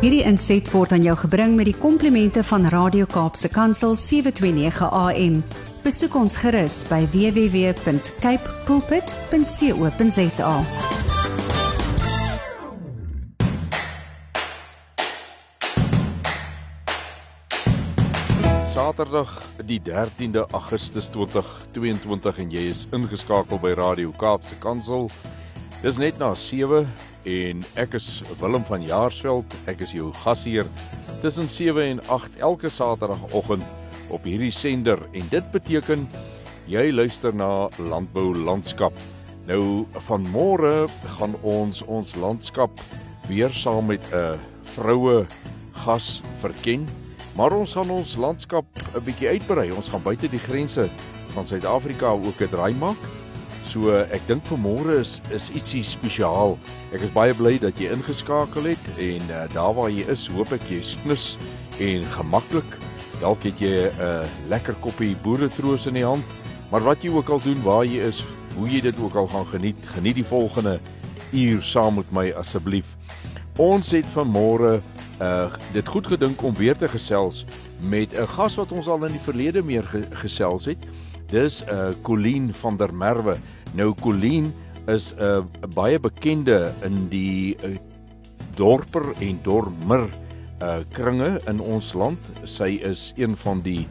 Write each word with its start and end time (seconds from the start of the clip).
Hierdie 0.00 0.22
inset 0.24 0.64
word 0.72 0.94
aan 0.96 1.02
jou 1.04 1.12
gebring 1.26 1.58
met 1.58 1.66
die 1.68 1.76
komplimente 1.76 2.40
van 2.48 2.62
Radio 2.72 3.04
Kaapse 3.04 3.50
Kansel 3.52 3.92
729 4.00 4.86
AM. 4.88 5.34
Besoek 5.84 6.14
ons 6.16 6.38
gerus 6.40 6.78
by 6.88 7.02
www.cape 7.12 8.54
pulpit.co.za. 8.64 10.54
Saterdag 18.72 19.36
die 19.68 19.82
13de 19.84 20.46
Augustus 20.48 21.12
2022 21.12 22.40
en 22.46 22.56
jy 22.56 22.64
is 22.72 22.86
ingeskakel 22.96 23.60
by 23.60 23.76
Radio 23.76 24.16
Kaapse 24.16 24.56
Kansel. 24.64 25.12
Dis 25.80 25.96
net 25.96 26.18
na 26.20 26.34
7 26.36 26.82
en 27.24 27.60
ek 27.80 27.94
is 27.96 28.20
Willem 28.36 28.66
van 28.68 28.82
Jaarsveld. 28.84 29.54
Ek 29.64 29.80
is 29.86 29.94
jou 29.96 30.10
gasheer 30.20 30.66
tussen 31.22 31.46
7 31.48 31.80
en 31.94 32.02
8 32.04 32.36
elke 32.44 32.68
Saterdagoggend 32.68 33.64
op 34.12 34.26
hierdie 34.28 34.52
sender 34.52 35.00
en 35.16 35.30
dit 35.32 35.46
beteken 35.54 36.04
jy 36.68 36.90
luister 36.92 37.32
na 37.32 37.70
Landbou 37.80 38.34
Landskap. 38.36 38.92
Nou 39.48 39.86
van 40.04 40.26
môre 40.34 40.84
gaan 41.16 41.38
ons 41.40 41.80
ons 41.88 42.12
landskap 42.20 42.84
weer 43.30 43.48
saam 43.48 43.88
met 43.88 44.04
'n 44.12 44.36
vroue 44.76 45.24
gas 45.72 46.20
verken. 46.44 46.84
Maar 47.36 47.56
ons 47.56 47.72
gaan 47.72 47.90
ons 47.90 48.16
landskap 48.16 48.66
'n 48.76 49.04
bietjie 49.04 49.28
uitbrei. 49.28 49.72
Ons 49.72 49.88
gaan 49.88 50.02
buite 50.02 50.28
die 50.28 50.44
grense 50.44 50.90
van 51.32 51.46
Suid-Afrika 51.46 52.12
ook 52.12 52.40
'n 52.40 52.52
draai 52.52 52.74
maak. 52.74 53.19
So 53.70 53.92
ek 54.10 54.24
dink 54.26 54.42
vanmôre 54.50 54.96
is 54.98 55.20
is 55.30 55.44
ietsie 55.54 55.84
spesiaal. 55.86 56.56
Ek 56.90 57.04
is 57.06 57.12
baie 57.14 57.34
bly 57.38 57.52
dat 57.62 57.78
jy 57.78 57.92
ingeskakel 57.94 58.66
het 58.66 58.88
en 58.98 59.28
uh, 59.30 59.44
daar 59.52 59.76
waar 59.76 59.92
jy 59.94 60.08
is, 60.10 60.24
hoop 60.34 60.50
ek 60.56 60.64
jy 60.66 60.80
snus 60.82 61.36
en 61.78 62.02
gemaklik. 62.16 62.74
Dalk 63.20 63.46
het 63.46 63.62
jy 63.62 63.86
'n 63.86 64.02
uh, 64.02 64.26
lekker 64.50 64.74
koppie 64.82 65.14
boeretroos 65.22 65.86
in 65.86 65.94
die 65.94 66.04
hand. 66.04 66.26
Maar 66.72 66.82
wat 66.82 67.04
jy 67.04 67.14
ook 67.14 67.30
al 67.30 67.38
doen 67.38 67.62
waar 67.62 67.84
jy 67.86 68.02
is, 68.02 68.24
hoe 68.56 68.66
jy 68.66 68.80
dit 68.80 68.98
ook 68.98 69.14
al 69.14 69.30
gaan 69.30 69.46
geniet, 69.46 69.78
geniet 69.94 70.18
die 70.18 70.26
volgende 70.26 70.80
uur 71.30 71.62
saam 71.62 71.94
met 71.94 72.10
my 72.10 72.32
asseblief. 72.34 72.96
Ons 73.56 73.94
het 73.94 74.06
vanmôre 74.16 74.80
uh 75.22 75.46
dit 75.72 75.86
goed 75.86 76.06
gedink 76.06 76.42
om 76.42 76.54
weer 76.58 76.74
te 76.74 76.88
gesels 76.88 77.44
met 77.78 78.18
'n 78.18 78.26
gas 78.26 78.58
wat 78.58 78.72
ons 78.72 78.88
al 78.88 79.06
in 79.06 79.12
die 79.12 79.26
verlede 79.30 79.62
meer 79.62 79.86
ge 79.86 80.02
gesels 80.10 80.64
het. 80.64 80.82
Dis 81.30 81.62
'n 81.62 81.70
uh, 81.70 81.94
Colleen 82.02 82.50
van 82.54 82.76
der 82.76 82.90
Merwe. 82.94 83.38
Nou 83.74 83.94
Colleen 84.00 84.52
is 84.86 85.14
'n 85.14 85.22
uh, 85.22 85.44
baie 85.74 86.00
bekende 86.00 86.72
in 86.82 87.08
die 87.08 87.56
uh, 87.64 87.78
dorper 88.54 89.14
en 89.18 89.38
dormer 89.42 90.08
uh 90.62 90.78
kringe 90.92 91.40
in 91.46 91.60
ons 91.60 91.92
land. 91.92 92.18
Sy 92.44 92.80
is 92.82 93.12
een 93.16 93.36
van 93.36 93.60
die 93.64 93.88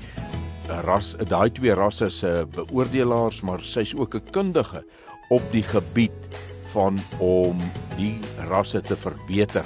uh, 0.69 0.79
ras 0.85 1.15
daai 1.17 1.49
twee 1.51 1.73
rasse 1.73 2.09
se 2.09 2.47
beoordelaars, 2.53 3.41
maar 3.41 3.63
sy's 3.63 3.95
ook 3.95 4.15
'n 4.15 4.29
kundige 4.31 4.83
op 5.29 5.41
die 5.51 5.63
gebied 5.63 6.41
van 6.73 6.97
om 7.17 7.57
die 7.97 8.19
rasse 8.49 8.81
te 8.81 8.95
verbeter. 8.95 9.65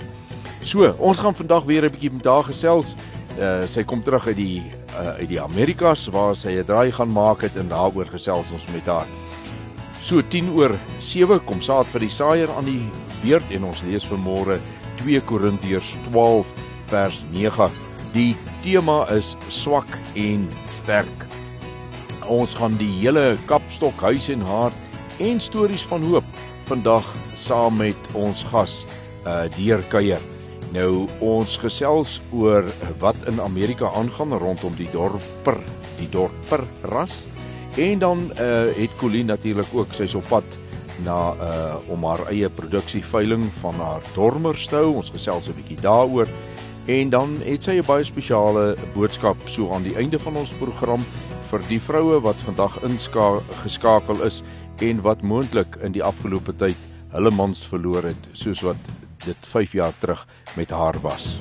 So, 0.63 0.95
ons 0.99 1.19
gaan 1.19 1.35
vandag 1.35 1.63
weer 1.63 1.83
'n 1.85 1.91
bietjie 1.91 2.11
met 2.11 2.25
haar 2.25 2.43
gesels. 2.43 2.95
Uh 3.39 3.65
sy 3.67 3.83
kom 3.83 4.03
terug 4.03 4.27
uit 4.27 4.35
die 4.35 4.63
uh 4.93 5.17
uit 5.19 5.29
die 5.29 5.41
Amerikas 5.41 6.07
waar 6.07 6.35
sy 6.35 6.59
'n 6.61 6.65
draai 6.65 6.91
gaan 6.91 7.11
maak 7.11 7.41
het 7.41 7.55
en 7.57 7.67
daaroor 7.67 8.05
gesels 8.05 8.51
ons 8.51 8.67
met 8.71 8.85
haar. 8.85 9.22
So 10.03 10.19
10 10.19 10.49
oor 10.59 10.73
7 10.99 11.39
kom 11.47 11.61
saad 11.63 11.87
vir 11.93 12.03
die 12.03 12.11
saaier 12.11 12.51
aan 12.51 12.65
die 12.67 12.81
beurt 13.21 13.53
en 13.55 13.69
ons 13.69 13.85
lees 13.87 14.03
vanmôre 14.03 14.57
2 14.99 15.21
Korintiërs 15.29 15.93
12 16.09 16.49
vers 16.91 17.21
9. 17.31 17.69
Die 18.11 18.33
tema 18.65 18.97
is 19.15 19.31
swak 19.47 19.87
en 20.19 20.43
sterk. 20.67 21.23
Ons 22.27 22.57
gaan 22.59 22.75
die 22.81 22.91
hele 22.97 23.37
kapstok 23.47 24.03
huis 24.03 24.27
en 24.33 24.43
hart 24.43 25.23
en 25.23 25.39
stories 25.39 25.87
van 25.87 26.03
hoop 26.11 26.27
vandag 26.67 27.07
saam 27.39 27.79
met 27.79 28.11
ons 28.11 28.43
gas 28.51 28.81
uh 29.23 29.47
deurkuier. 29.55 30.19
Nou 30.75 31.07
ons 31.23 31.55
gesels 31.63 32.17
oor 32.35 32.67
wat 32.99 33.15
in 33.31 33.39
Amerika 33.39 33.87
aangaan 33.95 34.35
rondom 34.35 34.75
die 34.75 34.91
dorper, 34.91 35.61
die 35.95 36.11
dorper 36.11 36.67
ras 36.91 37.21
En 37.77 37.99
dan 37.99 38.31
uh 38.39 38.75
het 38.75 38.95
Colleen 38.97 39.25
natuurlik 39.25 39.67
ook 39.73 39.93
sy's 39.93 40.13
op 40.13 40.27
pad 40.27 40.43
na 41.03 41.33
uh 41.33 41.75
om 41.87 42.03
haar 42.05 42.27
eie 42.27 42.49
produksie 42.49 43.05
veiling 43.05 43.49
van 43.59 43.79
haar 43.79 44.01
dormers 44.13 44.67
te 44.67 44.75
hou. 44.75 44.93
Ons 44.95 45.09
gesels 45.09 45.47
'n 45.47 45.55
bietjie 45.55 45.81
daaroor. 45.81 46.27
En 46.85 47.09
dan 47.09 47.39
het 47.43 47.63
sy 47.63 47.71
'n 47.71 47.85
baie 47.85 48.03
spesiale 48.03 48.75
boodskap 48.93 49.37
so 49.45 49.71
aan 49.71 49.83
die 49.83 49.95
einde 49.95 50.19
van 50.19 50.35
ons 50.35 50.53
program 50.53 51.01
vir 51.49 51.61
die 51.67 51.81
vroue 51.81 52.21
wat 52.21 52.35
vandag 52.35 52.79
ingeskakel 52.83 54.23
is 54.23 54.41
en 54.81 55.01
wat 55.01 55.21
moontlik 55.21 55.75
in 55.81 55.91
die 55.91 56.03
afgelope 56.03 56.55
tyd 56.55 56.77
hulle 57.09 57.31
mans 57.31 57.65
verloor 57.67 58.03
het 58.03 58.29
soos 58.31 58.61
wat 58.61 58.75
dit 59.25 59.37
5 59.39 59.71
jaar 59.71 59.93
terug 59.99 60.27
met 60.55 60.69
haar 60.69 60.99
was. 61.01 61.37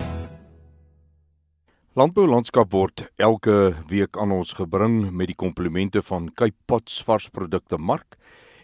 Landbou 1.93 2.25
landskap 2.25 2.73
word 2.73 3.03
elke 3.21 3.77
week 3.91 4.17
aan 4.17 4.31
ons 4.33 4.57
gebring 4.57 5.13
met 5.13 5.29
die 5.29 5.37
komplimente 5.37 6.01
van 6.01 6.33
Cape 6.33 6.57
Pots 6.65 7.05
varsprodukte 7.05 7.77
mark 7.77 8.17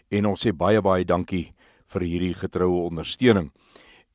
en 0.09 0.25
ons 0.25 0.41
sê 0.41 0.49
baie 0.49 0.81
baie 0.81 1.05
dankie 1.05 1.53
vir 1.93 2.01
hierdie 2.09 2.33
getroue 2.33 2.87
ondersteuning. 2.87 3.53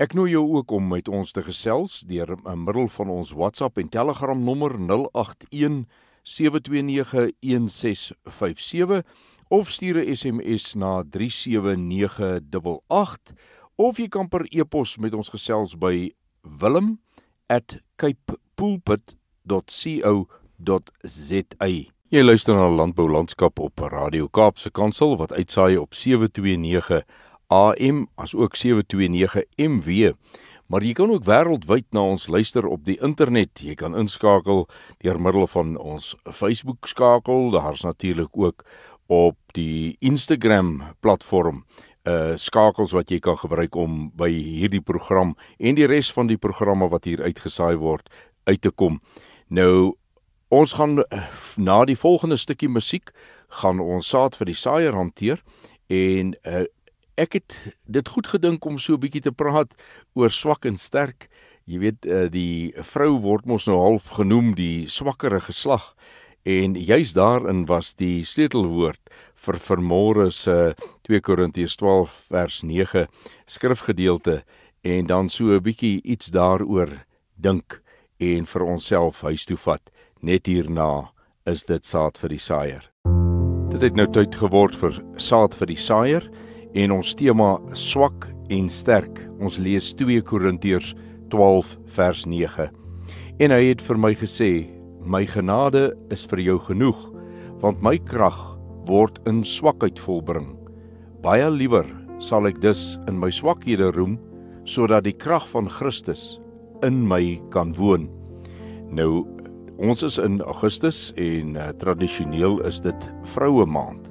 Ek 0.02 0.18
nooi 0.18 0.32
jou 0.32 0.42
ook 0.56 0.74
om 0.74 0.90
met 0.96 1.06
ons 1.06 1.30
te 1.30 1.38
gesels 1.46 2.02
deur 2.10 2.34
middel 2.42 2.90
van 2.96 3.06
ons 3.14 3.30
WhatsApp 3.38 3.78
en 3.78 3.86
Telegram 3.86 4.34
nommer 4.34 4.74
081 4.82 5.86
7291657 6.26 9.06
of 9.54 9.70
stuur 9.70 10.02
'n 10.02 10.10
SMS 10.16 10.74
na 10.74 11.06
37988 11.06 13.30
of 13.76 13.96
jy 13.96 14.08
kan 14.08 14.28
per 14.28 14.46
e-pos 14.50 14.98
met 14.98 15.14
ons 15.14 15.28
gesels 15.28 15.78
by 15.78 16.12
wilm@cape 16.42 18.43
pulpit.co.za. 18.54 19.94
Jy 22.14 22.22
luister 22.22 22.54
na 22.54 22.68
Landbou 22.68 23.08
Landskap 23.10 23.58
op 23.58 23.80
Radio 23.90 24.28
Kaapse 24.28 24.70
Kansel 24.70 25.16
wat 25.18 25.32
uitsaai 25.32 25.76
op 25.80 25.94
729 25.94 27.02
AM 27.50 28.06
as 28.14 28.34
ook 28.34 28.56
729 28.56 29.42
MW. 29.56 30.12
Maar 30.66 30.82
jy 30.82 30.92
kan 30.96 31.10
ook 31.10 31.26
wêreldwyd 31.28 31.86
na 31.92 32.00
ons 32.14 32.26
luister 32.26 32.66
op 32.66 32.84
die 32.86 32.96
internet. 33.04 33.60
Jy 33.60 33.74
kan 33.76 33.96
inskakel 33.98 34.68
deur 35.04 35.20
middel 35.20 35.46
van 35.46 35.76
ons 35.76 36.14
Facebook 36.32 36.86
skakel. 36.88 37.50
Daar's 37.50 37.84
natuurlik 37.84 38.32
ook 38.32 38.64
op 39.06 39.36
die 39.52 39.96
Instagram 40.00 40.82
platform 41.00 41.64
uh 42.04 42.36
skakels 42.36 42.92
wat 42.92 43.08
jy 43.08 43.16
kan 43.24 43.36
gebruik 43.40 43.76
om 43.80 44.10
by 44.12 44.28
hierdie 44.28 44.82
program 44.84 45.32
en 45.56 45.76
die 45.78 45.86
res 45.88 46.10
van 46.12 46.28
die 46.28 46.36
programme 46.36 46.90
wat 46.92 47.08
hier 47.08 47.22
uitgesaai 47.24 47.76
word 47.80 48.10
uit 48.44 48.60
te 48.60 48.70
kom. 48.70 49.00
Nou 49.48 49.96
ons 50.48 50.72
gaan 50.72 51.02
na 51.56 51.84
die 51.84 51.98
volgende 51.98 52.36
stukkie 52.36 52.68
musiek 52.68 53.10
gaan 53.60 53.80
ons 53.80 54.08
saad 54.08 54.36
vir 54.38 54.50
die 54.50 54.58
saaier 54.58 54.94
hanteer 54.94 55.42
en 55.92 56.34
uh, 56.46 56.64
ek 57.20 57.38
het 57.38 57.56
dit 57.86 58.08
goed 58.08 58.26
gedink 58.26 58.64
om 58.66 58.78
so 58.78 58.94
'n 58.94 59.00
bietjie 59.00 59.22
te 59.22 59.32
praat 59.32 59.74
oor 60.14 60.30
swak 60.30 60.66
en 60.66 60.76
sterk. 60.76 61.28
Jy 61.66 61.78
weet 61.78 62.06
uh, 62.06 62.28
die 62.28 62.74
vrou 62.82 63.18
word 63.20 63.46
mos 63.46 63.66
nou 63.66 63.78
half 63.78 64.08
genoem 64.18 64.54
die 64.54 64.86
swakkere 64.88 65.40
geslag 65.40 65.94
en 66.44 66.74
juis 66.74 67.14
daarin 67.14 67.64
was 67.66 67.94
die 67.94 68.24
sleutelwoord 68.24 69.00
vir 69.34 69.58
vermôre 69.60 70.30
se 70.32 70.74
2 71.08 71.20
Korintiërs 71.20 71.76
12 71.76 72.10
vers 72.28 72.62
9 72.62 73.06
skrifgedeelte 73.46 74.44
en 74.82 75.06
dan 75.06 75.28
so 75.28 75.44
'n 75.44 75.62
bietjie 75.62 76.02
iets 76.02 76.26
daaroor 76.26 77.04
dink 77.36 77.83
en 78.24 78.46
vir 78.48 78.64
onsself 78.64 79.22
huis 79.26 79.44
toe 79.48 79.58
vat. 79.66 79.82
Net 80.22 80.48
hierna 80.48 81.10
is 81.46 81.66
dit 81.68 81.84
saad 81.84 82.18
vir 82.20 82.34
die 82.34 82.40
saaier. 82.40 82.84
Dit 83.72 83.82
het 83.82 83.96
nou 83.98 84.06
tyd 84.14 84.36
geword 84.38 84.76
vir 84.78 84.96
saad 85.20 85.54
vir 85.58 85.72
die 85.72 85.80
saaier 85.80 86.28
en 86.74 86.94
ons 86.94 87.14
tema 87.18 87.58
swak 87.76 88.28
en 88.54 88.68
sterk. 88.70 89.20
Ons 89.40 89.58
lees 89.58 89.92
2 89.98 90.22
Korintiërs 90.24 90.94
12 91.34 91.76
vers 91.96 92.24
9. 92.26 92.70
En 93.42 93.50
hy 93.50 93.62
het 93.66 93.82
vir 93.82 93.98
my 93.98 94.14
gesê: 94.14 94.70
"My 95.04 95.26
genade 95.26 95.92
is 96.10 96.24
vir 96.26 96.40
jou 96.40 96.58
genoeg, 96.58 97.10
want 97.60 97.82
my 97.82 97.98
krag 97.98 98.38
word 98.86 99.18
in 99.26 99.42
swakheid 99.44 99.98
volbring. 99.98 100.52
Baie 101.24 101.48
liewer 101.50 101.86
sal 102.20 102.46
ek 102.46 102.60
dus 102.60 102.96
in 103.08 103.18
my 103.18 103.30
swakhede 103.32 103.90
roem, 103.96 104.18
sodat 104.68 105.04
die 105.04 105.16
krag 105.16 105.46
van 105.52 105.68
Christus 105.68 106.38
in 106.84 107.04
my 107.08 107.38
kan 107.54 107.74
woon. 107.78 108.08
Nou 108.94 109.24
ons 109.82 110.04
is 110.06 110.20
in 110.22 110.38
Augustus 110.46 111.08
en 111.18 111.56
uh, 111.58 111.72
tradisioneel 111.80 112.60
is 112.68 112.80
dit 112.84 113.08
vroue 113.34 113.66
maand. 113.66 114.06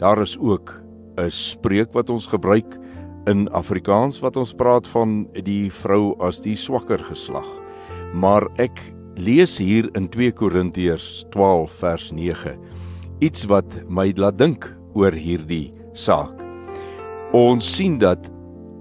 Daar 0.00 0.22
is 0.22 0.38
ook 0.38 0.72
'n 1.18 1.30
spreek 1.30 1.92
wat 1.92 2.10
ons 2.10 2.26
gebruik 2.26 2.78
in 3.26 3.48
Afrikaans 3.52 4.20
wat 4.20 4.36
ons 4.36 4.54
praat 4.54 4.86
van 4.86 5.28
die 5.44 5.70
vrou 5.70 6.16
as 6.20 6.40
die 6.40 6.56
swakker 6.56 6.98
geslag. 6.98 7.46
Maar 8.14 8.48
ek 8.58 8.80
lees 9.16 9.58
hier 9.58 9.90
in 9.94 10.08
2 10.08 10.32
Korintiërs 10.32 11.24
12 11.30 11.70
vers 11.80 12.12
9 12.12 12.56
iets 13.20 13.46
wat 13.46 13.66
my 13.88 14.12
laat 14.16 14.38
dink 14.38 14.66
oor 14.94 15.12
hierdie 15.12 15.72
saak. 15.94 16.34
Ons 17.32 17.64
sien 17.76 17.98
dat 17.98 18.30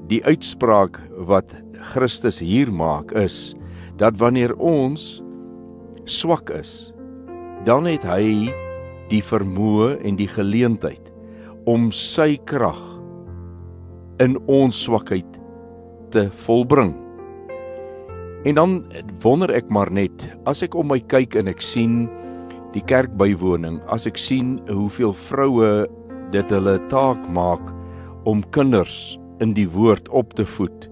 die 0.09 0.23
uitspraak 0.25 0.97
wat 1.27 1.53
Christus 1.91 2.39
hier 2.41 2.71
maak 2.71 3.11
is 3.17 3.53
dat 3.99 4.17
wanneer 4.21 4.53
ons 4.57 5.19
swak 6.09 6.49
is, 6.55 6.91
dan 7.65 7.85
het 7.89 8.05
hy 8.07 8.49
die 9.11 9.21
vermoë 9.21 9.99
en 10.07 10.17
die 10.17 10.29
geleentheid 10.31 11.11
om 11.69 11.91
sy 11.93 12.35
krag 12.49 12.79
in 14.23 14.37
ons 14.49 14.77
swakheid 14.85 15.37
te 16.13 16.27
volbring. 16.45 16.93
En 18.45 18.57
dan 18.57 18.77
wonder 19.21 19.51
ek 19.53 19.69
maar 19.69 19.91
net, 19.93 20.25
as 20.49 20.63
ek 20.65 20.75
om 20.77 20.89
my 20.89 20.99
kyk 21.11 21.37
en 21.37 21.51
ek 21.51 21.61
sien 21.61 22.07
die 22.73 22.83
kerkbywoning, 22.89 23.81
as 23.93 24.07
ek 24.09 24.17
sien 24.17 24.57
hoeveel 24.71 25.13
vroue 25.27 25.71
dit 26.33 26.53
hulle 26.55 26.77
taak 26.89 27.21
maak 27.29 27.61
om 28.29 28.41
kinders 28.55 29.19
in 29.43 29.53
die 29.57 29.67
woord 29.69 30.09
op 30.15 30.33
te 30.37 30.45
voed 30.57 30.90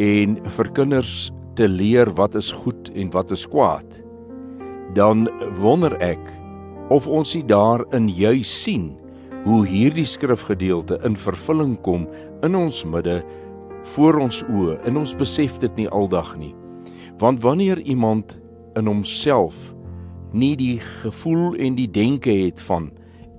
en 0.00 0.38
vir 0.56 0.70
kinders 0.72 1.28
te 1.58 1.68
leer 1.68 2.08
wat 2.16 2.36
is 2.38 2.48
goed 2.62 2.88
en 2.96 3.10
wat 3.12 3.32
is 3.34 3.44
kwaad, 3.50 3.86
dan 4.96 5.26
wonder 5.60 5.92
ek 6.00 6.22
of 6.90 7.06
ons 7.06 7.34
nie 7.36 7.44
daarin 7.46 8.08
juis 8.08 8.48
sien 8.64 8.90
hoe 9.44 9.60
hierdie 9.68 10.06
skrifgedeelte 10.08 10.98
in 11.06 11.16
vervulling 11.16 11.76
kom 11.84 12.06
in 12.46 12.56
ons 12.56 12.82
midde 12.88 13.20
voor 13.94 14.20
ons 14.24 14.40
oë 14.48 14.78
en 14.88 15.00
ons 15.00 15.14
besef 15.20 15.58
dit 15.62 15.78
nie 15.80 15.88
aldag 15.88 16.34
nie. 16.40 16.54
Want 17.20 17.44
wanneer 17.44 17.80
iemand 17.84 18.36
in 18.78 18.88
homself 18.88 19.54
nie 20.32 20.54
die 20.56 20.78
gevoel 21.02 21.56
en 21.60 21.76
die 21.76 21.88
denke 21.90 22.32
het 22.46 22.60
van 22.68 22.90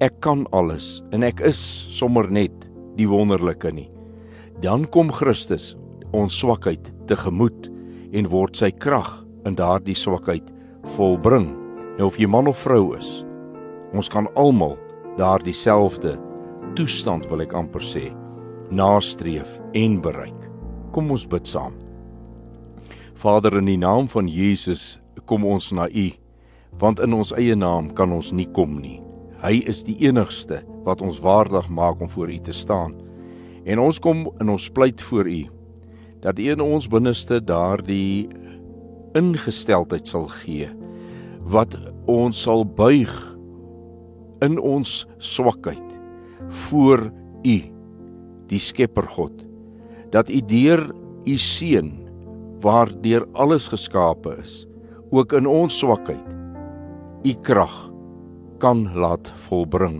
ek 0.01 0.19
kan 0.25 0.45
alles 0.57 0.99
en 1.13 1.25
ek 1.25 1.41
is 1.45 1.61
sommer 1.93 2.29
net 2.29 2.69
die 2.97 3.07
wonderlike 3.09 3.69
nie, 3.73 3.89
dan 4.61 4.85
kom 4.93 5.13
Christus 5.13 5.75
ons 6.17 6.39
swakheid 6.41 6.91
tegemoet 7.07 7.69
en 8.13 8.29
word 8.31 8.57
sy 8.59 8.71
krag 8.71 9.09
in 9.47 9.55
daardie 9.57 9.97
swakheid 9.97 10.47
volbring. 10.95 11.51
Nou 11.97 12.09
of 12.09 12.17
jy 12.19 12.27
man 12.29 12.49
of 12.51 12.59
vrou 12.63 12.93
is, 12.97 13.21
ons 13.95 14.09
kan 14.11 14.29
almal 14.39 14.77
daardie 15.17 15.55
selfde 15.55 16.15
toestand 16.77 17.27
wil 17.31 17.43
ek 17.43 17.55
amper 17.57 17.83
sê 17.83 18.09
nastreef 18.71 19.59
en 19.75 19.99
bereik. 20.03 20.37
Kom 20.95 21.11
ons 21.11 21.27
bid 21.27 21.47
saam. 21.47 21.75
Vader 23.19 23.57
in 23.59 23.67
die 23.67 23.79
naam 23.79 24.07
van 24.11 24.29
Jesus 24.31 24.95
kom 25.27 25.45
ons 25.45 25.71
na 25.75 25.87
U 25.91 26.09
want 26.79 27.01
in 27.03 27.11
ons 27.13 27.33
eie 27.35 27.55
naam 27.59 27.89
kan 27.91 28.13
ons 28.15 28.31
nie 28.31 28.47
kom 28.55 28.77
nie. 28.79 29.01
Hy 29.43 29.59
is 29.67 29.81
die 29.83 29.97
enigste 30.07 30.61
wat 30.85 31.01
ons 31.03 31.19
waardig 31.19 31.67
maak 31.69 31.99
om 32.01 32.09
voor 32.09 32.31
U 32.31 32.37
te 32.39 32.55
staan. 32.55 32.95
En 33.67 33.81
ons 33.83 33.99
kom 33.99 34.23
in 34.39 34.49
ons 34.49 34.69
pleit 34.71 35.01
voor 35.09 35.27
U 35.27 35.41
dat 36.21 36.39
U 36.39 36.47
in 36.53 36.61
ons 36.63 36.87
binneste 36.91 37.41
daardie 37.43 38.29
ingesteldheid 39.17 40.07
sal 40.07 40.27
gee 40.41 40.69
wat 41.51 41.75
ons 42.11 42.43
sal 42.45 42.63
buig 42.65 43.11
in 44.45 44.57
ons 44.59 45.01
swakheid 45.17 45.87
voor 46.67 47.09
U 47.45 47.57
die 48.51 48.61
Skepper 48.61 49.07
God 49.17 49.45
dat 50.13 50.29
U 50.29 50.41
deur 50.47 50.89
U 51.25 51.37
seun 51.37 51.93
waardeur 52.61 53.25
alles 53.33 53.69
geskape 53.73 54.37
is 54.41 54.61
ook 55.11 55.33
in 55.37 55.49
ons 55.49 55.77
swakheid 55.81 56.27
U 57.21 57.33
krag 57.45 57.73
kan 58.61 58.87
laat 58.97 59.29
volbring. 59.47 59.99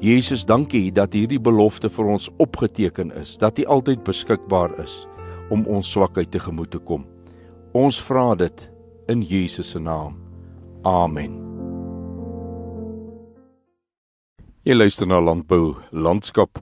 Jesus, 0.00 0.46
dankie 0.48 0.88
dat 0.92 1.12
hierdie 1.16 1.40
belofte 1.40 1.90
vir 1.92 2.08
ons 2.14 2.28
opgeteken 2.40 3.12
is, 3.20 3.34
dat 3.40 3.60
U 3.60 3.64
altyd 3.76 4.04
beskikbaar 4.04 4.72
is 4.80 5.02
om 5.50 5.66
ons 5.66 5.90
swakheid 5.90 6.30
tegemoet 6.30 6.70
te 6.70 6.78
kom. 6.78 7.06
Ons 7.74 8.00
vra 8.02 8.34
dit 8.34 8.66
in 9.10 9.22
Jesus 9.22 9.70
se 9.70 9.78
naam. 9.78 10.16
Amen. 10.82 11.36
Jy 14.62 14.74
luister 14.74 15.06
na 15.06 15.20
Landbou 15.20 15.76
Landskap 15.90 16.60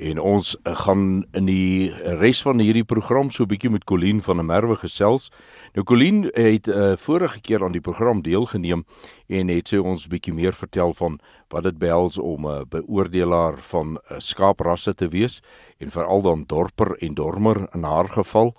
en 0.00 0.18
ons 0.22 0.52
gaan 0.64 1.24
in 1.36 1.48
die 1.48 1.90
res 2.20 2.40
van 2.46 2.60
hierdie 2.62 2.86
program 2.86 3.30
so 3.30 3.42
'n 3.42 3.48
bietjie 3.48 3.70
met 3.70 3.84
Colleen 3.84 4.22
van 4.22 4.36
der 4.36 4.44
Merwe 4.44 4.76
gesels. 4.76 5.30
Nou 5.74 5.84
Colleen 5.84 6.30
het 6.34 6.68
uh, 6.68 6.96
vorige 6.96 7.40
keer 7.40 7.64
aan 7.64 7.72
die 7.72 7.80
program 7.80 8.22
deelgeneem 8.22 8.84
en 9.28 9.48
het 9.48 9.68
sy 9.68 9.76
ons 9.76 10.06
bietjie 10.06 10.34
meer 10.34 10.52
vertel 10.52 10.94
van 10.94 11.18
wat 11.48 11.62
dit 11.62 11.78
behels 11.78 12.18
om 12.18 12.46
'n 12.46 12.64
beoordelaar 12.68 13.58
van 13.58 13.98
uh, 14.10 14.18
skaaprasse 14.18 14.94
te 14.94 15.08
wees 15.08 15.42
en 15.80 15.90
veral 15.90 16.22
dan 16.22 16.44
dorper 16.46 16.94
en 17.00 17.14
dormer 17.14 17.66
in 17.72 17.82
haar 17.82 18.08
geval. 18.08 18.54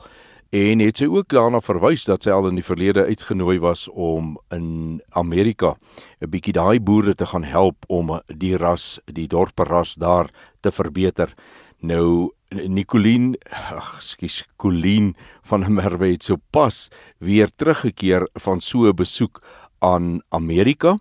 En 0.51 0.79
het 0.83 0.97
sy 0.99 1.05
ook 1.07 1.29
daarna 1.31 1.61
verwys 1.63 2.03
dat 2.03 2.25
sy 2.25 2.33
al 2.35 2.49
in 2.49 2.57
die 2.59 2.65
verlede 2.65 3.05
uitgenooi 3.07 3.59
was 3.63 3.85
om 3.87 4.33
in 4.51 4.99
Amerika 5.15 5.77
'n 6.19 6.29
bietjie 6.29 6.53
daai 6.53 6.79
boere 6.79 7.15
te 7.15 7.25
gaan 7.25 7.43
help 7.43 7.85
om 7.87 8.19
die 8.27 8.57
ras, 8.57 8.99
die 9.05 9.27
dorperras 9.27 9.95
daar 9.95 10.29
te 10.59 10.71
verbeter. 10.71 11.33
Nou 11.79 12.33
Nicoline, 12.49 13.37
ag, 13.49 14.01
skus, 14.03 14.43
Colleen 14.57 15.15
van 15.41 15.73
Merwe 15.73 16.11
het 16.11 16.23
so 16.23 16.35
pas 16.51 16.89
weer 17.19 17.49
teruggekeer 17.55 18.27
van 18.33 18.59
so 18.59 18.89
'n 18.89 18.95
besoek 18.95 19.41
aan 19.79 20.21
Amerika 20.29 20.97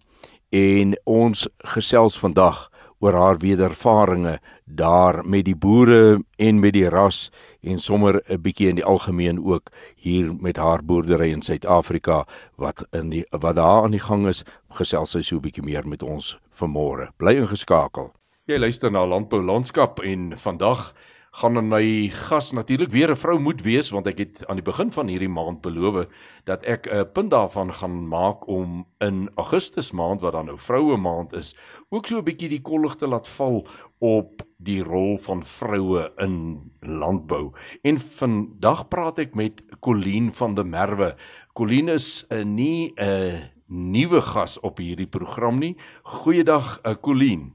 en 0.50 0.98
ons 1.04 1.48
gesels 1.58 2.18
vandag 2.18 2.69
oor 3.00 3.16
haar 3.16 3.38
wedervarings 3.40 4.38
daar 4.64 5.22
met 5.24 5.44
die 5.44 5.56
boere 5.56 6.20
en 6.36 6.60
met 6.60 6.72
die 6.76 6.88
ras 6.88 7.30
en 7.62 7.78
sommer 7.78 8.22
'n 8.28 8.40
bietjie 8.40 8.68
in 8.68 8.74
die 8.74 8.84
algemeen 8.84 9.44
ook 9.44 9.70
hier 9.96 10.34
met 10.34 10.56
haar 10.56 10.84
boerdery 10.84 11.30
in 11.32 11.42
Suid-Afrika 11.42 12.26
wat 12.56 12.86
in 12.92 13.10
die 13.10 13.24
wat 13.30 13.56
daar 13.56 13.82
aan 13.82 13.90
die 13.90 14.06
gang 14.08 14.28
is, 14.28 14.44
gesels 14.70 15.10
sy 15.10 15.22
so 15.22 15.36
'n 15.36 15.40
bietjie 15.40 15.64
meer 15.64 15.88
met 15.88 16.02
ons 16.02 16.38
vanmôre. 16.54 17.08
Bly 17.16 17.34
ingeskakel. 17.34 18.12
Jy 18.46 18.58
luister 18.58 18.90
na 18.90 19.06
Landbou 19.06 19.42
Landskap 19.42 20.00
en 20.00 20.38
vandag 20.38 20.94
gaan 21.30 21.54
dan 21.54 21.68
my 21.68 22.08
gas 22.08 22.52
natuurlik 22.52 22.90
weer 22.90 23.10
'n 23.10 23.16
vrou 23.16 23.38
moet 23.38 23.62
wees 23.62 23.90
want 23.90 24.06
ek 24.06 24.18
het 24.18 24.46
aan 24.46 24.56
die 24.56 24.64
begin 24.64 24.92
van 24.92 25.06
hierdie 25.06 25.28
maand 25.28 25.60
beloof 25.60 26.06
dat 26.44 26.64
ek 26.64 26.86
'n 26.86 27.12
punt 27.12 27.30
daarvan 27.30 27.72
gaan 27.72 28.08
maak 28.08 28.46
om 28.46 28.86
in 28.98 29.30
Augustus 29.34 29.92
maand 29.92 30.20
wat 30.20 30.32
dan 30.32 30.46
nou 30.46 30.58
vroue 30.58 30.96
maand 30.96 31.32
is 31.32 31.56
ook 31.88 32.06
so 32.06 32.18
'n 32.18 32.24
bietjie 32.24 32.48
die 32.48 32.62
kollig 32.62 32.96
te 32.96 33.06
laat 33.06 33.28
val 33.28 33.66
op 33.98 34.42
die 34.56 34.82
rol 34.82 35.18
van 35.18 35.44
vroue 35.44 36.12
in 36.16 36.58
landbou. 36.80 37.52
En 37.82 38.00
vandag 38.00 38.88
praat 38.88 39.18
ek 39.18 39.34
met 39.34 39.62
Colleen 39.80 40.32
van 40.32 40.54
der 40.54 40.66
Merwe. 40.66 41.16
Colleen 41.52 41.88
is 41.88 42.26
uh, 42.28 42.44
nie 42.44 42.92
'n 42.96 43.02
uh, 43.02 43.40
nuwe 43.66 44.20
gas 44.20 44.60
op 44.60 44.78
hierdie 44.78 45.06
program 45.06 45.58
nie. 45.58 45.76
Goeiedag, 46.02 46.80
uh, 46.82 46.94
Colleen. 47.00 47.52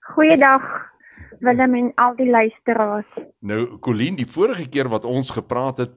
Goeiedag 0.00 0.97
Willem 1.40 1.74
en 1.74 1.92
al 1.94 2.16
die 2.16 2.30
luisteraars. 2.30 3.10
Nou 3.40 3.78
Colleen, 3.78 4.16
die 4.16 4.26
vorige 4.26 4.68
keer 4.68 4.88
wat 4.88 5.04
ons 5.04 5.30
gepraat 5.30 5.78
het, 5.78 5.96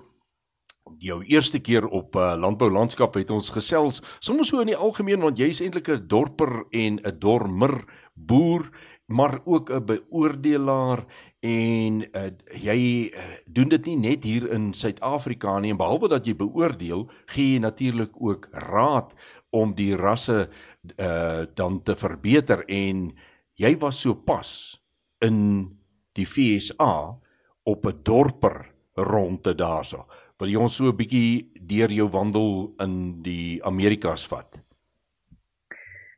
jou 1.01 1.21
eerste 1.23 1.59
keer 1.59 1.87
op 1.87 2.15
uh, 2.15 2.33
landbou 2.37 2.69
landskap 2.71 3.15
het 3.17 3.31
ons 3.31 3.49
gesels, 3.53 4.01
soms 4.19 4.51
so 4.51 4.61
in 4.61 4.71
die 4.73 4.77
algemeen 4.77 5.21
want 5.23 5.39
jy's 5.39 5.61
eintlik 5.61 5.89
'n 5.89 6.07
dorper 6.07 6.65
en 6.71 6.99
'n 6.99 7.19
dormer 7.19 7.85
boer 8.13 8.69
maar 9.11 9.41
ook 9.45 9.69
'n 9.69 9.85
beoordelaar 9.85 11.05
en 11.39 11.93
uh, 12.11 12.31
jy 12.53 13.11
uh, 13.13 13.21
doen 13.45 13.69
dit 13.69 13.85
nie 13.85 13.97
net 13.97 14.23
hier 14.23 14.51
in 14.51 14.73
Suid-Afrika 14.73 15.59
nie 15.59 15.71
en 15.71 15.77
behalwe 15.77 16.07
dat 16.07 16.25
jy 16.25 16.35
beoordeel, 16.35 17.09
gee 17.25 17.53
jy 17.53 17.59
natuurlik 17.59 18.11
ook 18.15 18.47
raad 18.51 19.13
om 19.49 19.75
die 19.75 19.95
rasse 19.95 20.49
uh, 20.97 21.43
dan 21.55 21.83
te 21.83 21.95
verbeter 21.95 22.63
en 22.67 23.11
jy 23.53 23.77
was 23.77 24.01
so 24.01 24.13
pas 24.13 24.80
in 25.21 25.37
die 26.17 26.25
FSA 26.25 27.17
op 27.63 27.85
'n 27.85 27.99
dorper 28.03 28.71
rondte 28.95 29.55
daarso. 29.55 30.05
Wil 30.39 30.49
jy 30.49 30.57
ons 30.57 30.75
so 30.75 30.89
'n 30.89 30.95
bietjie 30.95 31.51
deur 31.61 31.91
jou 31.91 32.09
wandel 32.09 32.73
in 32.79 33.21
die 33.21 33.63
Amerikas 33.63 34.27
vat? 34.27 34.49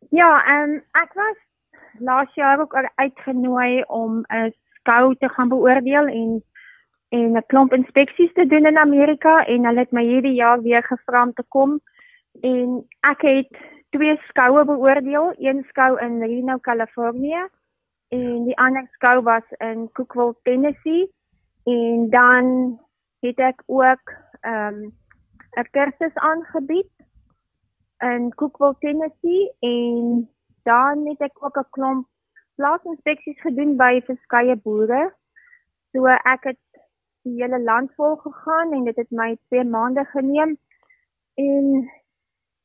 Ja, 0.09 0.43
ehm 0.45 0.69
um, 0.69 0.81
ek 0.93 1.13
was 1.13 1.37
laas 1.99 2.33
jaar 2.35 2.59
ook 2.59 2.73
uitgenooi 2.95 3.83
om 3.87 4.23
'n 4.29 4.53
skou 4.79 5.15
te 5.15 5.29
gaan 5.29 5.49
beoordeel 5.49 6.07
en 6.07 6.43
en 7.09 7.37
'n 7.37 7.45
klomp 7.47 7.73
inspeksies 7.73 8.33
te 8.33 8.45
doen 8.45 8.65
in 8.65 8.77
Amerika 8.77 9.45
en 9.45 9.65
hulle 9.65 9.79
het 9.79 9.91
my 9.91 10.03
hierdie 10.03 10.33
jaar 10.33 10.61
weer 10.61 10.83
gevra 10.83 11.23
om 11.23 11.33
te 11.33 11.43
kom 11.47 11.81
en 12.41 12.87
ek 13.01 13.21
het 13.21 13.51
twee 13.89 14.17
skoue 14.27 14.65
beoordeel, 14.65 15.33
een 15.37 15.65
skou 15.69 15.99
in 16.01 16.21
Reno, 16.21 16.57
Kalifornië 16.57 17.47
en 18.13 18.45
die 18.45 18.57
ander 18.57 18.85
skou 18.97 19.21
was 19.25 19.45
in 19.57 19.89
Cookville, 19.97 20.35
Tennessee. 20.43 21.09
En 21.63 22.09
dan 22.09 22.79
het 23.25 23.39
ek 23.39 23.63
ook 23.65 24.13
ehm 24.41 24.83
um, 24.83 24.91
'n 25.61 25.69
kursus 25.71 26.15
aangebied 26.15 26.91
in 27.99 28.33
Cookville, 28.35 28.75
Tennessee 28.79 29.51
en 29.59 30.29
dan 30.63 31.07
het 31.07 31.21
ek 31.21 31.43
ook 31.43 31.57
'n 31.57 31.69
klomp 31.69 32.07
plaasinspeksies 32.55 33.41
gedoen 33.41 33.77
by 33.77 34.01
verskeie 34.05 34.55
boere. 34.55 35.13
So 35.91 36.05
ek 36.05 36.43
het 36.43 36.61
die 37.23 37.41
hele 37.41 37.59
land 37.61 37.93
vol 37.95 38.15
gegaan 38.15 38.73
en 38.73 38.83
dit 38.83 38.95
het 38.95 39.11
my 39.11 39.37
2 39.49 39.63
maande 39.63 40.05
geneem. 40.05 40.57
En 41.35 41.89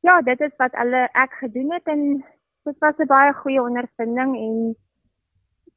ja, 0.00 0.20
dit 0.22 0.40
is 0.40 0.56
wat 0.56 0.74
alle 0.74 1.08
ek 1.12 1.32
gedoen 1.32 1.72
het 1.72 1.86
en 1.86 2.24
dit 2.62 2.78
was 2.78 2.96
'n 2.98 3.06
baie 3.06 3.32
goeie 3.32 3.62
ondervinding 3.62 4.36
en 4.36 4.76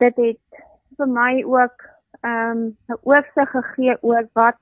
dit 0.01 0.15
het 0.25 0.63
vir 0.98 1.08
my 1.08 1.43
ook 1.43 1.88
ehm 2.22 2.58
um, 2.58 2.77
'n 2.88 3.00
oorsig 3.01 3.50
gegee 3.50 3.96
oor 4.01 4.27
wat 4.34 4.58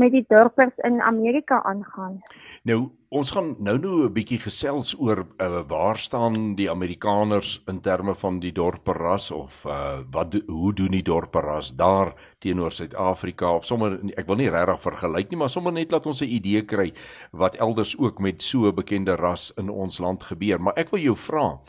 met 0.00 0.14
die 0.16 0.24
dorpers 0.28 0.76
in 0.76 1.00
Amerika 1.00 1.62
aangaan. 1.62 2.20
Nou, 2.62 2.88
ons 3.08 3.30
gaan 3.34 3.54
nou 3.58 3.76
nou 3.78 3.96
'n 4.04 4.12
bietjie 4.12 4.38
gesels 4.38 4.94
oor 4.98 5.26
uh, 5.36 5.60
waar 5.68 5.98
staan 5.98 6.54
die 6.54 6.70
Amerikaners 6.70 7.62
in 7.66 7.80
terme 7.80 8.14
van 8.14 8.40
die 8.40 8.52
dorperras 8.52 9.30
of 9.30 9.64
uh, 9.64 9.98
wat 10.10 10.40
hoe 10.46 10.72
doen 10.74 10.90
die 10.90 11.02
dorperras 11.02 11.74
daar 11.76 12.14
teenoor 12.38 12.72
Suid-Afrika 12.72 13.54
of 13.54 13.64
sommer 13.64 13.98
ek 14.16 14.26
wil 14.26 14.36
nie 14.36 14.50
regtig 14.50 14.82
vergelyk 14.82 15.30
nie, 15.30 15.38
maar 15.38 15.50
sommer 15.50 15.72
net 15.72 15.90
laat 15.90 16.06
ons 16.06 16.22
'n 16.22 16.32
idee 16.38 16.64
kry 16.64 16.92
wat 17.32 17.56
elders 17.56 17.98
ook 17.98 18.18
met 18.18 18.42
so 18.42 18.66
'n 18.66 18.74
bekende 18.74 19.16
ras 19.16 19.52
in 19.56 19.68
ons 19.68 19.98
land 19.98 20.22
gebeur. 20.22 20.60
Maar 20.60 20.76
ek 20.76 20.90
wil 20.90 21.00
jou 21.00 21.16
vra, 21.16 21.60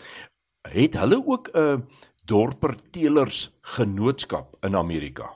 het 0.62 0.94
hulle 0.94 1.26
ook 1.26 1.50
'n 1.54 1.60
uh, 1.60 1.78
dorper 2.26 2.76
teelers 2.92 3.50
genootskap 3.76 4.56
in 4.66 4.76
Amerika? 4.76 5.30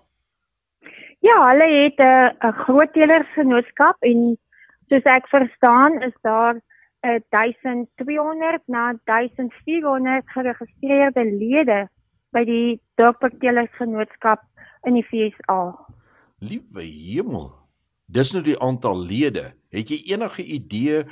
Ja, 1.25 1.35
hulle 1.49 1.67
het 1.83 1.99
'n 1.99 2.51
groot 2.65 2.93
telersgenootskap 2.93 3.97
en 4.01 4.37
soos 4.89 5.03
ek 5.03 5.27
verstaan 5.27 6.01
is 6.03 6.13
daar 6.21 6.55
'n 7.03 7.23
1200 7.29 8.61
na 8.67 8.93
1400 9.05 10.23
geregistreerde 10.29 11.23
lede 11.25 11.89
by 12.31 12.43
die 12.43 12.81
dorpertelersgenootskap 12.95 14.41
in 14.83 14.93
die 14.93 15.03
FSA. 15.03 15.61
Liewe 16.39 16.83
hemel. 16.83 17.53
Dis 18.05 18.33
nou 18.33 18.43
die 18.43 18.59
aantal 18.59 18.99
lede. 19.01 19.53
Het 19.73 19.89
jy 19.89 20.01
enige 20.13 20.43
idee 20.43 21.05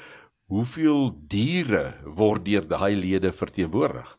hoeveel 0.46 1.12
diere 1.27 1.94
word 2.06 2.46
deur 2.46 2.68
daai 2.68 2.96
lede 2.96 3.32
verteenwoordig? 3.32 4.18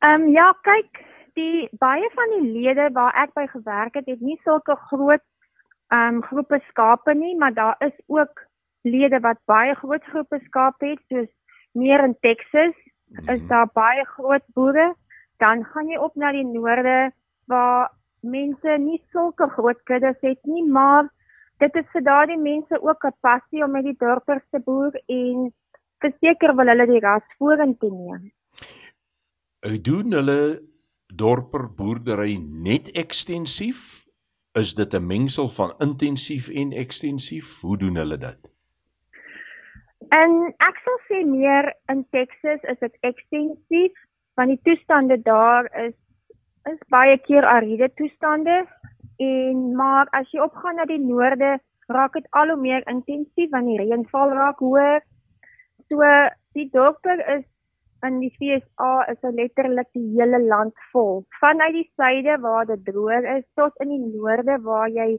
Ehm 0.00 0.22
um, 0.22 0.30
ja, 0.32 0.46
kyk, 0.64 0.98
die 1.36 1.68
baie 1.80 2.06
van 2.14 2.30
die 2.34 2.52
lede 2.52 2.86
waar 2.96 3.16
ek 3.20 3.34
by 3.36 3.42
gewerk 3.52 3.98
het, 3.98 4.06
het 4.08 4.22
nie 4.24 4.38
sulke 4.46 4.76
groot 4.88 5.24
ehm 5.92 6.14
um, 6.14 6.22
groepe 6.24 6.60
skape 6.68 7.14
nie, 7.14 7.34
maar 7.36 7.52
daar 7.54 7.76
is 7.84 7.96
ook 8.06 8.40
lede 8.88 9.20
wat 9.20 9.42
baie 9.44 9.74
groot 9.82 10.04
groepe 10.12 10.40
skape 10.46 10.86
het, 10.94 11.02
soos 11.12 11.28
meer 11.72 12.04
in 12.04 12.16
Texas 12.20 12.72
mm 12.72 13.18
-hmm. 13.18 13.28
is 13.34 13.46
daar 13.52 13.68
baie 13.74 14.06
groot 14.14 14.46
boere. 14.54 14.94
Dan 15.36 15.64
gaan 15.64 15.88
jy 15.88 15.96
op 15.96 16.14
na 16.14 16.32
die 16.32 16.46
noorde 16.46 17.12
waar 17.46 17.92
mense 18.20 18.78
nie 18.78 19.02
sulke 19.12 19.48
groot 19.48 19.82
kuddes 19.84 20.20
het 20.20 20.44
nie, 20.44 20.64
maar 20.64 21.12
dit 21.58 21.74
is 21.74 21.88
vir 21.92 22.02
daardie 22.02 22.40
mense 22.40 22.82
ook 22.82 23.04
'n 23.04 23.16
passie 23.20 23.64
om 23.64 23.70
met 23.70 23.84
die 23.84 23.96
dorpers 23.98 24.48
te 24.50 24.60
boer 24.60 25.02
en 25.06 25.52
verseker 25.98 26.56
wil 26.56 26.66
hulle 26.66 26.86
die 26.86 27.00
ras 27.00 27.34
vorentoe 27.38 27.90
neem. 27.90 28.30
Ek 29.60 29.82
doen 29.84 30.14
hulle 30.16 30.62
dorper 31.12 31.66
boerdery 31.76 32.38
net 32.40 32.86
ekstensief? 32.96 34.06
Is 34.56 34.72
dit 34.74 34.94
'n 34.94 35.06
mengsel 35.06 35.48
van 35.48 35.74
intensief 35.78 36.48
en 36.48 36.72
ekstensief? 36.72 37.60
Hoe 37.60 37.76
doen 37.76 37.96
hulle 37.96 38.16
dit? 38.16 38.40
En 40.08 40.54
ek 40.68 40.80
sal 40.84 40.98
sê 41.08 41.26
meer 41.26 41.74
in 41.92 42.06
Texas 42.10 42.62
is 42.72 42.78
dit 42.80 42.96
ekstensief 43.00 43.92
want 44.34 44.48
die 44.48 44.60
toestande 44.64 45.22
daar 45.22 45.68
is 45.76 45.94
is 46.72 46.80
baie 46.88 47.18
keer 47.18 47.44
ariede 47.44 47.92
toestande 47.94 48.64
en 49.18 49.76
maar 49.76 50.08
as 50.12 50.30
jy 50.32 50.40
opgaan 50.40 50.76
na 50.76 50.84
die 50.84 51.04
noorde 51.04 51.60
raak 51.88 52.12
dit 52.12 52.26
al 52.30 52.48
hoe 52.48 52.60
meer 52.60 52.88
intensief 52.88 53.50
want 53.50 53.66
die 53.66 53.78
reënval 53.78 54.32
raak 54.32 54.58
hoër. 54.58 55.02
So 55.88 56.00
die 56.52 56.70
dorper 56.72 57.20
is 57.36 57.44
in 58.06 58.20
die 58.22 58.30
FSA 58.36 58.92
is 59.12 59.18
dit 59.22 59.34
letterlik 59.36 59.88
die 59.96 60.06
hele 60.16 60.40
land 60.42 60.74
vol. 60.92 61.24
Vanuit 61.40 61.74
die 61.76 61.88
suide 61.96 62.38
waar 62.44 62.66
dit 62.66 62.84
droog 62.84 63.26
is 63.36 63.44
tot 63.60 63.76
in 63.84 63.92
die 63.92 64.04
noorde 64.14 64.58
waar 64.64 64.88
jy 64.88 65.18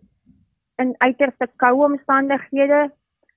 in 0.82 0.96
uiterste 1.06 1.48
koue 1.62 1.86
omstandighede 1.92 2.88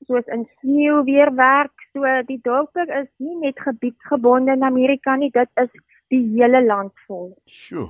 soos 0.09 0.27
in 0.37 0.47
sneeu 0.61 1.03
weer 1.05 1.33
werk. 1.37 1.75
So 1.93 2.05
die 2.29 2.41
dorpe 2.43 2.87
is 3.01 3.09
nie 3.19 3.37
net 3.41 3.61
gebiedsgebonde 3.61 4.57
in 4.57 4.67
Amerika 4.67 5.17
nie, 5.17 5.31
dit 5.31 5.51
is 5.61 5.71
die 6.13 6.23
hele 6.37 6.61
land 6.65 6.93
vol. 7.07 7.33
Sjoe. 7.49 7.89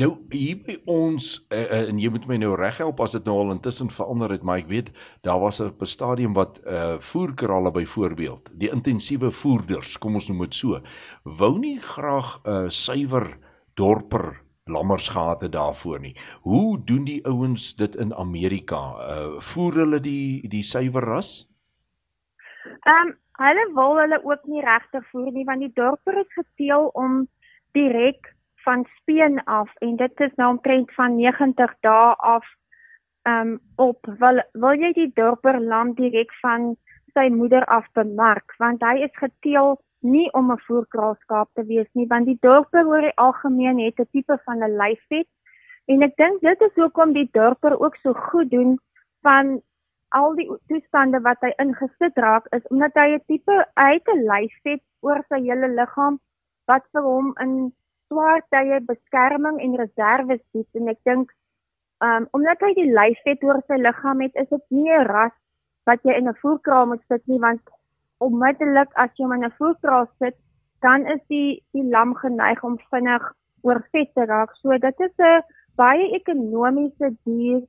Nou 0.00 0.10
hier 0.32 0.60
by 0.64 0.78
ons 0.88 1.30
uh, 1.50 1.58
uh, 1.58 1.82
en 1.90 1.98
jy 2.00 2.10
moet 2.14 2.26
my 2.30 2.38
nou 2.40 2.54
reghelp 2.58 3.00
as 3.04 3.16
dit 3.16 3.26
nou 3.28 3.36
al 3.42 3.54
intussen 3.56 3.90
verander 3.92 4.32
het, 4.32 4.46
maar 4.46 4.62
ek 4.62 4.70
weet 4.70 4.90
daar 5.26 5.40
was 5.42 5.60
'n 5.60 5.72
stadium 5.86 6.34
wat 6.34 6.60
uh 6.64 6.98
voerkrale 7.00 7.70
byvoorbeeld, 7.70 8.50
die 8.58 8.70
intensiewe 8.70 9.30
voerders, 9.30 9.98
kom 9.98 10.14
ons 10.14 10.28
noem 10.28 10.46
dit 10.46 10.54
so, 10.54 10.80
wou 11.24 11.58
nie 11.58 11.78
graag 11.78 12.40
'n 12.44 12.50
uh, 12.50 12.68
suiwer 12.68 13.38
dorper 13.74 14.42
lammers 14.68 15.08
gehad 15.08 15.40
het 15.40 15.52
daarvoor 15.52 16.00
nie. 16.00 16.16
Hoe 16.42 16.84
doen 16.84 17.04
die 17.04 17.24
ouens 17.26 17.74
dit 17.76 17.96
in 17.96 18.14
Amerika? 18.14 18.80
Uh 19.00 19.40
voer 19.40 19.74
hulle 19.74 20.00
die 20.00 20.48
die 20.48 20.62
suiwer 20.62 21.02
ras? 21.02 21.48
Ehm 22.84 23.08
um, 23.08 23.16
hulle 23.38 23.64
wil 23.74 23.96
hulle 23.96 24.18
ook 24.24 24.46
nie 24.50 24.62
regtig 24.64 25.04
voer 25.10 25.32
nie 25.32 25.44
want 25.46 25.62
die 25.62 25.72
dorper 25.74 26.18
is 26.18 26.32
geteel 26.34 26.90
om 26.98 27.28
direk 27.78 28.32
van 28.66 28.84
speen 28.96 29.40
af 29.44 29.70
en 29.86 29.96
dit 29.96 30.20
is 30.26 30.34
nou 30.36 30.50
omtrent 30.56 30.94
van 30.94 31.16
90 31.16 31.74
dae 31.86 32.14
af 32.34 32.46
um 33.28 33.58
op. 33.76 34.06
Wil 34.20 34.42
wil 34.52 34.80
jy 34.84 34.92
die 34.96 35.10
dorper 35.14 35.60
lam 35.60 35.94
direk 35.94 36.32
van 36.42 36.74
sy 37.14 37.28
moeder 37.32 37.64
af 37.64 37.86
bemark? 37.98 38.54
Want 38.58 38.82
hy 38.82 39.04
is 39.08 39.14
geteel 39.22 39.76
nie 40.00 40.32
om 40.32 40.52
'n 40.52 40.58
voerkraalskaap 40.66 41.48
te 41.54 41.64
wees 41.66 41.88
nie 41.92 42.06
want 42.06 42.26
die 42.26 42.38
dorper 42.40 42.86
oor 42.86 43.00
die 43.00 43.16
algemeen 43.16 43.78
het 43.78 43.98
'n 44.00 44.08
tipe 44.12 44.38
van 44.44 44.62
'n 44.62 44.76
lyfvet 44.76 45.26
en 45.86 46.02
ek 46.02 46.16
dink 46.16 46.40
dit 46.40 46.60
is 46.60 46.74
hoekom 46.74 47.12
die 47.12 47.28
dorper 47.32 47.80
ook 47.80 47.96
so 47.96 48.12
goed 48.12 48.50
doen 48.50 48.78
van 49.22 49.60
al 50.08 50.34
die 50.34 50.48
toestande 50.68 51.20
wat 51.20 51.40
hy 51.40 51.52
ingesit 51.58 52.16
raak 52.16 52.46
is 52.50 52.66
omdat 52.70 52.92
hy 52.94 53.08
'n 53.14 53.24
tipe 53.26 53.66
uit 53.74 54.06
'n 54.08 54.24
lyfvet 54.32 54.82
oor 55.00 55.24
sy 55.28 55.40
hele 55.40 55.68
liggaam 55.68 56.20
wat 56.68 56.84
vir 56.92 57.02
hom 57.02 57.34
in 57.44 57.72
swaar 58.08 58.42
tye 58.54 58.80
beskerming 58.88 59.60
en 59.64 59.76
reserves 59.80 60.42
bied 60.52 60.80
en 60.80 60.88
ek 60.94 61.00
dink 61.08 61.32
um, 62.04 62.28
omdat 62.36 62.62
hy 62.64 62.72
die 62.78 62.90
lyfvet 62.92 63.44
oor 63.44 63.60
sy 63.66 63.78
liggaam 63.80 64.22
het, 64.24 64.34
is 64.34 64.48
dit 64.48 64.64
nie 64.70 64.90
'n 64.92 65.06
ras 65.08 65.34
wat 65.86 66.04
jy 66.04 66.16
in 66.20 66.28
'n 66.28 66.40
voerkraal 66.42 66.86
moet 66.86 67.04
sit 67.08 67.24
nie 67.26 67.40
want 67.46 67.62
onmiddellik 68.20 68.92
as 68.94 69.10
jy 69.16 69.24
hom 69.24 69.36
in 69.36 69.44
'n 69.44 69.58
voerkraal 69.58 70.06
sit, 70.18 70.36
dan 70.82 71.06
is 71.06 71.20
die 71.28 71.62
die 71.72 71.86
lam 71.94 72.14
geneig 72.14 72.62
om 72.64 72.78
vinnig 72.90 73.24
oorvet 73.62 74.14
te 74.14 74.24
raak. 74.24 74.54
So 74.62 74.78
dit 74.78 75.00
is 75.00 75.14
'n 75.18 75.42
baie 75.76 76.12
ekonomiese 76.20 77.16
dier 77.24 77.62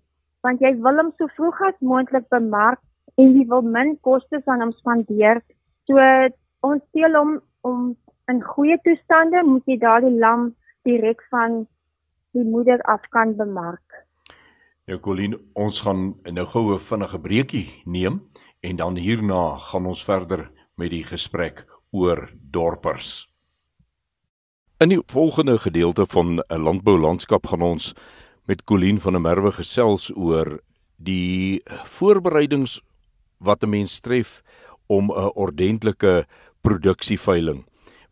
want 0.44 0.62
jy 0.62 0.74
wil 0.86 0.98
hom 1.02 1.12
so 1.18 1.28
vroeg 1.36 1.62
as 1.62 1.80
moontlik 1.80 2.28
bemark 2.30 2.80
en 3.18 3.34
jy 3.38 3.46
wil 3.48 3.62
min 3.62 3.98
kostes 4.02 4.46
aan 4.48 4.62
hom 4.62 4.72
spandeer. 4.72 5.42
So 5.88 5.98
ons 6.62 6.84
steel 6.90 7.14
hom 7.16 7.42
om 7.62 7.96
in 8.30 8.44
goeie 8.46 8.78
toestande 8.86 9.42
moet 9.46 9.66
jy 9.68 9.78
daardie 9.82 10.14
lam 10.22 10.52
direk 10.88 11.22
van 11.34 11.64
die 12.38 12.46
moeder 12.46 12.82
af 12.92 13.08
kan 13.14 13.34
bemark. 13.38 14.06
Ja 14.90 14.98
Colleen, 14.98 15.38
ons 15.54 15.82
gaan 15.86 16.16
nou 16.24 16.46
gou 16.46 16.74
'n 16.74 16.80
vinnige 16.80 17.20
breekie 17.20 17.68
neem 17.86 18.22
en 18.62 18.76
dan 18.76 18.96
hierna 18.96 19.58
gaan 19.58 19.86
ons 19.86 20.04
verder 20.04 20.52
met 20.78 20.90
die 20.90 21.04
gesprek 21.04 21.66
oor 21.92 22.30
dorpers. 22.52 23.28
In 24.80 24.90
die 24.90 25.02
volgende 25.06 25.58
gedeelte 25.58 26.06
van 26.06 26.40
'n 26.40 26.62
landboulandskap 26.62 27.48
gaan 27.48 27.62
ons 27.62 27.94
met 28.46 28.64
Colleen 28.64 29.00
van 29.00 29.14
der 29.14 29.22
Merwe 29.22 29.52
gesels 29.52 30.12
oor 30.16 30.60
die 30.98 31.62
voorbereidings 31.86 32.82
wat 33.38 33.64
'n 33.64 33.70
mens 33.70 34.00
tref 34.00 34.44
om 34.88 35.12
'n 35.12 35.32
ordentlike 35.36 36.26
produksieveiling 36.62 37.69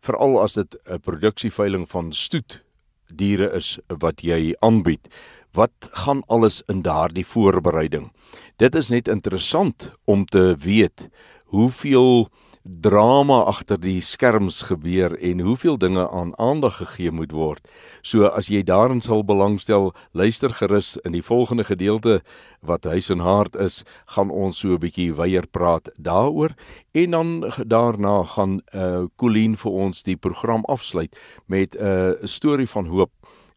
veral 0.08 0.38
as 0.40 0.54
dit 0.54 0.76
'n 0.86 1.00
produksieveiling 1.04 1.88
van 1.88 2.12
stoet 2.12 2.62
diere 3.08 3.52
is 3.56 3.78
wat 3.86 4.22
jy 4.22 4.54
aanbied. 4.60 5.08
Wat 5.52 5.88
gaan 6.04 6.22
alles 6.28 6.62
in 6.68 6.82
daardie 6.82 7.26
voorbereiding? 7.26 8.12
Dit 8.56 8.74
is 8.74 8.88
net 8.88 9.08
interessant 9.08 9.90
om 10.04 10.24
te 10.24 10.56
weet 10.58 11.08
hoeveel 11.44 12.28
drama 12.68 13.38
agter 13.48 13.78
die 13.80 14.00
skerms 14.04 14.60
gebeur 14.68 15.14
en 15.24 15.40
hoeveel 15.40 15.78
dinge 15.80 16.04
aan 16.10 16.34
aandag 16.38 16.76
gegee 16.76 17.10
moet 17.10 17.32
word. 17.32 17.68
So 18.02 18.28
as 18.28 18.50
jy 18.52 18.60
daarin 18.62 19.00
sal 19.00 19.24
belangstel, 19.24 19.94
luister 20.12 20.52
gerus 20.52 20.96
in 21.08 21.16
die 21.16 21.24
volgende 21.24 21.64
gedeelte 21.64 22.20
wat 22.60 22.84
huis 22.84 23.08
en 23.10 23.24
hart 23.24 23.56
is, 23.56 23.84
gaan 24.12 24.30
ons 24.30 24.58
so 24.58 24.74
'n 24.74 24.80
bietjie 24.84 25.14
weier 25.14 25.46
praat 25.46 25.88
daaroor 25.96 26.52
en 26.92 27.10
dan 27.10 27.52
daarna 27.66 28.22
gaan 28.22 28.60
eh 28.72 28.80
uh, 28.80 29.06
Colleen 29.16 29.56
vir 29.56 29.72
ons 29.72 30.02
die 30.02 30.16
program 30.16 30.64
afsluit 30.64 31.16
met 31.46 31.74
eh, 31.76 31.86
'n 31.86 32.16
uh, 32.22 32.26
storie 32.26 32.68
van 32.68 32.86
hoop, 32.86 33.10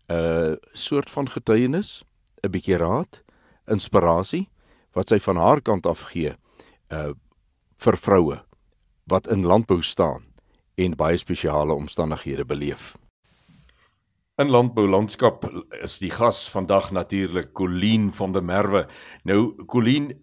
'n 0.07 0.13
uh, 0.13 0.55
soort 0.73 1.09
van 1.09 1.27
getuienis, 1.29 2.03
'n 2.43 2.51
bietjie 2.51 2.77
raad, 2.77 3.23
inspirasie 3.67 4.49
wat 4.93 5.09
sy 5.09 5.19
van 5.19 5.37
haar 5.37 5.61
kant 5.61 5.85
af 5.85 6.01
gee 6.11 6.35
uh 6.91 7.13
vir 7.81 7.97
vroue 7.97 8.50
wat 9.05 9.27
in 9.27 9.45
landbou 9.45 9.81
staan 9.81 10.25
en 10.75 10.95
baie 10.95 11.17
spesiale 11.17 11.73
omstandighede 11.73 12.45
beleef. 12.45 12.95
In 14.41 14.49
landbou 14.49 14.87
landskap 14.87 15.45
is 15.83 15.99
die 15.99 16.11
gas 16.11 16.49
vandag 16.49 16.91
natuurlik 16.91 17.53
Colleen 17.53 18.13
van 18.13 18.31
der 18.31 18.43
Merwe. 18.43 18.87
Nou 19.23 19.65
Colleen 19.65 20.13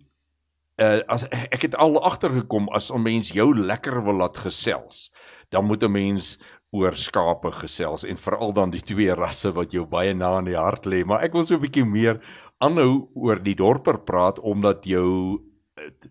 uh, 0.78 1.00
as 1.06 1.26
ek 1.30 1.68
het 1.68 1.76
al 1.76 1.98
agtergekom 2.02 2.68
as 2.74 2.90
'n 2.90 3.02
mens 3.02 3.32
jou 3.32 3.54
lekker 3.54 4.02
wil 4.04 4.14
laat 4.22 4.36
gesels, 4.36 5.12
dan 5.50 5.64
moet 5.64 5.82
'n 5.82 5.92
mens 5.92 6.38
oor 6.70 6.96
skape 6.96 7.52
gesels 7.52 8.04
en 8.04 8.16
veral 8.16 8.52
dan 8.52 8.70
die 8.70 8.84
twee 8.84 9.14
rasse 9.14 9.52
wat 9.52 9.72
jou 9.72 9.86
baie 9.86 10.14
na 10.14 10.38
in 10.38 10.44
die 10.44 10.56
hart 10.56 10.84
lê, 10.86 11.04
maar 11.04 11.22
ek 11.24 11.32
wil 11.32 11.44
so 11.44 11.54
'n 11.54 11.60
bietjie 11.60 11.84
meer 11.84 12.20
aanhou 12.60 13.08
oor 13.14 13.38
die 13.42 13.54
dorper 13.54 13.98
praat 13.98 14.38
omdat 14.38 14.84
jou 14.84 15.40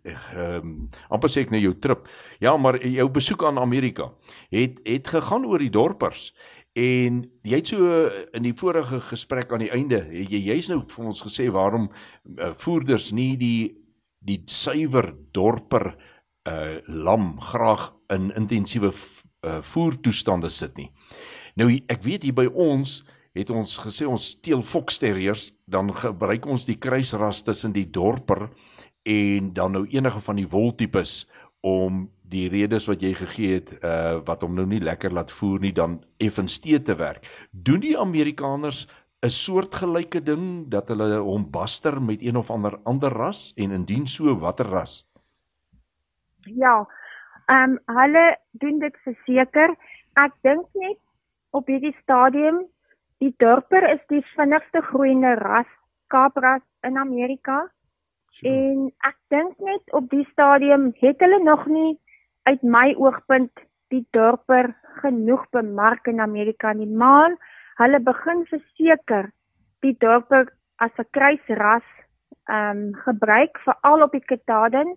ehm 0.03 0.75
amper 1.09 1.31
sê 1.31 1.45
ek 1.45 1.53
nou 1.53 1.61
jou 1.61 1.73
trip. 1.79 2.07
Ja, 2.43 2.55
maar 2.57 2.79
jou 2.85 3.07
besoek 3.09 3.43
aan 3.43 3.59
Amerika 3.59 4.11
het 4.53 4.79
het 4.85 5.07
gegaan 5.07 5.45
oor 5.45 5.59
die 5.63 5.73
dorpers 5.73 6.31
en 6.77 7.23
jy 7.47 7.57
het 7.57 7.71
so 7.71 8.09
in 8.37 8.45
die 8.45 8.55
vorige 8.57 9.01
gesprek 9.09 9.51
aan 9.51 9.65
die 9.65 9.73
einde 9.73 10.03
jy 10.13 10.43
jy's 10.51 10.69
nou 10.69 10.83
vir 10.85 11.09
ons 11.09 11.23
gesê 11.25 11.47
waarom 11.53 11.89
uh, 11.89 12.53
voerders 12.61 13.11
nie 13.11 13.35
die 13.37 13.73
die 14.27 14.43
suiwer 14.47 15.13
dorper 15.33 15.95
uh 16.47 16.79
lam 16.87 17.35
graag 17.43 17.91
in 18.13 18.31
intensiewe 18.39 18.93
uh, 18.93 19.61
voertoestande 19.61 20.49
sit 20.49 20.77
nie. 20.77 20.89
Nou 21.57 21.69
ek 21.89 22.03
weet 22.05 22.23
hier 22.23 22.35
by 22.37 22.47
ons 22.47 23.01
het 23.37 23.51
ons 23.53 23.77
gesê 23.83 24.07
ons 24.07 24.29
steel 24.33 24.63
fox 24.65 24.99
terriers 25.01 25.51
dan 25.69 25.91
gebruik 25.93 26.45
ons 26.49 26.65
die 26.65 26.77
kruisras 26.81 27.43
tussen 27.45 27.73
die 27.75 27.87
dorper 27.89 28.47
en 29.07 29.53
dan 29.53 29.71
nou 29.71 29.85
enige 29.87 30.19
van 30.19 30.35
die 30.35 30.49
woltipes 30.51 31.23
om 31.65 32.05
die 32.27 32.47
redes 32.51 32.87
wat 32.91 33.01
jy 33.01 33.13
gegee 33.15 33.59
het 33.59 33.71
uh 33.79 34.19
wat 34.27 34.43
hom 34.43 34.55
nou 34.57 34.65
nie 34.67 34.83
lekker 34.83 35.13
laat 35.15 35.31
voer 35.31 35.63
nie 35.63 35.73
dan 35.73 36.01
effens 36.23 36.59
te 36.59 36.81
te 36.83 36.95
werk. 36.99 37.27
Doen 37.51 37.79
die 37.79 37.97
Amerikaners 37.97 38.87
'n 39.25 39.29
soortgelyke 39.29 40.21
ding 40.23 40.69
dat 40.69 40.87
hulle 40.87 41.19
hom 41.19 41.49
baster 41.51 42.01
met 42.01 42.21
een 42.21 42.35
of 42.35 42.51
ander 42.51 42.79
ander 42.83 43.11
ras 43.11 43.53
en 43.55 43.71
indien 43.71 44.07
so 44.07 44.35
watter 44.35 44.65
ras? 44.65 45.07
Ja. 46.43 46.87
Ehm 47.47 47.71
um, 47.71 47.97
hulle 47.97 48.37
doen 48.51 48.79
dit 48.79 48.97
verseker. 49.03 49.75
Ek 50.13 50.33
dink 50.41 50.65
net 50.73 50.99
op 51.51 51.67
hierdie 51.67 51.95
stadium 52.01 52.65
die 53.17 53.33
dorper 53.37 53.89
is 53.93 54.03
die 54.07 54.23
vinnigste 54.35 54.81
groeiende 54.81 55.33
ras 55.35 55.69
kaapras 56.07 56.61
in 56.83 56.97
Amerika. 56.97 57.71
En 58.45 58.91
ek 59.07 59.17
dink 59.33 59.57
net 59.59 59.93
op 59.97 60.09
die 60.09 60.25
stadium 60.31 60.91
het 61.01 61.19
hulle 61.19 61.39
nog 61.43 61.65
nie 61.67 61.97
uit 62.43 62.61
my 62.63 62.93
oogpunt 62.95 63.51
die 63.93 64.05
dorper 64.11 64.73
genoeg 65.01 65.45
bemark 65.55 66.07
in 66.07 66.19
Amerika 66.19 66.73
nie, 66.73 66.87
maar 66.87 67.33
hulle 67.81 67.99
begin 67.99 68.45
verseker 68.51 69.31
die 69.85 69.95
dorper 69.99 70.51
as 70.77 70.91
'n 70.97 71.09
kruisras 71.11 71.87
ehm 72.47 72.77
um, 72.77 72.93
gebruik 73.05 73.57
veral 73.65 74.03
op 74.03 74.11
die 74.11 74.27
Kataden 74.31 74.95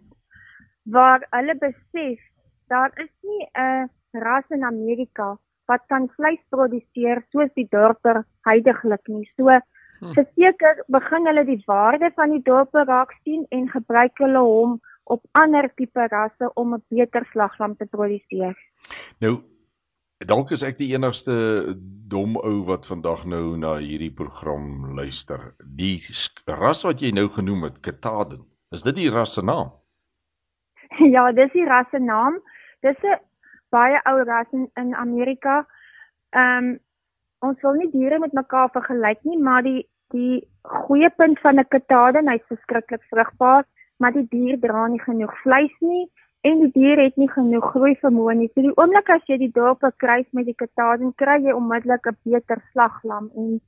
waar 0.85 1.27
hulle 1.31 1.55
besef 1.55 2.21
daar 2.69 2.93
is 3.05 3.13
nie 3.23 3.49
'n 3.55 3.89
ras 4.13 4.45
in 4.51 4.65
Amerika 4.65 5.39
wat 5.67 5.83
kan 5.89 6.09
vleis 6.17 6.43
produseer 6.51 7.23
soos 7.33 7.51
die 7.55 7.69
dorper 7.71 8.25
heidaglik 8.45 9.09
nie. 9.09 9.27
So. 9.37 9.61
Verseker 10.01 10.85
begin 10.89 11.27
hulle 11.27 11.45
die 11.45 11.63
waarde 11.67 12.11
van 12.17 12.31
die 12.31 12.43
dorp 12.43 12.75
raak 12.75 13.13
sien 13.25 13.47
en 13.51 13.69
gebruik 13.69 14.17
hulle 14.19 14.41
hom 14.41 14.81
op 15.05 15.25
ander 15.33 15.69
tipe 15.77 16.07
rasse 16.09 16.51
om 16.55 16.75
'n 16.75 16.83
beter 16.89 17.27
slaglam 17.33 17.77
te 17.77 17.87
produseer. 17.87 18.57
Nou 19.21 19.43
dalk 20.27 20.51
is 20.51 20.63
ek 20.63 20.79
die 20.79 20.93
enigste 20.93 21.35
dom 22.09 22.37
ou 22.37 22.65
wat 22.69 22.87
vandag 22.87 23.25
nou 23.25 23.57
na 23.57 23.77
hierdie 23.81 24.13
program 24.13 24.95
luister. 24.97 25.55
Die 25.65 26.03
ras 26.47 26.85
wat 26.85 27.01
jy 27.01 27.11
nou 27.11 27.29
genoem 27.29 27.63
het, 27.63 27.81
Kataden, 27.81 28.45
is 28.73 28.83
dit 28.83 28.95
die 28.95 29.11
ras 29.11 29.35
se 29.35 29.43
naam? 29.43 29.73
Ja, 31.15 31.33
dis 31.33 31.53
die 31.53 31.65
ras 31.65 31.87
se 31.91 31.99
naam. 31.99 32.41
Dis 32.83 32.97
'n 33.03 33.19
baie 33.71 34.01
ou 34.05 34.23
ras 34.25 34.47
in, 34.53 34.71
in 34.77 34.95
Amerika. 34.95 35.67
Ehm 36.31 36.65
um, 36.65 36.79
ons 37.47 37.61
wil 37.65 37.77
nie 37.81 37.91
diere 37.93 38.19
met 38.19 38.33
mekaar 38.37 38.71
vergelyk 38.77 39.25
nie, 39.25 39.39
maar 39.39 39.63
die 39.67 39.89
die 40.11 40.41
goeie 40.87 41.11
punt 41.17 41.39
van 41.39 41.61
'n 41.61 41.69
katade, 41.71 42.23
hy's 42.27 42.47
verskriklik 42.49 43.03
vrugbaar, 43.11 43.65
maar 43.99 44.13
die 44.13 44.27
dier 44.31 44.59
dra 44.61 44.87
nie 44.87 45.01
genoeg 45.01 45.35
vleis 45.43 45.77
nie 45.81 46.11
en 46.43 46.61
die 46.61 46.73
dier 46.73 46.99
het 46.99 47.17
nie 47.17 47.29
genoeg 47.29 47.65
groei 47.73 47.95
vermoë 48.03 48.35
nie. 48.37 48.51
So 48.55 48.63
die 48.63 48.77
oomblik 48.77 49.11
as 49.11 49.23
jy 49.29 49.37
die 49.39 49.53
dorp 49.53 49.85
kruis 49.97 50.27
met 50.33 50.47
die 50.47 50.55
katade, 50.55 51.13
kry 51.17 51.37
jy 51.45 51.53
onmiddellik 51.53 52.07
'n 52.07 52.17
beter 52.25 52.63
slaglam 52.73 53.31
en 53.37 53.61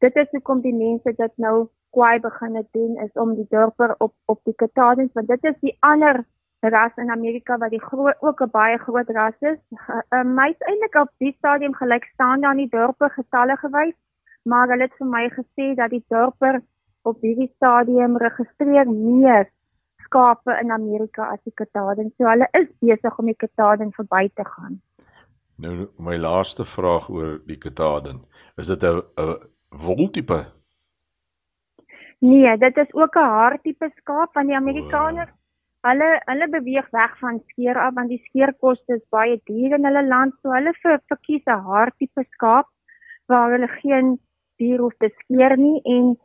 dit 0.00 0.16
is 0.16 0.30
hoekom 0.30 0.60
die 0.60 0.74
mense 0.74 1.12
dit 1.12 1.32
nou 1.36 1.68
kwai 1.90 2.18
begin 2.20 2.66
doen 2.72 2.96
is 3.04 3.12
om 3.14 3.34
die 3.34 3.46
dorper 3.50 3.94
op 3.98 4.14
op 4.26 4.40
die 4.44 4.54
katade, 4.54 5.08
want 5.14 5.28
dit 5.28 5.44
is 5.44 5.60
die 5.60 5.76
ander 5.80 6.24
ras 6.60 6.92
in 6.96 7.10
Amerika 7.10 7.58
wat 7.58 7.70
die 7.70 7.82
groot 7.82 8.16
ook 8.20 8.40
'n 8.40 8.50
baie 8.50 8.78
groot 8.78 9.08
ras 9.08 9.38
is. 9.40 9.58
Uh, 9.70 10.00
uh, 10.10 10.24
my 10.24 10.48
is 10.48 10.66
eintlik 10.68 10.94
op 10.94 11.10
die 11.18 11.34
stadium 11.38 11.74
gelyk 11.74 12.04
staan 12.04 12.40
daar 12.40 12.50
in 12.50 12.64
die 12.64 12.78
dorpe 12.78 13.08
getalle 13.08 13.56
gewys, 13.56 13.94
maar 14.42 14.68
hulle 14.68 14.82
het 14.82 14.96
vir 14.98 15.06
my 15.06 15.28
gesê 15.30 15.74
dat 15.74 15.90
die 15.90 16.04
dorper 16.08 16.62
op 17.02 17.20
hierdie 17.20 17.52
stadium 17.56 18.16
registreer 18.16 18.90
meer 18.90 19.50
skape 19.96 20.58
in 20.62 20.70
Amerika 20.70 21.30
as 21.32 21.42
die 21.44 21.54
kataden. 21.54 22.12
So 22.16 22.24
hulle 22.24 22.48
is 22.52 22.68
besig 22.80 23.18
om 23.18 23.26
die 23.26 23.36
kataden 23.36 23.92
verby 23.92 24.28
te 24.34 24.44
gaan. 24.44 24.80
Nou 25.56 25.88
my 25.98 26.16
laaste 26.16 26.64
vraag 26.64 27.08
oor 27.08 27.40
die 27.46 27.58
kataden. 27.58 28.24
Is 28.56 28.66
dit 28.66 28.82
'n 28.82 29.02
'n 29.16 29.38
woltipe? 29.70 30.44
Nee, 32.18 32.56
dit 32.58 32.76
is 32.76 32.94
ook 32.94 33.14
'n 33.16 33.30
haartipe 33.38 33.90
skaap 33.94 34.32
van 34.32 34.46
die 34.46 34.56
Amerikaners. 34.56 35.30
Hulle 35.86 36.06
hulle 36.26 36.46
beweeg 36.50 36.86
weg 36.98 37.18
van 37.22 37.40
skeer 37.50 37.78
af 37.78 37.94
want 37.98 38.10
die 38.10 38.22
skeerkoste 38.28 38.96
is 38.98 39.04
baie 39.16 39.36
duur 39.50 39.76
in 39.78 39.88
hulle 39.88 40.02
land 40.06 40.34
so 40.40 40.54
hulle 40.54 40.72
vir 40.82 40.96
verkies 41.12 41.44
'n 41.46 41.66
haartipe 41.68 42.24
skaap 42.30 42.66
waar 43.32 43.52
hulle 43.54 43.68
geen 43.82 44.16
dier 44.58 44.80
hoef 44.84 44.96
te 44.98 45.10
skeer 45.20 45.56
nie 45.56 45.80
en 45.96 46.16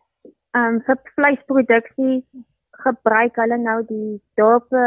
ehm 0.55 0.75
um, 0.75 0.81
vir 0.87 0.97
vleisproduksie 1.17 2.17
gebruik 2.85 3.37
hulle 3.43 3.57
nou 3.57 3.79
die 3.93 4.19
dorpe 4.41 4.83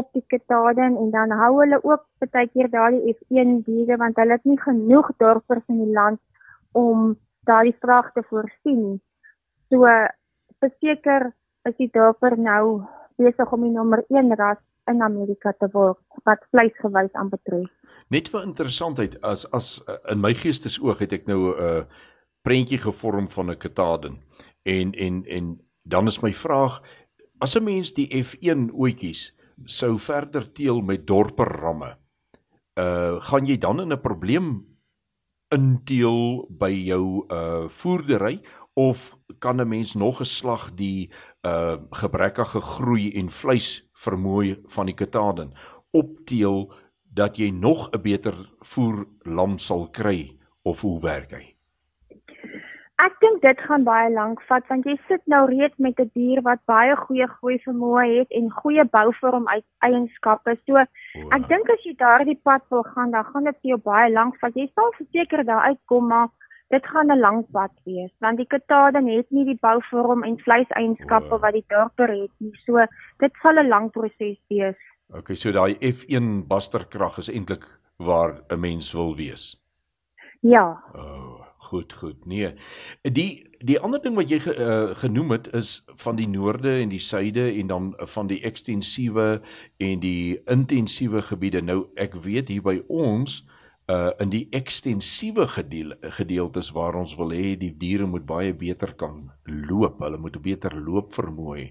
op 0.00 0.08
die 0.12 0.24
ketaden 0.32 0.96
en 1.02 1.10
dan 1.10 1.30
hou 1.40 1.52
hulle 1.60 1.78
ook 1.84 2.02
baie 2.34 2.48
keer 2.54 2.70
daardie 2.70 3.14
F1 3.14 3.60
diere 3.68 3.98
want 4.02 4.16
hulle 4.18 4.38
het 4.38 4.48
nie 4.50 4.60
genoeg 4.60 5.10
dorpers 5.22 5.68
in 5.74 5.84
die 5.84 5.94
land 5.98 6.20
om 6.72 7.14
daardie 7.50 7.76
vraag 7.84 8.10
te 8.12 8.22
voorsien 8.30 8.80
nie. 8.82 9.00
So 9.70 9.86
verseker 10.64 11.30
is 11.68 11.76
die 11.78 11.90
dorper 11.92 12.36
nou 12.38 12.64
besig 13.16 13.52
om 13.52 13.62
die 13.62 13.70
nommer 13.70 14.04
1 14.08 14.34
ras 14.36 14.60
in 14.90 15.02
Amerika 15.02 15.52
te 15.58 15.68
word 15.72 15.98
wat 16.24 16.44
vleisgewys 16.50 17.12
aanbetref. 17.12 17.70
Net 18.12 18.28
vir 18.28 18.44
interessantheid 18.44 19.16
as 19.22 19.46
as 19.52 19.78
in 20.12 20.20
my 20.20 20.34
geestesoog 20.34 20.98
het 21.00 21.12
ek 21.12 21.26
nou 21.26 21.40
'n 21.54 21.62
uh, 21.68 21.84
prentjie 22.44 22.78
gevorm 22.78 23.28
van 23.28 23.50
'n 23.50 23.56
kataden 23.56 24.18
en 24.62 24.92
en 24.92 25.24
en 25.24 25.60
dan 25.82 26.06
is 26.06 26.22
my 26.22 26.32
vraag 26.32 26.82
as 27.38 27.56
'n 27.56 27.64
mens 27.64 27.92
die 27.92 28.08
F1 28.24 28.70
oetjies 28.72 29.32
sou 29.64 29.98
verder 29.98 30.52
teel 30.52 30.80
met 30.80 31.06
dorper 31.06 31.48
ramme 31.60 31.96
uh 32.80 33.20
gaan 33.20 33.46
jy 33.46 33.58
dan 33.58 33.80
in 33.80 33.92
'n 33.92 34.00
probleem 34.00 34.66
inteel 35.48 36.46
by 36.50 36.70
jou 36.70 37.24
uh 37.28 37.68
voerdery 37.68 38.42
of 38.74 39.16
kan 39.38 39.60
'n 39.60 39.68
mens 39.68 39.94
nog 39.94 40.20
'n 40.20 40.24
slag 40.24 40.74
die 40.74 41.10
uh 41.44 41.76
gebrekkige 41.90 42.60
groei 42.60 43.12
en 43.20 43.30
vleis 43.30 43.82
vermoë 44.04 44.56
van 44.76 44.86
die 44.86 44.96
kataden 44.96 45.52
opteel 45.92 46.72
dat 47.14 47.38
jy 47.38 47.50
nog 47.50 47.90
'n 47.92 48.02
beter 48.02 48.34
voer 48.60 49.06
lam 49.22 49.58
sal 49.58 49.88
kry 49.90 50.38
of 50.62 50.80
hoe 50.80 51.00
werk 51.00 51.30
hy? 51.30 51.54
Ek 53.04 53.16
dink 53.20 53.42
dit 53.42 53.60
gaan 53.60 53.84
baie 53.84 54.10
lank 54.10 54.42
vat 54.48 54.66
want 54.70 54.84
jy 54.86 54.94
sit 55.08 55.22
nou 55.26 55.46
reeds 55.50 55.78
met 55.78 55.98
'n 56.00 56.10
dier 56.14 56.40
wat 56.42 56.60
baie 56.66 56.96
goeie 56.96 57.26
groei 57.26 57.58
vermoë 57.66 58.04
het 58.18 58.30
en 58.30 58.50
goeie 58.50 58.84
bouvorm 58.84 59.46
eienskappe. 59.78 60.56
So 60.66 60.76
ek 61.36 61.48
dink 61.48 61.70
as 61.70 61.82
jy 61.84 61.94
daardie 61.98 62.40
pad 62.42 62.62
wil 62.70 62.82
gaan, 62.82 63.10
dan 63.10 63.24
gaan 63.24 63.44
dit 63.44 63.56
vir 63.62 63.68
jou 63.68 63.78
baie 63.78 64.12
lank 64.12 64.38
vat. 64.40 64.54
Jy 64.54 64.70
sal 64.74 64.92
verseker 64.96 65.44
daar 65.44 65.64
uitkom, 65.70 66.06
maar 66.06 66.28
dit 66.74 66.86
gaan 66.92 67.12
'n 67.12 67.20
lang 67.26 67.40
pad 67.56 67.74
wees 67.84 68.12
want 68.24 68.36
die 68.36 68.50
kataden 68.54 69.06
het 69.06 69.30
nie 69.30 69.44
die 69.44 69.60
bouvorm 69.66 70.24
en 70.24 70.38
vleiseienskappe 70.46 71.38
wat 71.38 71.52
die 71.52 71.64
dorper 71.68 72.10
het 72.22 72.34
nie. 72.38 72.54
So 72.66 72.86
dit 73.18 73.32
sal 73.42 73.58
'n 73.58 73.68
lang 73.68 73.90
proses 73.90 74.40
wees. 74.48 74.78
Okay, 75.08 75.36
so 75.36 75.52
daai 75.52 75.76
F1 75.80 76.46
basterkrag 76.48 77.18
is 77.18 77.30
eintlik 77.30 77.64
waar 77.96 78.42
'n 78.48 78.60
mens 78.60 78.92
wil 78.92 79.16
wees. 79.16 79.64
Ja. 80.40 80.82
Oh, 80.94 81.46
goed, 81.56 81.92
goed. 81.92 82.26
Nee. 82.26 82.54
Die 83.02 83.56
die 83.58 83.80
ander 83.80 84.02
ding 84.02 84.14
wat 84.14 84.28
jy 84.28 84.38
ge, 84.40 84.52
uh, 84.56 84.96
genoem 84.96 85.30
het 85.30 85.46
is 85.54 85.84
van 85.86 86.16
die 86.16 86.28
noorde 86.28 86.80
en 86.80 86.88
die 86.88 87.00
suide 87.00 87.52
en 87.52 87.66
dan 87.66 87.94
van 87.96 88.26
die 88.26 88.42
ekstensiewe 88.42 89.40
en 89.76 90.00
die 90.00 90.42
intensiewe 90.44 91.22
gebiede. 91.22 91.62
Nou 91.62 91.86
ek 91.94 92.14
weet 92.14 92.48
hier 92.48 92.62
by 92.62 92.82
ons 92.88 93.44
uh 93.86 94.10
in 94.18 94.30
die 94.32 94.46
ekstensiewe 94.56 95.46
gedeel, 95.46 95.92
gedeeltes 96.16 96.70
waar 96.72 96.96
ons 96.96 97.16
wil 97.18 97.34
hê 97.36 97.52
die 97.60 97.72
diere 97.76 98.06
moet 98.08 98.24
baie 98.26 98.54
beter 98.56 98.94
kan 98.96 99.30
loop, 99.44 100.00
hulle 100.00 100.18
moet 100.18 100.36
'n 100.36 100.42
beter 100.42 100.72
loopvermoë 100.72 101.56
hê. 101.58 101.66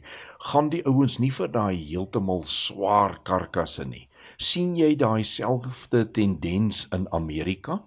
Gaan 0.52 0.70
die 0.70 0.86
ouens 0.86 1.20
nie 1.20 1.32
vir 1.32 1.48
daai 1.48 1.76
heeltemal 1.76 2.44
swaar 2.44 3.18
karkasse 3.24 3.86
nie. 3.86 4.10
sien 4.38 4.76
jy 4.76 4.96
daai 4.96 5.24
selfde 5.24 6.12
tendens 6.12 6.88
in 6.92 7.08
Amerika? 7.12 7.84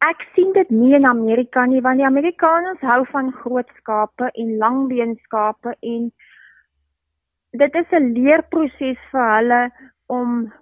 Ek 0.00 0.22
sien 0.34 0.52
dit 0.52 0.70
nie 0.70 0.94
in 0.94 1.04
Amerika 1.04 1.66
nie 1.66 1.80
want 1.80 1.98
die 1.98 2.06
Amerikaners 2.06 2.80
hou 2.80 3.04
van 3.12 3.32
groot 3.32 3.68
skape 3.76 4.30
en 4.34 4.56
langbeenskape 4.58 5.74
en 5.80 6.12
dit 7.52 7.74
is 7.74 7.92
'n 7.92 8.12
leerproses 8.14 8.98
vir 9.12 9.26
hulle 9.36 9.70
om 10.06 10.52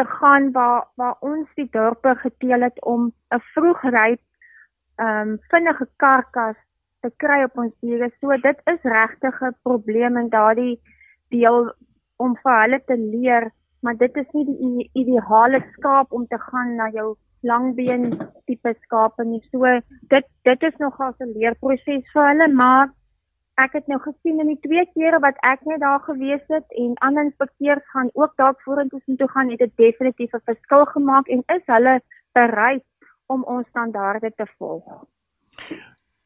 te 0.00 0.08
gaan 0.08 0.52
waar 0.52 0.88
waar 0.94 1.16
ons 1.20 1.48
die 1.60 1.68
dorpe 1.76 2.14
geteel 2.24 2.62
het 2.68 2.84
om 2.94 3.12
'n 3.36 3.44
vroegryp 3.52 4.20
ehm 4.96 5.28
um, 5.28 5.38
vinnige 5.52 5.86
karkas 5.96 6.58
te 7.02 7.10
kry 7.22 7.42
op 7.44 7.58
ons 7.58 7.74
diere. 7.80 8.10
So 8.20 8.36
dit 8.48 8.58
is 8.72 8.82
regtig 8.82 9.40
'n 9.42 9.56
probleem 9.62 10.16
in 10.16 10.28
daardie 10.28 10.80
deel 11.28 11.72
om 12.16 12.36
vir 12.42 12.60
hulle 12.62 12.80
te 12.84 12.96
leer, 12.96 13.50
maar 13.82 13.96
dit 13.96 14.16
is 14.16 14.30
nie 14.32 14.44
die 14.44 14.90
ideale 14.92 15.60
skaap 15.72 16.12
om 16.12 16.26
te 16.26 16.38
gaan 16.38 16.74
na 16.76 16.88
jou 16.90 17.16
langbeen 17.42 18.04
tipe 18.46 18.74
skape 18.80 19.24
nie. 19.24 19.42
So 19.50 19.80
dit 20.14 20.26
dit 20.42 20.62
is 20.62 20.76
nogal 20.78 21.14
'n 21.18 21.32
leerproses 21.36 22.12
vir 22.12 22.28
hulle, 22.28 22.48
maar 22.48 22.88
ek 23.64 23.72
het 23.78 23.86
nou 23.92 23.98
gesien 24.00 24.40
in 24.42 24.52
die 24.52 24.60
twee 24.66 24.84
kere 24.94 25.20
wat 25.24 25.38
ek 25.46 25.64
net 25.68 25.80
daar 25.80 26.00
gewees 26.06 26.42
het 26.48 26.76
en 26.82 26.94
ander 27.06 27.28
inspekteurs 27.28 27.86
gaan 27.92 28.10
ook 28.12 28.36
dalk 28.36 28.60
vorentoe 28.66 29.00
sien 29.04 29.16
toe 29.16 29.28
gaan 29.28 29.50
het 29.50 29.58
dit 29.58 29.76
definitief 29.76 30.34
'n 30.34 30.46
verskil 30.50 30.84
gemaak 30.94 31.28
en 31.28 31.42
is 31.56 31.66
hulle 31.66 32.00
bereid 32.32 32.84
om 33.26 33.42
ons 33.44 33.68
standaarde 33.68 34.32
te 34.36 34.46
volg. 34.58 34.84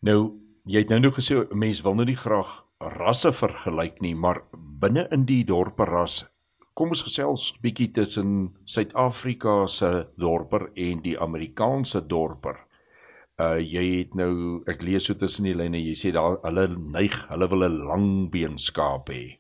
Nou, 0.01 0.33
jy 0.65 0.79
het 0.79 0.89
nou 0.89 1.01
nog 1.01 1.15
gesê 1.15 1.55
mense 1.55 1.83
wil 1.83 1.95
nou 1.95 2.07
nie 2.07 2.23
graag 2.27 2.65
rasse 2.79 3.33
vergelyk 3.33 4.01
nie, 4.01 4.15
maar 4.15 4.43
binne 4.81 5.09
in 5.11 5.25
die 5.25 5.45
dorpe 5.45 5.85
ras 5.85 6.35
Kom 6.75 6.91
ons 6.91 7.05
gesels 7.07 7.43
bietjie 7.63 7.93
tussen 7.95 8.31
Suid-Afrika 8.67 9.69
se 9.71 9.91
dorper 10.19 10.65
en 10.75 11.05
die 11.05 11.15
Amerikaanse 11.23 12.01
dorper. 12.11 12.64
Uh 13.43 13.59
jy 13.59 13.83
het 13.99 14.15
nou 14.15 14.63
ek 14.71 14.83
lees 14.87 15.09
so 15.09 15.15
tussen 15.19 15.49
die 15.49 15.57
lyne 15.59 15.81
jy 15.81 15.95
sê 15.99 16.13
daar 16.15 16.37
hulle 16.45 16.69
neig, 16.71 17.17
hulle 17.31 17.49
wil 17.51 17.65
'n 17.67 17.79
lang 17.89 18.31
been 18.31 18.59
skaap 18.59 19.11
hê. 19.11 19.39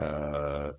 Uh 0.00 0.72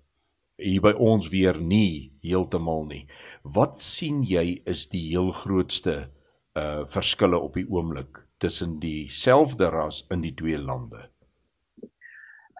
hier 0.58 0.82
by 0.82 0.90
ons 0.98 1.28
weer 1.30 1.54
nie 1.54 2.10
heeltemal 2.22 2.84
nie. 2.86 3.06
Wat 3.44 3.80
sien 3.80 4.24
jy 4.26 4.62
is 4.66 4.88
die 4.90 5.10
heel 5.10 5.30
grootste 5.30 6.10
uh 6.56 6.84
verskille 6.90 7.38
op 7.38 7.54
die 7.54 7.68
oomblik 7.70 8.26
tussen 8.38 8.80
dieselfde 8.80 9.70
ras 9.70 10.06
in 10.10 10.20
die 10.20 10.34
twee 10.34 10.58
lande? 10.58 11.10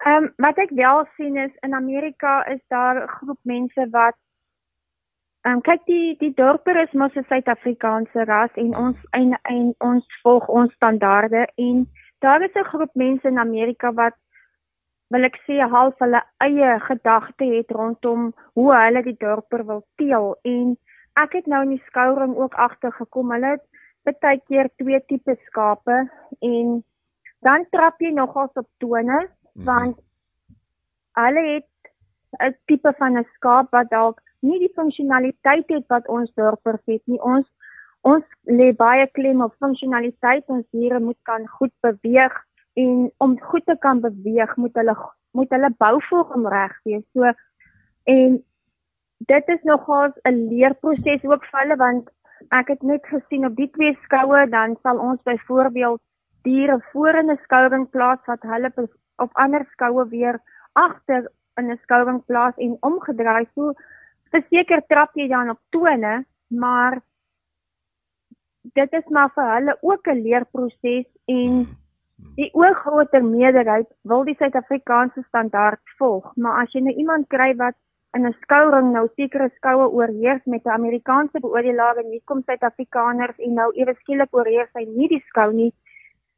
Ehm 0.06 0.24
um, 0.24 0.32
wat 0.36 0.58
ek 0.58 0.70
wel 0.70 1.04
sien 1.16 1.36
is 1.36 1.54
in 1.66 1.74
Amerika 1.74 2.46
is 2.46 2.62
daar 2.68 3.02
'n 3.02 3.08
groep 3.08 3.40
mense 3.42 3.88
wat 3.90 4.14
um, 5.48 5.60
kyk 5.60 5.84
die 5.86 6.16
die 6.20 6.32
dorper 6.34 6.76
is 6.82 6.92
mos 6.92 7.14
'n 7.16 7.24
Suid-Afrikaanse 7.28 8.24
ras 8.24 8.50
en 8.54 8.76
ons 8.76 8.96
en, 9.12 9.36
en 9.42 9.74
ons 9.78 10.04
volg 10.22 10.48
ons 10.48 10.72
standaarde 10.72 11.46
en 11.56 11.86
daar 12.20 12.42
is 12.42 12.54
'n 12.54 12.70
groep 12.72 12.94
mense 12.94 13.28
in 13.28 13.38
Amerika 13.38 13.92
wat 13.92 14.16
wil 15.10 15.24
ek 15.24 15.38
sê 15.46 15.60
half 15.70 15.98
hulle 15.98 16.22
eie 16.40 16.80
gedagte 16.80 17.44
het 17.44 17.70
rondom 17.70 18.32
hoe 18.54 18.74
hulle 18.74 19.02
die 19.02 19.16
dorper 19.18 19.64
wil 19.66 19.82
teel 19.96 20.36
en 20.44 20.76
ek 21.16 21.32
het 21.32 21.46
nou 21.46 21.62
in 21.62 21.70
die 21.76 21.84
skouring 21.86 22.36
ook 22.36 22.54
agtergekom 22.54 23.30
hulle 23.30 23.58
het 24.04 24.20
baie 24.20 24.40
keer 24.48 24.68
twee 24.76 25.00
tipe 25.06 25.36
skape 25.46 26.10
en 26.40 26.84
dan 27.40 27.66
trap 27.70 28.00
jy 28.00 28.10
nogals 28.10 28.52
op 28.54 28.68
tone 28.78 29.28
Mhm. 29.54 29.64
want 29.64 29.96
hulle 31.12 31.42
het 31.54 31.92
'n 32.40 32.56
tipe 32.66 32.92
van 32.98 33.18
'n 33.18 33.26
skaap 33.34 33.70
wat 33.70 33.90
dalk 33.90 34.20
nie 34.40 34.58
die 34.58 34.72
funksionaliteit 34.74 35.68
het 35.68 35.86
wat 35.92 36.08
ons 36.08 36.32
dorpers 36.34 36.82
het 36.86 37.02
nie. 37.06 37.20
Ons 37.20 37.46
ons 38.06 38.24
lê 38.46 38.70
baie 38.76 39.06
klem 39.12 39.42
op 39.42 39.54
funksionaliteit. 39.58 40.44
Ons 40.46 40.66
diere 40.70 41.00
moet 41.00 41.18
kan 41.22 41.46
goed 41.58 41.72
beweeg 41.82 42.34
en 42.78 43.08
om 43.18 43.38
goed 43.50 43.66
te 43.66 43.76
kan 43.80 44.00
beweeg 44.00 44.56
moet 44.56 44.74
hulle 44.74 44.94
moet 45.36 45.50
hulle 45.50 45.70
bouvorm 45.78 46.46
reg 46.46 46.76
wees. 46.84 47.04
So 47.12 47.32
en 48.04 48.38
dit 49.26 49.48
is 49.54 49.62
nogals 49.62 50.14
'n 50.24 50.48
leerproses 50.50 51.24
ook 51.24 51.44
vir 51.50 51.60
hulle 51.60 51.76
want 51.76 52.08
ek 52.50 52.68
het 52.68 52.82
net 52.82 53.04
gesien 53.06 53.46
op 53.46 53.56
die 53.56 53.70
twee 53.70 53.98
skoue 54.04 54.46
dan 54.50 54.76
sal 54.82 54.98
ons 54.98 55.22
byvoorbeeld 55.22 56.00
diere 56.42 56.78
voor 56.92 57.14
in 57.14 57.30
'n 57.30 57.40
skouing 57.42 57.90
plaas 57.90 58.20
wat 58.26 58.42
hulle 58.42 58.70
op 59.16 59.30
ander 59.32 59.66
skoue 59.72 60.08
weer 60.08 60.40
agter 60.72 61.30
in 61.56 61.70
'n 61.70 61.80
skouing 61.82 62.24
plaas 62.24 62.54
en 62.56 62.76
omgedraai. 62.80 63.46
So 63.54 63.74
verseker 64.30 64.82
trap 64.88 65.14
jy 65.14 65.28
dan 65.28 65.50
op 65.50 65.60
tone, 65.70 66.24
maar 66.48 67.00
dit 68.74 68.92
is 68.92 69.08
maar 69.08 69.30
vir 69.34 69.52
hulle 69.54 69.76
ook 69.80 70.08
'n 70.08 70.22
leerproses 70.22 71.06
en 71.26 71.66
die 72.36 72.50
oorgrootste 72.54 73.20
meerderheid 73.22 73.86
wil 74.02 74.24
die 74.24 74.36
Suid-Afrikaanse 74.38 75.22
standaard 75.28 75.80
volg. 75.98 76.32
Maar 76.36 76.62
as 76.62 76.72
jy 76.72 76.80
nou 76.80 76.94
iemand 76.94 77.28
kry 77.28 77.54
wat 77.56 77.74
in 78.16 78.26
'n 78.26 78.36
skouring 78.42 78.92
nou 78.92 79.08
sekere 79.16 79.50
skoue 79.56 79.88
oorheers 79.90 80.44
met 80.44 80.64
'n 80.64 80.76
Amerikaanse 80.80 81.40
beoordelaar 81.40 81.96
en 81.96 82.10
nie 82.10 82.22
kom 82.24 82.42
Suid-Afrikaners 82.42 83.38
en 83.38 83.54
nou 83.54 83.70
ewe 83.74 83.94
skielik 83.94 84.34
oorheers 84.34 84.70
hy 84.74 84.84
nie 84.84 85.08
die 85.08 85.24
skou 85.28 85.52
nie, 85.52 85.72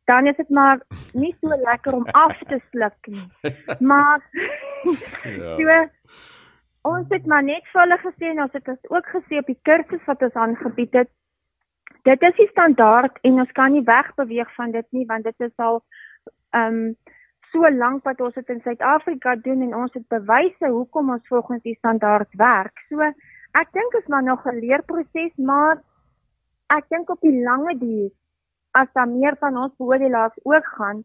dan 0.04 0.26
is 0.26 0.36
dit 0.36 0.50
maar 0.50 0.78
nie 1.12 1.34
so 1.40 1.48
lekker 1.48 1.94
om 1.94 2.06
af 2.06 2.38
te 2.48 2.60
sluk 2.70 3.06
nie. 3.06 3.26
Maar 3.90 4.20
ja. 5.24 5.56
so 5.56 5.66
ons 6.82 7.08
het 7.08 7.26
maar 7.26 7.42
net 7.42 7.66
vir 7.72 7.82
hulle 7.82 7.98
gesê 8.02 8.30
en 8.32 8.42
ons 8.46 8.52
het 8.52 8.68
ook 8.88 9.08
gesê 9.14 9.40
op 9.40 9.46
die 9.46 9.60
kursus 9.68 10.04
wat 10.06 10.22
ons 10.22 10.34
aangebied 10.44 10.92
het, 10.92 11.10
dit 12.08 12.22
is 12.22 12.36
die 12.36 12.48
standaard 12.50 13.18
en 13.22 13.40
ons 13.44 13.52
kan 13.52 13.72
nie 13.72 13.84
wegbeweeg 13.84 14.54
van 14.54 14.70
dit 14.76 14.86
nie 14.96 15.06
want 15.06 15.24
dit 15.24 15.48
is 15.48 15.56
al 15.56 15.82
ehm 16.50 16.84
um, 16.84 16.94
so 17.50 17.66
lank 17.74 18.04
wat 18.06 18.20
ons 18.22 18.34
dit 18.34 18.50
in 18.54 18.60
Suid-Afrika 18.62 19.34
doen 19.44 19.62
en 19.66 19.74
ons 19.74 19.94
het 19.96 20.06
bewyse 20.12 20.68
hoekom 20.70 21.10
ons 21.10 21.26
volgens 21.26 21.62
die 21.66 21.74
standaard 21.78 22.30
werk. 22.38 22.78
So 22.88 23.02
ek 23.58 23.72
dink 23.74 23.96
is 23.98 24.06
maar 24.06 24.22
nog 24.22 24.46
'n 24.46 24.60
leerproses, 24.62 25.34
maar 25.36 25.82
ek 26.68 26.86
dink 26.88 27.10
op 27.10 27.20
die 27.20 27.42
lange 27.42 27.74
duur 27.78 28.10
as 28.72 28.88
daar 28.92 29.08
meer 29.08 29.36
van 29.40 29.56
ons 29.56 29.74
beoordelaars 29.76 30.38
ook 30.42 30.66
gaan, 30.66 31.04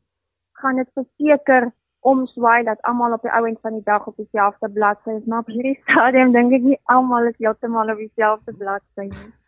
gaan 0.62 0.76
dit 0.76 0.90
verseker 0.94 1.72
omswaai 2.12 2.64
dat 2.64 2.82
almal 2.90 3.16
op 3.16 3.24
die 3.26 3.32
ou 3.34 3.46
end 3.48 3.60
van 3.62 3.74
die 3.78 3.86
dag 3.86 4.06
op 4.08 4.18
dieselfde 4.22 4.70
bladsy 4.70 5.18
is. 5.18 5.26
Maar 5.26 5.46
op 5.46 5.50
hierdie 5.54 5.80
stadium 5.84 6.36
dink 6.36 6.54
ek 6.54 6.68
nie 6.70 6.80
almal 6.94 7.32
is 7.32 7.42
heeltemal 7.42 7.90
op 7.94 8.04
dieselfde 8.04 8.54
bladsy 8.62 9.10
nie. 9.10 9.32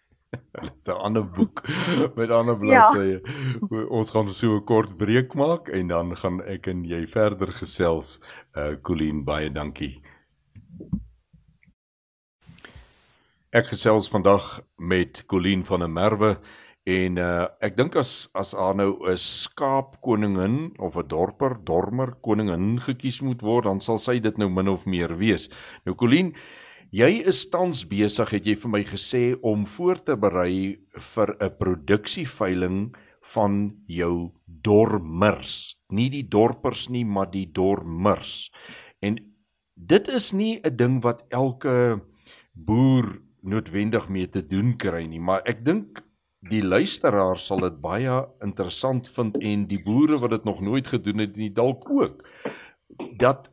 'n 0.88 0.92
ander 0.92 1.26
boek 1.30 1.62
met 2.16 2.30
ander 2.30 2.58
bladsye. 2.58 3.22
Ja. 3.70 3.86
Ons 3.98 4.10
gaan 4.12 4.30
so 4.34 4.56
'n 4.56 4.64
kort 4.64 4.98
breek 4.98 5.34
maak 5.34 5.68
en 5.68 5.88
dan 5.88 6.16
gaan 6.18 6.42
ek 6.44 6.68
en 6.68 6.84
jy 6.84 7.08
verder 7.08 7.52
gesels. 7.52 8.20
Uh 8.56 8.76
Colleen, 8.82 9.24
baie 9.24 9.52
dankie. 9.52 10.02
Ek 13.50 13.68
gesels 13.68 14.10
vandag 14.10 14.62
met 14.76 15.26
Colleen 15.26 15.66
van 15.66 15.80
der 15.80 15.90
Merwe. 15.90 16.38
En 16.88 17.18
uh 17.20 17.48
ek 17.60 17.76
dink 17.76 17.98
as 18.00 18.30
as 18.32 18.54
haar 18.56 18.76
nou 18.80 19.04
'n 19.04 19.20
skaapkoningin 19.20 20.80
of 20.80 20.96
'n 20.96 21.08
dorper, 21.08 21.60
dormer 21.64 22.16
koningin 22.24 22.80
gekies 22.80 23.20
moet 23.22 23.42
word, 23.42 23.66
dan 23.66 23.80
sal 23.82 24.00
sy 24.00 24.20
dit 24.20 24.38
nou 24.38 24.48
min 24.50 24.70
of 24.70 24.86
meer 24.86 25.18
wees. 25.18 25.50
Nou 25.86 25.96
Colleen, 25.96 26.34
jy 26.92 27.28
is 27.28 27.50
tans 27.50 27.84
besig, 27.84 28.32
het 28.32 28.46
jy 28.46 28.56
vir 28.56 28.70
my 28.70 28.84
gesê 28.84 29.36
om 29.44 29.66
voor 29.66 30.00
te 30.04 30.16
berei 30.16 30.80
vir 30.96 31.36
'n 31.42 31.58
produksieveiling 31.60 32.96
van 33.36 33.76
jou 33.88 34.32
dormers. 34.46 35.76
Nie 35.92 36.10
die 36.10 36.24
dorpers 36.24 36.90
nie, 36.90 37.04
maar 37.04 37.32
die 37.32 37.52
dormers. 37.52 38.50
En 39.02 39.18
dit 39.76 40.08
is 40.08 40.32
nie 40.34 40.62
'n 40.64 40.78
ding 40.78 41.04
wat 41.04 41.26
elke 41.32 42.02
boer 42.54 43.22
noodwendig 43.44 44.10
mee 44.10 44.28
te 44.28 44.42
doen 44.42 44.78
kry 44.78 45.06
nie, 45.06 45.20
maar 45.20 45.42
ek 45.46 45.66
dink 45.66 46.07
die 46.50 46.64
luisteraar 46.64 47.38
sal 47.38 47.60
dit 47.60 47.82
baie 47.82 48.26
interessant 48.44 49.10
vind 49.16 49.38
en 49.42 49.66
die 49.68 49.82
boere 49.84 50.20
wat 50.20 50.30
dit 50.30 50.46
nog 50.46 50.62
nooit 50.62 50.88
gedoen 50.88 51.20
het 51.20 51.36
nie 51.36 51.50
dalk 51.54 51.90
ook 51.90 52.24
dat 53.18 53.50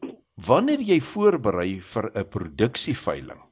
wanneer 0.46 0.80
jy 0.80 1.00
voorberei 1.00 1.80
vir 1.80 2.10
'n 2.14 2.28
produksieveiling 2.28 3.42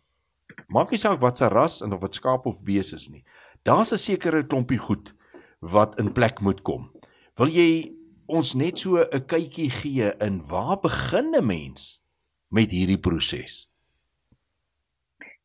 maak 0.69 0.91
nie 0.91 0.99
saak 0.99 1.21
wat 1.21 1.39
se 1.39 1.49
ras 1.49 1.83
en 1.83 1.93
of 1.93 2.01
dit 2.01 2.15
skaap 2.15 2.47
of 2.47 2.63
bees 2.65 2.93
is 2.93 3.09
nie 3.09 3.25
daar's 3.63 3.93
'n 3.93 3.99
sekere 3.99 4.47
klompie 4.47 4.79
goed 4.79 5.15
wat 5.63 5.99
in 5.99 6.13
plek 6.13 6.41
moet 6.41 6.63
kom. 6.67 6.91
Wil 7.39 7.49
jy 7.55 7.93
ons 8.27 8.55
net 8.55 8.79
so 8.79 8.99
'n 8.99 9.27
kykie 9.27 9.71
gee 9.71 10.13
in 10.21 10.43
waar 10.47 10.81
begin 10.81 11.35
'n 11.35 11.47
mens 11.47 12.03
met 12.51 12.71
hierdie 12.71 12.99
proses? 12.99 13.69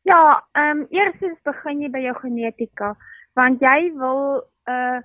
Ja, 0.02 0.44
ehm 0.54 0.78
um, 0.78 0.88
eerstens 0.90 1.40
begin 1.44 1.82
jy 1.82 1.90
by 1.90 2.00
jou 2.00 2.16
genetika 2.16 2.98
want 3.38 3.62
jy 3.62 3.92
wil 4.02 4.42
'n 4.68 4.72
uh, 4.74 5.00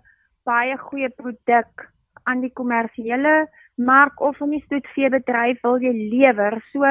baie 0.49 0.77
goeie 0.79 1.11
produk 1.23 1.89
aan 2.25 2.41
die 2.41 2.53
kommersiële 2.53 3.49
mark 3.77 4.21
of 4.21 4.41
in 4.41 4.57
die 4.57 4.65
stoetveebedryf 4.67 5.61
wil 5.63 5.79
jy 5.83 5.93
lewer. 5.93 6.59
So 6.73 6.87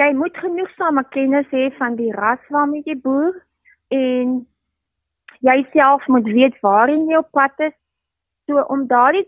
jy 0.00 0.10
moet 0.18 0.36
genoegsame 0.42 1.04
kennis 1.14 1.46
hê 1.54 1.70
van 1.78 1.96
die 1.96 2.12
ras 2.12 2.42
waarmee 2.50 2.82
jy 2.86 2.96
boer 3.02 3.34
en 3.94 4.40
jy 5.44 5.58
self 5.72 6.06
moet 6.08 6.26
weet 6.26 6.58
waarheen 6.66 7.08
jy 7.10 7.20
op 7.20 7.30
pad 7.30 7.66
is. 7.68 7.76
So 8.46 8.64
om 8.68 8.86
daardie 8.90 9.26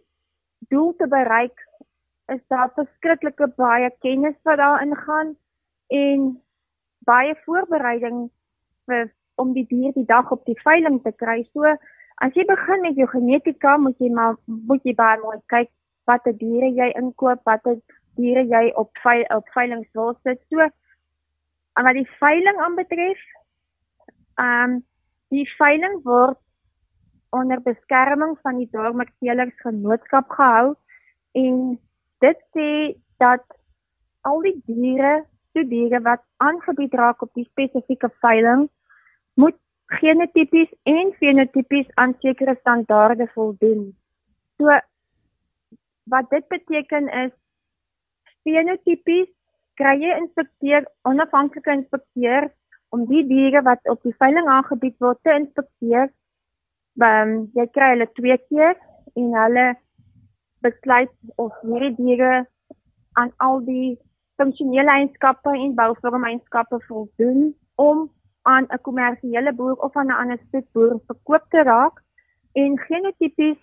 doel 0.70 0.94
te 0.98 1.06
bereik 1.06 1.60
is 2.32 2.42
daar 2.50 2.72
verskriklike 2.74 3.52
baie 3.56 3.90
kennis 4.02 4.36
wat 4.44 4.58
daarin 4.58 4.96
gaan 4.96 5.36
en 5.94 6.32
baie 7.06 7.36
voorbereiding 7.44 8.26
vir 8.90 9.12
om 9.36 9.52
die 9.56 9.66
dier 9.70 9.92
die 9.94 10.06
dag 10.08 10.30
op 10.32 10.44
die 10.48 10.58
veiling 10.64 11.00
te 11.04 11.12
kry. 11.12 11.42
So 11.52 11.68
as 12.24 12.34
jy 12.34 12.46
begin 12.48 12.82
met 12.84 12.96
jou 12.96 13.08
genetika, 13.12 13.76
moet 13.76 13.98
jy 14.00 14.10
maar 14.12 14.36
moet 14.46 14.84
jy 14.84 14.94
baie 14.96 15.20
mooi 15.22 15.38
kyk 15.52 15.70
watter 16.06 16.34
diere 16.38 16.70
jy 16.70 16.92
inkoop, 16.98 17.42
watter 17.44 17.78
diere 18.16 18.44
jy 18.46 18.70
op 18.80 18.92
veil, 19.02 19.24
op 19.34 19.48
veilings 19.54 19.88
wil 19.98 20.14
sit. 20.22 20.40
So 20.50 20.62
en 20.62 21.84
wat 21.84 21.98
die 21.98 22.08
veiling 22.20 22.60
aanbetref, 22.64 23.24
ehm 24.40 24.76
um, 24.76 24.82
die 25.34 25.46
veiling 25.58 25.98
word 26.04 26.38
onder 27.34 27.58
beskerming 27.60 28.36
van 28.46 28.60
die 28.60 28.68
Dormerteelers 28.70 29.56
Genootskap 29.64 30.30
gehou 30.30 30.76
en 31.34 31.56
dit 32.22 32.44
sê 32.54 32.68
dat 33.18 33.42
al 34.22 34.44
die 34.46 34.54
diere, 34.70 35.24
die 35.58 35.66
diere 35.66 36.00
wat 36.06 36.22
aangebied 36.46 36.94
raak 36.94 37.26
op 37.26 37.32
die 37.34 37.48
spesifieke 37.50 38.10
veiling 38.22 38.68
genotipies 39.86 40.70
en 40.82 41.12
fenotipies 41.20 41.86
aan 41.94 42.14
sekere 42.20 42.56
standaarde 42.60 43.28
voldoen. 43.34 43.96
So 44.58 44.78
wat 46.10 46.30
dit 46.30 46.48
beteken 46.48 47.08
is 47.08 47.32
fenotipies 48.42 49.30
kry 49.76 49.96
jy 50.00 50.12
inspekteer 50.16 50.86
onafhanklike 51.08 51.72
inspekteur 51.72 52.48
om 52.94 53.04
die 53.10 53.24
diere 53.28 53.62
wat 53.66 53.82
op 53.90 54.02
die 54.06 54.14
veiling 54.18 54.48
aangebied 54.48 54.96
word 55.04 55.20
te 55.22 55.34
inspekteer. 55.36 56.10
Dan 56.96 57.50
jy 57.54 57.66
kry 57.74 57.92
hulle 57.94 58.08
twee 58.16 58.38
keer 58.48 58.74
en 59.14 59.34
hulle 59.36 59.66
besluit 60.64 61.12
of 61.36 61.52
hierdie 61.62 61.94
diere 61.98 62.46
aan 63.20 63.32
al 63.44 63.60
die 63.66 63.96
funksionele 64.40 64.92
eienskappe 64.92 65.52
en 65.52 65.74
bouvormeienskappe 65.76 66.80
voldoen 66.88 67.52
om 67.80 68.06
aan 68.52 68.66
'n 68.70 68.82
kommersiële 68.88 69.52
boer 69.52 69.76
of 69.86 69.96
aan 69.96 70.06
'n 70.06 70.20
ander 70.22 70.38
stoetboer 70.46 71.00
verkoop 71.06 71.44
te 71.54 71.62
raak 71.62 72.02
en 72.52 72.78
genotipies 72.78 73.62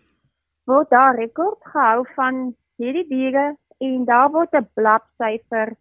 word 0.66 0.90
daar 0.90 1.16
rekord 1.16 1.62
gehou 1.74 2.06
van 2.16 2.56
hierdie 2.78 3.08
diere 3.08 3.48
en 3.78 4.06
daar 4.06 4.30
word 4.32 4.52
'n 4.54 4.70
blabsyfer 4.74 5.76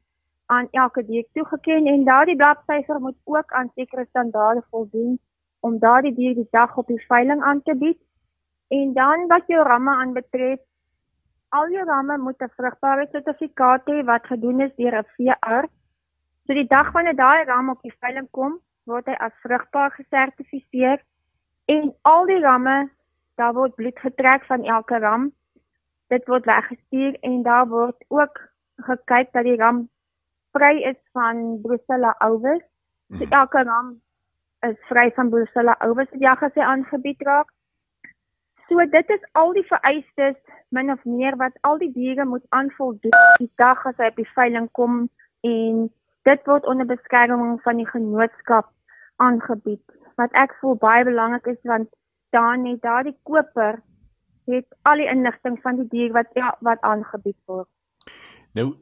aan 0.47 0.69
elke 0.71 1.05
dier 1.07 1.27
toegeken 1.33 1.87
en 1.87 2.05
daardie 2.05 2.37
blabsyfer 2.37 3.01
moet 3.01 3.19
ook 3.25 3.53
aan 3.53 3.71
sekere 3.75 4.07
standaarde 4.09 4.63
voldoen 4.71 5.19
om 5.61 5.79
daardie 5.79 6.15
dier 6.15 6.35
die 6.35 6.49
dag 6.51 6.77
op 6.77 6.87
die 6.87 7.05
veiling 7.07 7.43
aan 7.43 7.63
te 7.63 7.75
bied. 7.75 8.01
En 8.69 8.93
dan 8.93 9.27
wat 9.27 9.47
jou 9.47 9.63
ramme 9.63 9.95
aanbetref, 9.95 10.61
al 11.49 11.71
jou 11.71 11.85
ramme 11.85 12.19
moet 12.19 12.43
'n 12.43 12.55
vrugbare 12.57 13.07
sertifikaat 13.13 13.83
hê 13.91 14.05
wat 14.05 14.27
gedoen 14.27 14.61
is 14.61 14.75
deur 14.77 14.99
'n 14.99 15.11
veearts. 15.17 15.73
So 16.47 16.55
die 16.55 16.67
dag 16.67 16.93
wanneer 16.93 17.17
daai 17.17 17.45
ram 17.45 17.71
op 17.71 17.83
die 17.83 17.95
veiling 18.01 18.29
kom, 18.31 18.61
word 18.91 19.07
hy 19.07 19.17
as 19.27 19.35
vrugbaar 19.45 19.93
gesertifiseer 19.99 21.03
en 21.73 21.93
al 22.09 22.27
die 22.27 22.41
ramme 22.43 22.91
daar 23.41 23.55
word 23.57 23.75
bloed 23.75 23.99
getrek 23.99 24.45
van 24.45 24.65
elke 24.65 24.99
ram. 24.99 25.31
Dit 26.13 26.27
word 26.29 26.45
weggestuur 26.45 27.17
en 27.21 27.43
daar 27.43 27.69
word 27.69 28.05
ook 28.09 28.41
gekyk 28.89 29.33
dat 29.33 29.47
die 29.49 29.57
ram 29.57 29.87
vry 30.53 30.75
is 30.91 30.99
van 31.17 31.61
Brucella 31.63 32.15
ovis 32.21 32.63
so 33.13 33.25
mhm. 33.25 33.33
elke 33.33 33.63
ram 33.63 34.01
is 34.69 34.77
vry 34.89 35.11
van 35.17 35.31
Brucella 35.31 35.77
ovis 35.81 36.11
wat 36.11 36.21
jy 36.27 36.35
gesê 36.43 36.65
aangebied 36.65 37.23
raak. 37.29 37.49
So 38.69 38.85
dit 38.91 39.11
is 39.11 39.25
al 39.33 39.53
die 39.53 39.67
vereistes 39.69 40.39
min 40.71 40.93
of 40.93 41.03
meer 41.05 41.37
wat 41.37 41.57
al 41.61 41.79
die 41.79 41.91
diere 41.93 42.25
moet 42.25 42.45
aanvoldoen 42.49 43.17
die 43.39 43.51
dag 43.61 43.87
as 43.87 43.99
hy 44.01 44.13
op 44.13 44.21
die 44.21 44.31
veiling 44.37 44.69
kom 44.79 45.03
en 45.45 45.89
dit 46.29 46.47
word 46.47 46.67
onder 46.71 46.87
beskerming 46.87 47.59
van 47.65 47.81
die 47.81 47.89
genootskap 47.89 48.71
aangebied 49.23 49.83
wat 50.21 50.35
ek 50.39 50.55
voel 50.61 50.77
baie 50.81 51.05
belangrik 51.09 51.47
is 51.55 51.61
want 51.69 51.89
dan 52.37 52.65
net 52.67 52.83
daardie 52.83 53.17
koper 53.29 53.81
het 54.51 54.67
al 54.89 55.03
die 55.03 55.09
inligting 55.11 55.59
van 55.63 55.79
die 55.79 55.89
dier 55.91 56.13
wat 56.17 56.31
ja, 56.39 56.53
wat 56.61 56.83
aangebied 56.83 57.39
word. 57.47 57.69
Nou 58.53 58.75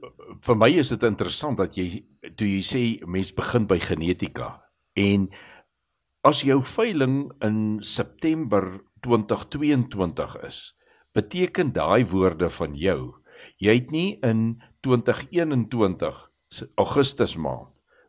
vir 0.46 0.58
my 0.58 0.70
is 0.82 0.90
dit 0.94 1.04
interessant 1.06 1.60
dat 1.60 1.76
jy 1.78 2.02
toe 2.38 2.48
jy 2.48 2.62
sê 2.66 2.82
mens 3.06 3.30
begin 3.36 3.68
by 3.70 3.78
genetika 3.82 4.56
en 4.98 5.28
as 6.26 6.42
jou 6.44 6.58
veiling 6.66 7.30
in 7.46 7.80
September 7.86 8.80
2022 9.06 10.34
is, 10.44 10.58
beteken 11.16 11.72
daai 11.72 12.04
woorde 12.10 12.50
van 12.52 12.74
jou 12.76 13.14
jy 13.62 13.78
het 13.78 13.94
nie 13.94 14.18
in 14.26 14.60
2021 14.84 16.26
Augustus 16.74 17.36
maand 17.36 17.68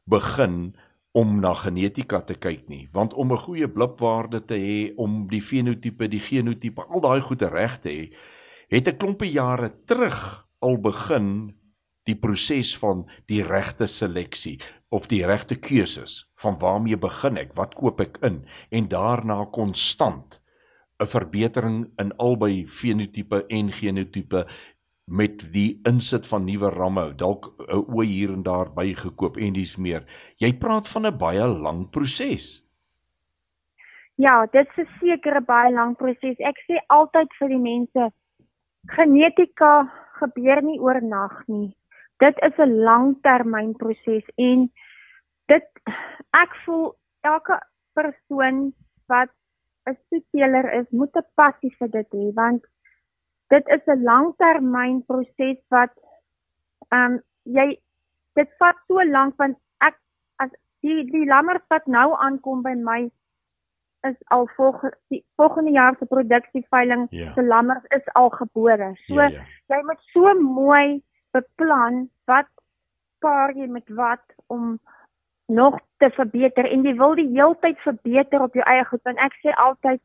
begin 0.09 0.73
om 1.13 1.39
na 1.43 1.51
genetika 1.53 2.21
te 2.25 2.33
kyk 2.33 2.69
nie, 2.71 2.87
want 2.93 3.13
om 3.13 3.31
'n 3.31 3.37
goeie 3.37 3.67
blipwaarde 3.67 4.41
te 4.45 4.57
hê, 4.57 4.93
om 4.97 5.27
die 5.27 5.41
fenotipe, 5.41 6.07
die 6.07 6.19
genotipe, 6.19 6.81
al 6.81 7.01
daai 7.01 7.21
goede 7.21 7.49
reg 7.49 7.79
te 7.81 7.89
hê, 7.89 8.11
het 8.69 8.87
'n 8.87 8.97
klompie 8.97 9.31
jare 9.31 9.69
terug 9.85 10.47
al 10.59 10.77
begin 10.77 11.53
die 12.05 12.15
proses 12.15 12.77
van 12.77 13.05
die 13.27 13.43
regte 13.43 13.87
seleksie 13.87 14.59
of 14.89 15.07
die 15.07 15.25
regte 15.25 15.55
keuses 15.55 16.25
van 16.35 16.57
waarmee 16.57 16.97
begin 16.97 17.37
ek, 17.37 17.53
wat 17.55 17.75
koop 17.75 18.01
ek 18.01 18.17
in 18.23 18.45
en 18.71 18.87
daarna 18.87 19.45
konstant 19.51 20.41
'n 21.01 21.05
verbetering 21.05 21.91
in 21.97 22.11
albei 22.17 22.67
fenotipe 22.67 23.45
en 23.49 23.71
genotipe 23.71 24.45
met 25.11 25.43
die 25.51 25.79
insit 25.89 26.27
van 26.27 26.45
nuwe 26.47 26.69
ramme, 26.71 27.11
dalk 27.19 27.51
'n 27.67 27.83
ooi 27.95 28.07
hier 28.07 28.31
en 28.31 28.43
daar 28.43 28.73
bygekoop 28.73 29.37
en 29.37 29.53
dis 29.53 29.77
meer. 29.77 30.03
Jy 30.37 30.53
praat 30.53 30.87
van 30.87 31.05
'n 31.05 31.17
baie 31.17 31.47
lang 31.47 31.89
proses. 31.89 32.63
Ja, 34.15 34.45
dit 34.45 34.67
is 34.67 34.77
'n 34.77 34.87
sekere 34.99 35.41
baie 35.41 35.73
lang 35.73 35.97
proses. 35.97 36.39
Ek 36.39 36.57
sê 36.67 36.79
altyd 36.87 37.27
vir 37.39 37.47
die 37.47 37.57
mense, 37.57 38.11
genetika 38.87 39.91
gebeur 40.19 40.61
nie 40.61 40.79
oornag 40.79 41.47
nie. 41.47 41.75
Dit 42.19 42.37
is 42.41 42.57
'n 42.57 42.83
langtermynproses 42.83 44.25
en 44.37 44.71
dit 45.47 45.67
ek 46.33 46.55
voel 46.65 46.95
elke 47.21 47.59
persoon 47.93 48.73
wat 49.07 49.29
'n 49.87 49.97
stoeteler 50.05 50.73
is, 50.79 50.87
moet 50.91 51.15
'n 51.15 51.25
passie 51.35 51.75
vir 51.79 51.87
dit 51.87 52.07
hê 52.13 52.33
want 52.33 52.65
dit 53.53 53.67
is 53.75 53.85
'n 53.85 54.03
langtermynproses 54.03 55.59
wat 55.75 55.93
ehm 56.89 57.11
um, 57.11 57.21
jy 57.43 57.67
dit 58.39 58.49
vat 58.59 58.77
so 58.87 59.03
lank 59.15 59.35
want 59.37 59.57
ek 59.87 59.97
as 60.43 60.51
die 60.85 61.03
die 61.11 61.25
lammers 61.25 61.65
wat 61.73 61.85
nou 61.85 62.07
aankom 62.27 62.61
by 62.67 62.75
my 62.89 63.01
is 64.09 64.17
al 64.35 64.47
volg 64.55 64.81
die 65.13 65.23
volgende 65.35 65.71
jaar 65.71 65.95
se 65.99 66.05
produksieveiling 66.05 67.07
ja. 67.09 67.33
se 67.33 67.43
lammers 67.43 67.83
is 67.97 68.13
al 68.13 68.29
gebore. 68.29 68.91
So 69.05 69.19
ja, 69.21 69.27
ja. 69.27 69.43
jy 69.67 69.81
moet 69.85 70.01
so 70.13 70.33
mooi 70.33 71.03
beplan 71.31 72.07
wat 72.25 72.49
paar 73.19 73.53
jy 73.55 73.67
met 73.67 73.89
wat 73.89 74.23
om 74.47 74.79
nog 75.45 75.79
te 75.97 76.09
verbeter 76.09 76.65
en 76.71 76.85
jy 76.87 76.95
wil 76.95 77.15
die 77.15 77.29
heeltyd 77.35 77.79
verbeter 77.85 78.41
op 78.41 78.55
jou 78.57 78.65
eie 78.65 78.85
goed 78.89 79.03
want 79.03 79.19
ek 79.19 79.35
sê 79.43 79.53
altyd 79.65 80.01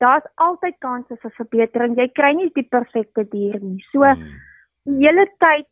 daar's 0.00 0.26
altyd 0.40 0.78
kanse 0.80 1.16
vir 1.22 1.32
verbetering. 1.36 1.96
Jy 1.98 2.08
kry 2.16 2.32
nie 2.36 2.48
die 2.56 2.66
perfekte 2.66 3.26
dier 3.32 3.58
nie. 3.60 3.80
So 3.92 4.04
hmm. 4.04 4.40
die 4.88 5.04
hele 5.04 5.26
tyd 5.42 5.68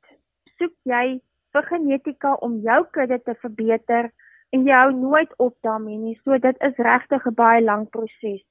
soek 0.59 0.75
jy 0.89 1.21
vir 1.57 1.69
genetika 1.71 2.35
om 2.45 2.59
jou 2.65 2.83
kudde 2.93 3.19
te 3.25 3.35
verbeter 3.43 4.11
en 4.53 4.67
jy 4.69 4.77
hou 4.77 4.93
nooit 4.97 5.33
op 5.39 5.57
daarmee 5.65 5.99
nie. 5.99 6.17
So 6.25 6.39
dit 6.39 6.57
is 6.65 6.77
regtig 6.79 7.27
'n 7.27 7.35
baie 7.35 7.65
lang 7.65 7.89
proses. 7.91 8.45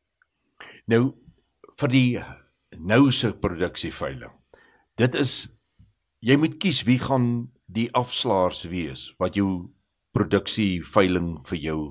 Nou 0.88 1.14
vir 1.78 1.90
die 1.90 2.24
nou 2.78 3.12
se 3.12 3.32
produksieveiling. 3.34 4.34
Dit 4.98 5.16
is 5.16 5.48
jy 6.22 6.38
moet 6.38 6.58
kies 6.58 6.84
wie 6.84 7.00
gaan 7.00 7.52
die 7.68 7.90
afslaers 7.94 8.64
wees 8.70 9.14
wat 9.20 9.36
jou 9.36 9.70
produksieveiling 10.18 11.46
vir 11.46 11.58
jou 11.58 11.82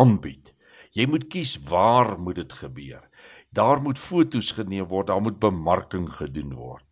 aanbied. 0.00 0.54
Jy 0.94 1.06
moet 1.10 1.28
kies 1.28 1.58
waar 1.68 2.18
moet 2.18 2.36
dit 2.36 2.52
gebeur. 2.52 3.02
Daar 3.54 3.82
moet 3.82 3.98
fotos 3.98 4.50
geneem 4.52 4.86
word, 4.90 5.06
daar 5.06 5.20
moet 5.22 5.38
bemarking 5.38 6.08
gedoen 6.10 6.54
word. 6.54 6.84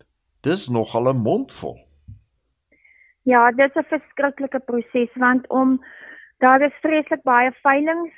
Dis 0.47 0.69
nogal 0.69 1.09
'n 1.11 1.23
mondvol. 1.23 1.79
Ja, 3.23 3.51
dit 3.51 3.71
is 3.71 3.77
'n 3.77 3.89
verskriklike 3.95 4.61
proses 4.61 5.15
want 5.15 5.49
om 5.49 5.85
daar 6.39 6.61
is 6.61 6.83
vreeslik 6.83 7.23
baie 7.23 7.53
veilinge 7.63 8.11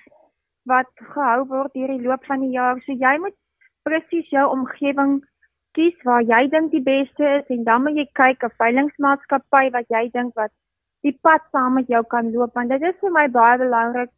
wat 0.62 0.90
gehou 0.94 1.46
word 1.46 1.72
deur 1.72 1.88
die 1.88 2.06
loop 2.08 2.24
van 2.24 2.40
die 2.40 2.50
jaar. 2.50 2.80
So 2.84 2.92
jy 2.92 3.18
moet 3.18 3.36
presies 3.82 4.28
jou 4.30 4.50
omgewing 4.50 5.24
kies 5.72 5.96
waar 6.02 6.22
jy 6.22 6.48
dink 6.48 6.70
die 6.70 6.82
beste 6.82 7.24
is 7.38 7.46
en 7.48 7.64
dan 7.64 7.82
moet 7.82 7.96
jy 7.96 8.08
kyk 8.12 8.44
'n 8.44 8.56
veilingsmaatskappy 8.58 9.70
wat 9.70 9.86
jy 9.88 10.10
dink 10.12 10.34
wat 10.34 10.52
die 11.02 11.18
pad 11.22 11.40
saam 11.52 11.74
met 11.74 11.86
jou 11.86 12.02
kan 12.04 12.32
loop 12.32 12.54
want 12.54 12.68
dit 12.68 12.82
is 12.82 13.00
vir 13.00 13.10
my 13.10 13.28
baie 13.28 13.58
belangrik. 13.58 14.10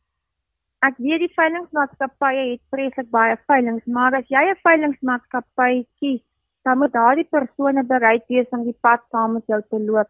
Ek 0.84 0.98
weet 0.98 1.20
die 1.24 1.32
veilingsmaatskappye 1.34 2.50
het 2.52 2.62
vreeslik 2.70 3.08
baie 3.10 3.36
veilings, 3.46 3.86
maar 3.86 4.14
as 4.14 4.28
jy 4.28 4.42
'n 4.50 4.60
veilingsmaatskappy 4.62 5.86
kies, 6.00 6.22
dan 6.64 6.78
moet 6.78 6.92
daardie 6.92 7.28
persone 7.30 7.82
bereid 7.84 8.24
wees 8.28 8.48
om 8.50 8.64
die 8.64 8.78
pad 8.82 9.00
saam 9.10 9.32
met 9.32 9.46
jou 9.46 9.62
te 9.70 9.78
loop. 9.78 10.08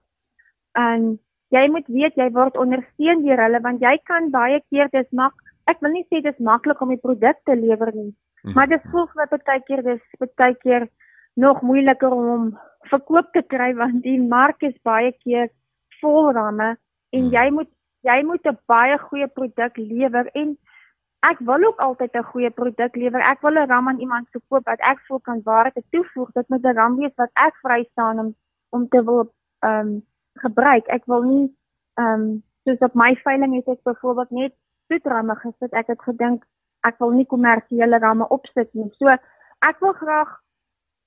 En 0.75 1.19
jy 1.55 1.67
moet 1.71 1.89
weet 1.93 2.17
jy 2.19 2.29
word 2.35 2.59
ondersteun 2.59 3.23
deur 3.25 3.43
hulle 3.45 3.61
want 3.65 3.83
jy 3.85 3.95
kan 4.11 4.31
baie 4.35 4.59
keer 4.71 4.91
dis 4.93 5.09
mak 5.13 5.35
ek 5.71 5.83
wil 5.85 5.95
nie 5.95 6.07
sê 6.11 6.23
dis 6.23 6.39
maklik 6.49 6.81
om 6.83 6.93
die 6.95 7.03
produk 7.03 7.39
te 7.47 7.55
lewer 7.59 7.93
nie 7.95 8.11
mm. 8.11 8.55
maar 8.57 8.71
dit 8.71 8.89
voel 8.91 9.07
vir 9.13 9.23
my 9.23 9.29
baie 9.37 9.63
keer 9.69 9.85
dis 9.87 10.03
baie 10.43 10.57
keer 10.65 10.89
nog 11.37 11.63
moeiliker 11.63 12.17
om 12.17 12.27
hom 12.33 12.49
verkoop 12.91 13.31
te 13.37 13.45
kry 13.55 13.73
want 13.79 14.03
die 14.03 14.19
mark 14.19 14.67
is 14.67 14.77
baie 14.91 15.13
keer 15.23 15.51
vol 16.01 16.33
ramme 16.39 16.75
en 16.75 17.23
mm. 17.29 17.33
jy 17.39 17.47
moet 17.59 17.71
jy 18.09 18.23
moet 18.23 18.47
'n 18.47 18.59
baie 18.67 18.99
goeie 18.99 19.29
produk 19.39 19.77
lewer 19.77 20.27
en 20.43 20.57
ek 21.31 21.39
wil 21.39 21.65
ook 21.69 21.81
altyd 21.89 22.13
'n 22.15 22.31
goeie 22.33 22.51
produk 22.51 22.97
lewer 22.97 23.23
ek 23.33 23.41
wil 23.43 23.59
'n 23.59 23.69
ram 23.69 23.89
aan 23.89 24.03
iemand 24.05 24.31
verkoop 24.31 24.65
wat 24.65 24.81
ek 24.81 25.01
voel 25.07 25.21
kan 25.21 25.41
waarde 25.45 25.83
toevoeg 25.91 26.31
dit 26.33 26.49
moet 26.49 26.65
'n 26.65 26.77
ram 26.81 26.97
wees 26.97 27.17
wat 27.17 27.31
ek 27.35 27.55
vry 27.63 27.85
staan 27.93 28.19
om 28.19 28.35
om 28.71 28.89
te 28.89 29.05
wil 29.05 29.33
ehm 29.61 29.89
um, 29.89 30.03
gebruik. 30.37 30.87
Ek 30.87 31.05
wil 31.11 31.23
nie 31.23 31.47
ehm 32.01 32.21
um, 32.21 32.43
soos 32.67 32.83
op 32.89 32.95
my 32.99 33.15
veiling 33.25 33.55
het 33.55 33.69
ek 33.77 33.83
byvoorbeeld 33.89 34.31
net 34.31 34.55
toetramme 34.91 35.37
gesit. 35.43 35.73
Ek 35.73 35.87
het 35.93 36.03
gedink 36.03 36.45
ek 36.87 36.99
wil 37.03 37.15
nie 37.15 37.27
kommersiële 37.27 37.99
ramme 38.03 38.29
opsit 38.29 38.73
nie. 38.75 38.89
So 38.99 39.09
ek 39.11 39.81
wil 39.81 39.95
graag 40.01 40.35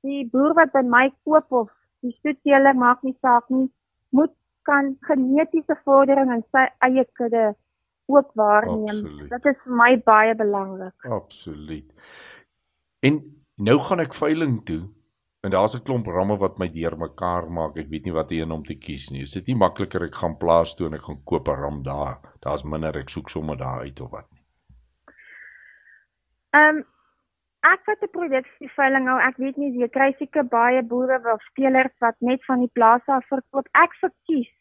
die 0.07 0.25
boer 0.31 0.55
wat 0.55 0.71
by 0.71 0.83
my 0.83 1.09
koop 1.23 1.51
of 1.51 1.69
die 2.03 2.15
stoetteler 2.19 2.75
maak 2.75 3.03
nie 3.03 3.17
saak 3.21 3.49
nie, 3.51 3.67
moet 4.15 4.31
kan 4.69 4.93
genetiese 5.07 5.75
vordering 5.83 6.31
in 6.35 6.45
sy 6.51 6.67
eie 6.85 7.05
kudde 7.19 7.55
ook 8.09 8.31
waarneem. 8.33 9.01
Absoluut. 9.03 9.29
Dit 9.29 9.49
is 9.53 9.59
vir 9.65 9.75
my 9.81 9.91
baie 10.05 10.35
belangrik. 10.35 11.09
Absoluut. 11.19 11.91
En 13.05 13.19
nou 13.55 13.77
gaan 13.87 13.99
ek 14.05 14.17
veiling 14.17 14.61
toe 14.65 14.83
En 15.41 15.49
daar's 15.49 15.75
'n 15.75 15.83
klomp 15.83 16.05
ramme 16.05 16.37
wat 16.37 16.57
my 16.57 16.71
deurmekaar 16.71 17.51
maak. 17.51 17.77
Ek 17.77 17.87
weet 17.87 18.03
nie 18.03 18.13
wat 18.13 18.31
een 18.31 18.51
om 18.51 18.63
te 18.63 18.77
kies 18.77 19.09
nie. 19.09 19.21
Is 19.21 19.31
dit 19.31 19.47
nie 19.47 19.55
makliker 19.55 20.03
ek 20.03 20.15
gaan 20.15 20.37
plaas 20.37 20.75
toe 20.75 20.87
en 20.87 20.93
ek 20.93 21.01
gaan 21.01 21.23
koop 21.23 21.47
'n 21.47 21.61
ram 21.61 21.83
daar? 21.83 22.17
Daar's 22.39 22.63
minder 22.63 22.97
ek 22.97 23.09
soek 23.09 23.29
sommer 23.29 23.57
daar 23.57 23.79
uit 23.79 23.99
of 23.99 24.09
wat 24.11 24.27
nie. 24.31 24.43
Ehm 26.49 26.75
um, 26.75 26.85
ek 27.61 27.81
het 27.85 28.01
'n 28.01 28.11
produksieveiling 28.17 29.05
nou. 29.05 29.19
Ek 29.19 29.37
weet 29.37 29.57
nie, 29.57 29.79
jy 29.79 29.87
kry 29.87 30.11
seker 30.17 30.43
baie 30.43 30.83
boere 30.83 31.33
of 31.33 31.41
spelers 31.41 31.95
wat 31.99 32.15
net 32.19 32.45
van 32.45 32.59
die 32.59 32.73
plaas 32.73 33.05
af 33.05 33.27
verkoop. 33.27 33.67
Ek 33.71 33.93
verkies 33.93 34.51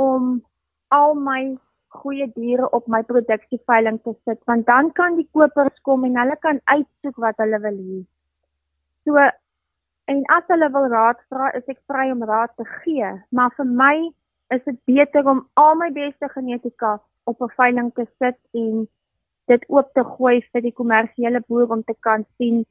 om 0.00 0.42
al 0.88 1.14
my 1.14 1.56
goeie 1.88 2.26
diere 2.34 2.70
op 2.70 2.88
my 2.90 3.02
produksieveiling 3.02 4.00
te 4.02 4.14
sit 4.24 4.40
want 4.50 4.66
dan 4.66 4.90
kan 4.92 5.16
die 5.16 5.28
kopers 5.32 5.78
kom 5.82 6.04
en 6.04 6.18
hulle 6.18 6.36
kan 6.42 6.60
uitsoek 6.64 7.16
wat 7.16 7.38
hulle 7.42 7.60
wil 7.60 7.80
hê. 7.86 8.02
So 9.04 9.30
En 10.06 10.20
as 10.36 10.44
hulle 10.52 10.68
wil 10.72 10.90
raad 10.92 11.20
vra, 11.32 11.48
is 11.56 11.64
ek 11.72 11.78
vry 11.88 12.10
om 12.12 12.24
raad 12.28 12.52
te 12.60 12.64
gee, 12.82 13.08
maar 13.32 13.52
vir 13.56 13.70
my 13.80 13.94
is 14.52 14.60
dit 14.66 14.76
beter 14.90 15.24
om 15.30 15.40
al 15.60 15.78
my 15.80 15.88
beste 15.94 16.28
genetika 16.32 16.98
op 17.30 17.40
'n 17.40 17.54
veiling 17.60 17.88
te 17.94 18.04
sit 18.20 18.36
en 18.52 18.84
dit 19.48 19.64
oop 19.68 19.88
te 19.94 20.04
gooi 20.04 20.42
vir 20.52 20.62
die 20.66 20.74
kommersiële 20.80 21.40
boer 21.48 21.72
om 21.72 21.82
te 21.82 21.96
kan 22.00 22.26
sien 22.36 22.66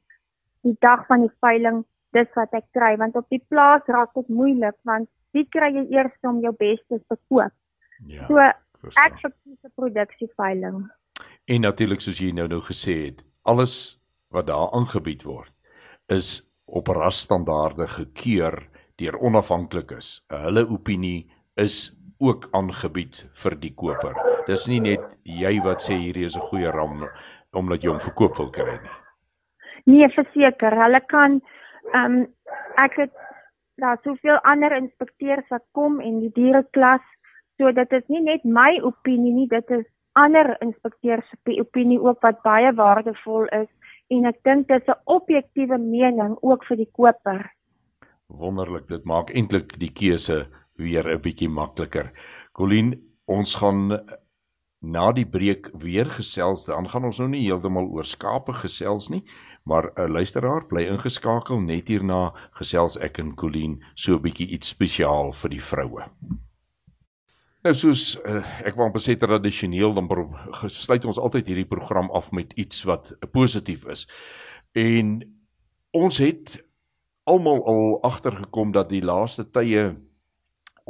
die 0.62 0.76
dag 0.86 1.06
van 1.06 1.26
die 1.26 1.34
veiling 1.40 1.82
dis 2.12 2.30
wat 2.38 2.54
ek 2.54 2.70
kry 2.78 2.96
want 3.02 3.16
op 3.16 3.28
die 3.28 3.42
plaas 3.48 3.82
raak 3.96 4.14
dit 4.14 4.28
moeilik 4.28 4.78
want 4.82 5.08
wie 5.34 5.46
kry 5.50 5.72
jy 5.74 5.84
eers 5.96 6.14
om 6.28 6.40
jou 6.44 6.52
beste 6.58 7.00
te 7.08 7.18
koop. 7.28 7.52
Ja. 8.06 8.26
So 8.28 8.38
ek 8.38 9.18
verkies 9.22 9.60
'n 9.64 9.72
produksieveiling. 9.76 10.88
En 11.46 11.60
natuurlik 11.60 12.00
soos 12.00 12.18
jy 12.20 12.32
nou 12.32 12.48
nou 12.48 12.60
gesê 12.60 12.94
het, 13.06 13.24
alles 13.42 13.98
wat 14.30 14.46
daar 14.46 14.72
aangebied 14.72 15.22
word 15.22 15.52
is 16.08 16.42
op 16.66 16.88
rasstandaarde 16.88 17.86
gekeur 17.88 18.68
deur 18.96 19.18
onafhanklikes. 19.18 20.24
Hulle 20.28 20.66
opinie 20.70 21.30
is 21.54 21.92
ook 22.18 22.48
aangebied 22.52 23.26
vir 23.42 23.56
die 23.60 23.72
koper. 23.74 24.14
Dis 24.46 24.66
nie 24.68 24.80
net 24.80 25.02
jy 25.24 25.58
wat 25.64 25.82
sê 25.82 25.96
hierdie 25.98 26.24
is 26.24 26.36
'n 26.36 26.48
goeie 26.50 26.70
ram 26.70 27.08
omdat 27.52 27.82
jy 27.82 27.90
hom 27.90 28.00
verkoop 28.00 28.36
wil 28.36 28.50
kry 28.50 28.78
nie. 28.82 28.96
Nee, 29.86 30.08
verseker, 30.08 30.74
hulle 30.82 31.00
kan 31.00 31.40
ehm 31.92 32.04
um, 32.04 32.26
ek 32.76 32.96
het 32.96 33.12
daar 33.76 33.98
soveel 34.02 34.38
ander 34.42 34.76
inspekteurs 34.76 35.48
wat 35.48 35.64
kom 35.72 36.00
en 36.00 36.20
die 36.20 36.32
diereklas, 36.34 37.02
so 37.58 37.72
dit 37.72 37.92
is 37.92 38.06
nie 38.08 38.22
net 38.22 38.44
my 38.44 38.80
opinie 38.82 39.32
nie, 39.32 39.48
dit 39.48 39.70
is 39.70 39.86
ander 40.14 40.56
inspekteurs 40.62 41.26
se 41.30 41.58
opinie 41.60 42.00
ook 42.00 42.22
wat 42.22 42.42
baie 42.42 42.72
waardevol 42.72 43.48
is 43.52 43.70
en 44.14 44.26
ek 44.30 44.42
dink 44.44 44.68
dit 44.68 44.82
is 44.82 44.88
'n 44.88 45.00
objektiewe 45.04 45.78
mening 45.78 46.36
ook 46.42 46.64
vir 46.64 46.76
die 46.76 46.90
koper. 46.92 47.50
Wonderlik, 48.28 48.88
dit 48.88 49.04
maak 49.04 49.30
eintlik 49.30 49.78
die 49.78 49.92
keuse 49.92 50.46
weer 50.76 51.08
'n 51.08 51.20
bietjie 51.20 51.48
makliker. 51.48 52.12
Colleen, 52.52 53.02
ons 53.26 53.54
gaan 53.56 54.00
na 54.80 55.12
die 55.12 55.26
breek 55.26 55.70
weer 55.74 56.06
gesels, 56.06 56.64
dan 56.64 56.88
gaan 56.88 57.04
ons 57.04 57.18
nou 57.18 57.28
nie 57.28 57.46
heeltemal 57.46 57.86
oor 57.86 58.04
skape 58.04 58.52
gesels 58.52 59.08
nie, 59.10 59.24
maar 59.64 59.92
'n 59.96 60.12
luisteraar 60.12 60.66
bly 60.66 60.82
ingeskakel 60.82 61.60
net 61.60 61.88
hierna 61.88 62.32
gesels 62.52 62.98
ek 62.98 63.18
en 63.18 63.34
Colleen 63.34 63.82
so 63.94 64.14
'n 64.14 64.22
bietjie 64.22 64.48
iets 64.48 64.68
spesiaal 64.68 65.32
vir 65.32 65.50
die 65.50 65.62
vroue. 65.62 66.04
Nou 67.64 67.74
soos 67.74 68.18
uh, 68.28 68.44
ek 68.60 68.76
wou 68.76 68.84
amper 68.84 69.00
sê 69.00 69.16
tradisioneel 69.16 69.94
dan 69.94 70.08
gesluit 70.52 71.04
ons 71.04 71.18
altyd 71.18 71.46
hierdie 71.46 71.68
program 71.68 72.10
af 72.10 72.30
met 72.32 72.52
iets 72.52 72.84
wat 72.84 73.14
positief 73.32 73.86
is. 73.86 74.08
En 74.72 75.22
ons 75.90 76.18
het 76.18 76.64
almal 77.24 77.64
al 77.64 78.02
agtergekom 78.02 78.72
dat 78.72 78.88
die 78.88 79.02
laaste 79.02 79.50
tye 79.50 79.96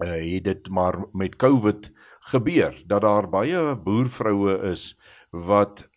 uh, 0.03 0.35
het 0.35 0.45
dit 0.45 0.69
maar 0.69 1.07
met 1.13 1.37
COVID 1.37 1.93
gebeur 2.21 2.83
dat 2.87 3.03
daar 3.03 3.29
baie 3.31 3.77
boervroue 3.77 4.59
is 4.71 4.99
wat 5.31 5.89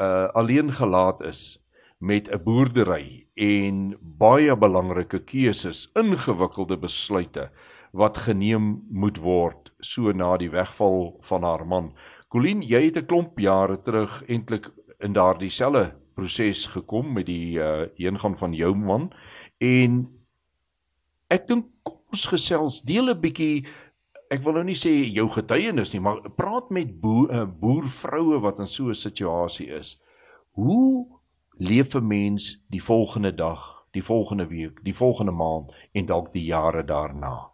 uh, 0.00 0.28
alleen 0.32 0.72
gelaat 0.72 1.20
is 1.20 1.61
met 2.02 2.28
'n 2.28 2.42
boerdery 2.42 3.26
en 3.34 3.96
baie 4.00 4.56
belangrike 4.56 5.20
keuses, 5.24 5.90
ingewikkelde 5.94 6.76
besluite 6.76 7.50
wat 7.92 8.18
geneem 8.18 8.82
moet 8.90 9.18
word 9.18 9.72
so 9.80 10.12
na 10.12 10.36
die 10.36 10.50
wegval 10.50 11.16
van 11.20 11.42
haar 11.42 11.66
man. 11.66 11.92
Colleen, 12.28 12.62
jy 12.62 12.84
het 12.84 12.96
'n 12.96 13.06
klomp 13.06 13.38
jare 13.38 13.82
terug 13.82 14.22
eintlik 14.26 14.72
in 15.00 15.12
daardie 15.12 15.50
selfde 15.50 15.94
proses 16.14 16.66
gekom 16.66 17.12
met 17.12 17.26
die 17.26 17.58
uh 17.58 17.86
heengaan 17.96 18.36
van 18.38 18.52
jou 18.54 18.74
man 18.74 19.12
en 19.58 20.08
ek 21.30 21.46
dink 21.48 21.66
kom 21.82 21.98
ons 22.12 22.26
gesels 22.26 22.82
deel 22.82 23.10
'n 23.10 23.20
bietjie 23.20 23.64
ek 24.30 24.42
wil 24.44 24.52
nou 24.52 24.64
nie 24.64 24.78
sê 24.78 24.92
jou 25.12 25.28
getuienis 25.28 25.92
nie 25.92 26.00
maar 26.00 26.20
praat 26.36 26.70
met 26.70 27.00
boer 27.00 27.30
uh, 27.30 27.46
boervroue 27.46 28.40
wat 28.40 28.58
in 28.58 28.66
so 28.66 28.88
'n 28.88 28.94
situasie 28.94 29.68
is. 29.68 30.00
Hoe 30.52 31.21
leef 31.58 31.94
'n 31.94 32.06
mens 32.06 32.64
die 32.68 32.82
volgende 32.82 33.34
dag, 33.34 33.84
die 33.90 34.02
volgende 34.02 34.46
week, 34.46 34.84
die 34.84 34.96
volgende 34.96 35.32
maand 35.32 35.74
en 35.92 36.06
dalk 36.06 36.32
die 36.32 36.44
jare 36.44 36.84
daarna? 36.84 37.50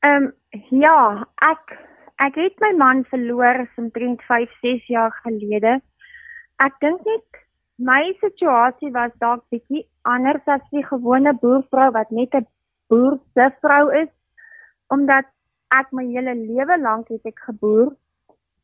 Ehm 0.00 0.22
um, 0.22 0.32
ja, 0.70 1.26
ek 1.34 1.78
ek 2.16 2.34
het 2.34 2.60
my 2.60 2.72
man 2.76 3.04
verloor 3.04 3.68
omtrent 3.76 4.22
5, 4.22 4.50
6 4.60 4.86
jaar 4.86 5.12
gelede. 5.22 5.80
Ek 6.56 6.74
dink 6.80 7.04
net 7.04 7.42
my 7.76 8.12
situasie 8.20 8.90
was 8.90 9.14
dalk 9.18 9.44
bietjie 9.50 9.86
anders 10.02 10.46
as 10.46 10.62
die 10.70 10.84
gewone 10.86 11.32
boervrou 11.40 11.90
wat 11.92 12.10
net 12.10 12.34
'n 12.34 12.46
boer 12.88 13.18
se 13.34 13.50
vrou 13.62 13.90
is 14.02 14.10
omdat 14.90 15.24
ek 15.70 15.92
my 15.92 16.04
hele 16.04 16.34
lewe 16.34 16.76
lank 16.78 17.08
het 17.08 17.26
ek 17.26 17.38
geboer 17.48 17.96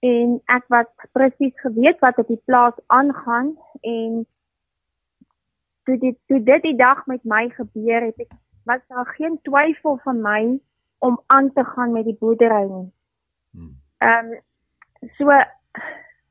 en 0.01 0.41
ek 0.47 0.67
wat 0.69 0.91
presies 1.13 1.55
geweet 1.61 1.99
wat 2.05 2.19
op 2.19 2.27
die 2.27 2.43
plaas 2.45 2.75
aangaan 2.87 3.57
en 3.81 4.27
toe 5.85 5.99
dit 5.99 6.17
toe 6.27 6.43
dit 6.43 6.63
die 6.63 6.77
dag 6.77 7.07
met 7.07 7.25
my 7.25 7.49
gebeur 7.57 8.07
het 8.07 8.27
ek 8.27 8.35
was 8.69 8.81
daar 8.89 9.07
geen 9.17 9.39
twyfel 9.43 9.99
van 10.05 10.21
my 10.23 10.43
om 10.99 11.21
aan 11.27 11.53
te 11.53 11.65
gaan 11.65 11.93
met 11.93 12.05
die 12.05 12.17
boerdery 12.21 12.67
nie. 12.69 12.93
Hmm. 13.51 13.75
Ehm 13.99 14.33
um, 14.33 15.09
so 15.17 15.31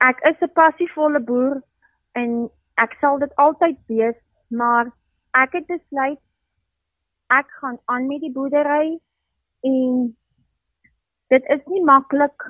ek 0.10 0.20
is 0.30 0.40
'n 0.42 0.54
passievolle 0.54 1.20
boer 1.20 1.62
en 2.12 2.50
ek 2.76 2.94
sal 3.02 3.20
dit 3.20 3.36
altyd 3.36 3.78
wees, 3.88 4.20
maar 4.48 4.92
ek 5.32 5.52
het 5.54 5.66
besluit 5.68 6.20
ek 7.28 7.50
gaan 7.60 7.80
aan 7.86 8.08
met 8.08 8.22
die 8.22 8.32
boerdery 8.32 9.00
en 9.62 10.18
dit 11.28 11.44
is 11.56 11.64
nie 11.66 11.84
maklik 11.84 12.46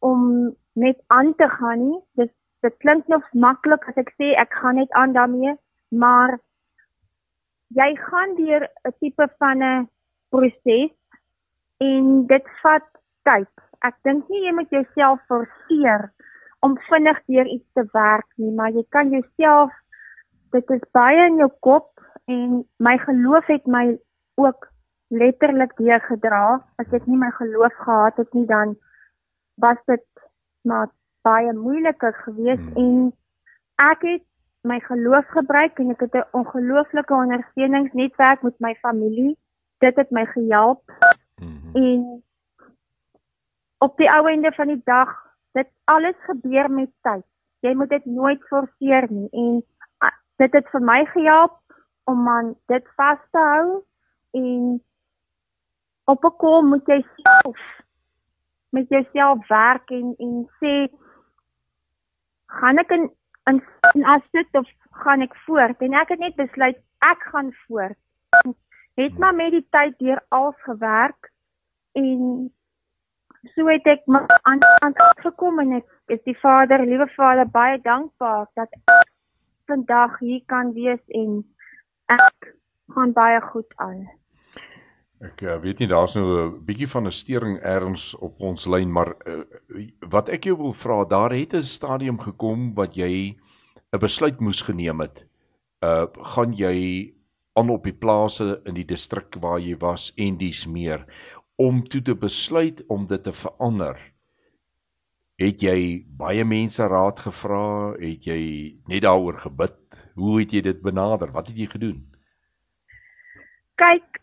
om 0.00 0.54
net 0.72 0.98
aan 1.06 1.34
te 1.34 1.48
gaan 1.48 1.82
nie. 1.88 1.98
Dit 2.20 2.32
dit 2.60 2.76
klink 2.84 3.06
nog 3.08 3.24
maklik 3.32 3.86
as 3.88 3.96
ek 3.96 4.10
sê 4.20 4.34
ek 4.36 4.52
gaan 4.60 4.76
net 4.76 4.90
aan 4.92 5.14
daarmee, 5.16 5.54
maar 5.88 6.36
jy 7.72 7.94
gaan 7.96 8.34
deur 8.36 8.68
'n 8.84 8.92
tipe 9.00 9.28
van 9.38 9.62
'n 9.62 9.88
proses 10.28 10.92
en 11.80 12.26
dit 12.26 12.46
vat 12.62 12.88
tyd. 13.24 13.48
Ek 13.80 13.96
dink 14.04 14.28
nie 14.28 14.44
jy 14.44 14.52
moet 14.52 14.70
jouself 14.70 15.20
forceer 15.28 16.12
om 16.60 16.76
vinnig 16.88 17.20
deur 17.26 17.46
iets 17.46 17.72
te 17.72 17.84
werk 17.92 18.28
nie, 18.36 18.52
maar 18.52 18.70
jy 18.70 18.84
kan 18.88 19.10
jouself 19.10 19.72
dit 20.52 20.70
is 20.70 20.84
baie 20.92 21.26
in 21.26 21.36
jou 21.36 21.50
kop 21.60 21.88
en 22.26 22.64
my 22.78 22.96
geloof 22.98 23.46
het 23.46 23.66
my 23.66 23.98
ook 24.36 24.68
letterlik 25.08 25.72
deurgedra. 25.76 26.60
As 26.78 26.92
ek 26.92 27.06
nie 27.06 27.18
my 27.18 27.30
geloof 27.30 27.74
gehad 27.84 28.16
het 28.16 28.34
nie, 28.34 28.46
dan 28.46 28.76
was 29.60 29.78
dit 29.84 30.04
maar 30.60 30.88
baie 31.22 31.52
moeiliker 31.52 32.14
geweest 32.24 32.68
hmm. 32.74 32.76
en 32.76 33.12
ek 33.90 34.02
het 34.08 34.26
my 34.60 34.80
geloof 34.84 35.28
gebruik 35.32 35.78
en 35.78 35.90
ek 35.90 36.00
het 36.00 36.14
'n 36.14 36.28
ongelooflike 36.40 37.14
ondersteuningsnetwerk 37.14 38.42
met 38.42 38.58
my 38.58 38.74
familie. 38.74 39.38
Dit 39.78 39.96
het 39.96 40.10
my 40.10 40.26
gehelp. 40.26 40.82
Hmm. 41.40 41.70
En 41.72 42.22
op 43.78 43.96
die 43.96 44.10
ou 44.10 44.28
einde 44.28 44.52
van 44.52 44.66
die 44.66 44.82
dag, 44.84 45.08
dit 45.52 45.68
alles 45.84 46.16
gebeur 46.18 46.70
met 46.70 46.90
tyd. 47.00 47.24
Jy 47.60 47.74
moet 47.74 47.88
dit 47.88 48.04
nooit 48.04 48.42
forceer 48.48 49.06
nie 49.10 49.28
en 49.30 49.64
dit 50.36 50.52
het 50.52 50.68
vir 50.72 50.80
my 50.80 51.04
gehelp 51.04 51.58
om 52.04 52.28
aan 52.28 52.54
dit 52.66 52.86
vas 52.96 53.18
te 53.30 53.38
hou 53.38 53.84
en 54.30 54.82
op 56.04 56.24
'n 56.24 56.36
kom 56.36 56.68
moet 56.68 56.86
jy 56.86 57.04
self 57.16 57.60
met 58.70 58.88
jouself 58.88 59.48
werk 59.48 59.90
en 59.90 60.14
en 60.18 60.36
sê 60.60 60.74
gaan 62.60 62.78
ek 62.78 62.94
in 62.98 63.10
in, 63.50 63.62
in 63.94 64.04
as 64.04 64.22
dit 64.36 64.60
of 64.62 64.68
gaan 65.04 65.26
ek 65.26 65.36
voort 65.46 65.82
en 65.82 65.98
ek 66.02 66.14
het 66.14 66.22
net 66.22 66.36
besluit 66.36 66.78
ek 67.12 67.28
gaan 67.32 67.52
voort 67.66 67.98
het 69.00 69.18
maar 69.18 69.34
met 69.34 69.54
die 69.56 69.66
tyd 69.70 69.98
deur 69.98 70.22
al 70.28 70.52
gewerk 70.66 71.30
en 71.92 72.50
so 73.54 73.66
het 73.66 73.86
ek 73.88 74.04
my 74.06 74.20
aan 74.42 74.60
aan 74.84 74.94
gekom 75.24 75.60
en 75.62 75.78
ek 75.80 75.88
is 76.10 76.22
die 76.26 76.36
Vader, 76.42 76.82
liewe 76.86 77.06
Vader, 77.14 77.46
baie 77.46 77.78
dankbaar 77.80 78.48
dat 78.58 78.72
ek 78.76 79.10
vandag 79.70 80.18
hier 80.18 80.42
kan 80.50 80.72
wees 80.74 81.02
en 81.14 81.42
ek 82.10 82.50
gaan 82.94 83.12
baie 83.14 83.40
goed 83.52 83.76
aan. 83.76 84.08
Ek 85.20 85.42
uh, 85.44 85.58
weet 85.60 85.82
nie 85.82 85.88
daar's 85.88 86.14
nou 86.16 86.24
'n 86.24 86.64
bietjie 86.64 86.88
van 86.88 87.06
'n 87.06 87.12
stering 87.12 87.58
erns 87.60 88.14
op 88.14 88.40
ons 88.40 88.66
lyn, 88.66 88.88
maar 88.92 89.14
uh, 89.26 89.44
wat 90.08 90.28
ek 90.28 90.44
jou 90.44 90.56
wil 90.56 90.72
vra, 90.72 91.04
daar 91.04 91.32
het 91.32 91.54
'n 91.54 91.62
stadium 91.62 92.18
gekom 92.18 92.74
wat 92.74 92.96
jy 92.96 93.36
'n 93.92 93.98
besluit 94.00 94.40
moes 94.40 94.62
geneem 94.62 95.00
het. 95.00 95.26
Uh 95.84 96.06
gaan 96.34 96.52
jy 96.52 97.12
aan 97.52 97.70
op 97.70 97.84
die 97.84 97.92
plase 97.92 98.60
in 98.64 98.74
die 98.74 98.84
distrik 98.84 99.36
waar 99.40 99.58
jy 99.60 99.76
was 99.76 100.12
en 100.16 100.38
dis 100.38 100.66
meer 100.66 101.04
om 101.56 101.82
toe 101.88 102.00
te 102.02 102.14
besluit 102.14 102.80
om 102.88 103.06
dit 103.06 103.22
te 103.22 103.32
verander. 103.32 103.98
Het 105.36 105.60
jy 105.60 106.04
baie 106.16 106.44
mense 106.44 106.86
raad 106.86 107.20
gevra? 107.20 107.92
Het 108.00 108.24
jy 108.24 108.40
net 108.88 109.02
daaroor 109.02 109.38
gebid? 109.44 109.76
Hoe 110.14 110.40
het 110.40 110.52
jy 110.52 110.60
dit 110.60 110.80
benader? 110.82 111.32
Wat 111.32 111.48
het 111.48 111.56
jy 111.56 111.66
gedoen? 111.66 112.06
Kyk, 113.80 114.19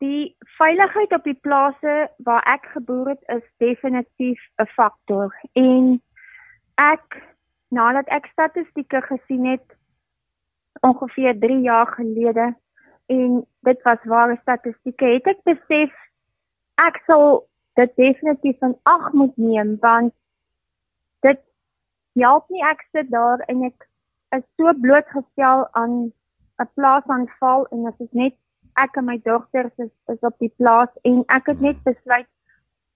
Die 0.00 0.36
veiligheid 0.56 1.12
op 1.12 1.24
die 1.24 1.36
plase 1.44 2.10
waar 2.24 2.44
ek 2.48 2.64
geboer 2.72 3.08
het 3.12 3.24
is 3.36 3.44
definitief 3.60 4.40
'n 4.56 4.66
faktor 4.76 5.34
en 5.52 6.00
ek 6.74 7.20
nadat 7.68 8.08
ek 8.08 8.26
statistieke 8.32 9.00
gesien 9.02 9.44
het 9.46 9.76
ongeveer 10.80 11.38
3 11.38 11.60
jaar 11.60 11.86
gelede 11.86 12.56
en 13.06 13.46
dit 13.60 13.82
was 13.82 14.04
ware 14.04 14.38
statistieke 14.40 15.04
het 15.04 15.26
ek 15.26 15.42
besef 15.44 15.92
ek 16.86 17.02
sal 17.06 17.44
dit 17.80 17.96
definitief 17.96 18.62
in 18.62 18.76
ag 18.82 19.12
moet 19.12 19.36
neem 19.36 19.76
want 19.84 20.14
dit 21.26 21.40
help 22.22 22.48
nie 22.48 22.64
ek 22.72 22.86
sit 22.92 23.10
daar 23.10 23.44
en 23.52 23.64
ek 23.68 23.88
is 24.36 24.46
so 24.56 24.72
blootgestel 24.84 25.68
aan 25.72 26.12
'n 26.62 26.70
plaasaanval 26.74 27.66
en 27.70 27.84
dit 27.84 28.00
is 28.06 28.12
net 28.12 28.36
ek 28.78 28.96
en 28.96 29.04
my 29.04 29.18
dogters 29.24 29.72
is, 29.78 29.92
is 30.12 30.20
op 30.26 30.36
die 30.38 30.52
plaas 30.56 30.90
en 31.04 31.24
ek 31.28 31.50
het 31.52 31.60
net 31.60 31.82
besluit 31.84 32.28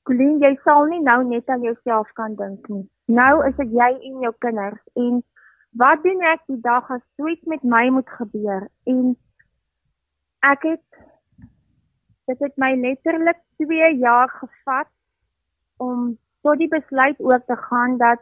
Colleen 0.04 0.36
jy 0.42 0.50
sal 0.64 0.84
nie 0.90 1.00
nou 1.00 1.22
net 1.24 1.48
aan 1.48 1.62
jouself 1.64 2.10
kan 2.18 2.34
dink 2.36 2.66
nie. 2.68 2.84
Nou 3.08 3.40
is 3.48 3.54
dit 3.56 3.70
jy 3.72 3.88
en 4.08 4.18
jou 4.26 4.32
kinders 4.44 4.82
en 5.00 5.22
wat 5.80 6.02
doen 6.04 6.20
ek 6.28 6.42
die 6.52 6.60
dag 6.66 6.90
as 6.92 7.00
so 7.16 7.28
iets 7.32 7.48
met 7.48 7.64
my 7.64 7.86
moet 7.94 8.10
gebeur 8.18 8.66
en 8.90 9.14
ek 10.44 10.66
het 10.68 10.84
dit 12.28 12.44
het 12.46 12.60
my 12.60 12.74
letterlik 12.82 13.40
2 13.64 13.90
jaar 14.02 14.28
gevat 14.42 14.92
om 15.80 16.12
tot 16.44 16.60
die 16.60 16.68
besluit 16.68 17.20
oor 17.20 17.40
te 17.48 17.56
gaan 17.64 17.96
dat 18.00 18.20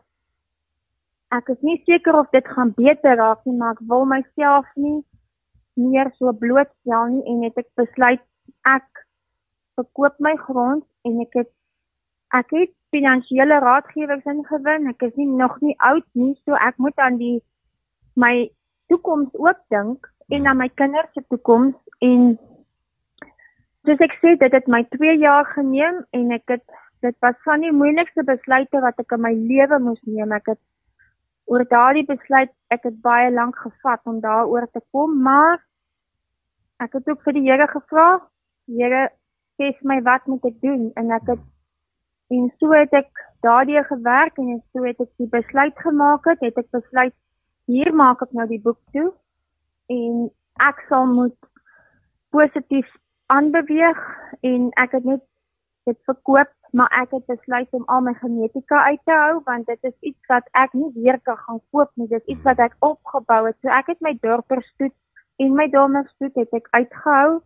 ek 1.34 1.50
is 1.56 1.60
nie 1.66 1.78
seker 1.86 2.18
of 2.22 2.30
dit 2.30 2.46
gaan 2.54 2.72
beter 2.78 3.18
raak 3.18 3.42
nie 3.44 3.58
maar 3.58 3.74
ek 3.74 3.84
wil 3.90 4.06
myself 4.06 4.70
nie 4.86 5.00
meer 5.80 6.10
so 6.18 6.32
blootstel 6.32 7.08
nie 7.14 7.24
en 7.30 7.42
het 7.46 7.58
ek 7.62 7.68
besluit 7.80 8.22
ek 8.68 9.04
verkoop 9.78 10.18
my 10.20 10.34
grond 10.46 10.84
en 11.08 11.20
ek 11.24 11.40
het 11.40 11.50
ek 12.36 12.52
het 12.56 12.72
finansiële 12.92 13.58
raadgewers 13.60 14.24
ingewin. 14.28 14.88
Ek 14.92 15.02
is 15.08 15.14
nie 15.20 15.28
nog 15.28 15.58
nie 15.64 15.74
oud 15.88 16.06
nie, 16.12 16.32
so 16.44 16.56
ek 16.56 16.78
moet 16.80 16.96
aan 17.00 17.18
die 17.20 17.38
my 18.20 18.48
toekoms 18.92 19.32
ook 19.40 19.60
dink 19.72 20.08
en 20.32 20.46
aan 20.46 20.60
my 20.60 20.68
kinders 20.80 21.12
se 21.16 21.24
toekoms 21.32 21.76
en 22.04 22.34
dis 23.88 24.04
ek 24.04 24.16
sê 24.20 24.34
dit 24.40 24.52
het 24.52 24.68
my 24.68 24.82
2 24.96 25.16
jaar 25.20 25.48
geneem 25.54 26.02
en 26.16 26.36
ek 26.36 26.56
het 26.56 26.64
dit 27.02 27.16
was 27.24 27.38
van 27.44 27.64
die 27.64 27.72
moeilikste 27.74 28.24
besluite 28.28 28.80
wat 28.84 29.00
ek 29.02 29.16
in 29.16 29.24
my 29.24 29.32
lewe 29.34 29.80
moes 29.82 30.02
neem. 30.06 30.32
Ek 30.36 30.52
het 30.54 30.60
oor 31.52 31.64
daardie 31.68 32.06
besluit 32.08 32.52
ek 32.72 32.86
het 32.88 33.00
baie 33.04 33.30
lank 33.30 33.58
gevat 33.60 34.00
om 34.08 34.20
daaroor 34.24 34.68
te 34.72 34.80
kom 34.90 35.18
maar 35.22 35.60
ek 36.82 36.96
het 36.98 37.08
ook 37.12 37.26
vir 37.26 37.36
die 37.38 37.48
Here 37.48 37.68
gevra 37.70 38.06
Here 38.70 39.08
sê 39.60 39.72
my 39.82 40.00
wat 40.02 40.26
moet 40.26 40.44
ek 40.48 40.60
doen? 40.62 40.90
En 40.96 41.10
ek 41.10 41.26
het 41.34 41.42
en 42.32 42.48
so 42.58 42.72
het 42.72 42.92
ek 42.96 43.10
daardie 43.44 43.82
gewerk 43.84 44.38
en 44.40 44.62
so 44.72 44.84
het 44.86 45.00
ek 45.04 45.10
die 45.20 45.28
besluit 45.28 45.74
gemaak 45.84 46.24
het 46.30 46.40
het 46.40 46.56
ek 46.56 46.70
besluit 46.72 47.14
hier 47.68 47.92
maak 47.92 48.22
ek 48.24 48.32
nou 48.32 48.46
die 48.48 48.62
boek 48.62 48.78
toe 48.96 49.10
en 49.92 50.30
ek 50.64 50.80
sal 50.88 51.04
moet 51.10 51.36
positief 52.32 52.88
aanbeweeg 53.34 54.00
en 54.40 54.70
ek 54.80 54.96
het 54.96 55.04
net 55.10 55.24
dit 55.84 55.98
verkoop 56.04 56.50
maar 56.72 56.92
ek 57.02 57.10
het 57.10 57.26
besluit 57.26 57.68
om 57.76 57.84
al 57.92 58.00
my 58.00 58.14
genetika 58.16 58.82
uit 58.84 59.00
te 59.04 59.12
hou 59.12 59.40
want 59.44 59.66
dit 59.66 59.78
is 59.88 59.96
iets 60.00 60.30
wat 60.32 60.46
ek 60.56 60.72
nie 60.72 60.90
weer 60.94 61.18
kan 61.20 61.36
gaan 61.36 61.60
koop 61.70 61.90
nie. 61.94 62.08
Dit 62.08 62.22
is 62.22 62.34
iets 62.34 62.46
wat 62.48 62.60
ek 62.64 62.76
opgebou 62.80 63.40
het. 63.46 63.58
So 63.60 63.68
ek 63.68 63.90
het 63.92 64.00
my 64.00 64.14
dorperstoet 64.24 64.94
en 65.44 65.52
my 65.58 65.68
dorperstoet 65.72 66.38
het 66.40 66.54
ek 66.56 66.70
uitgehou. 66.72 67.42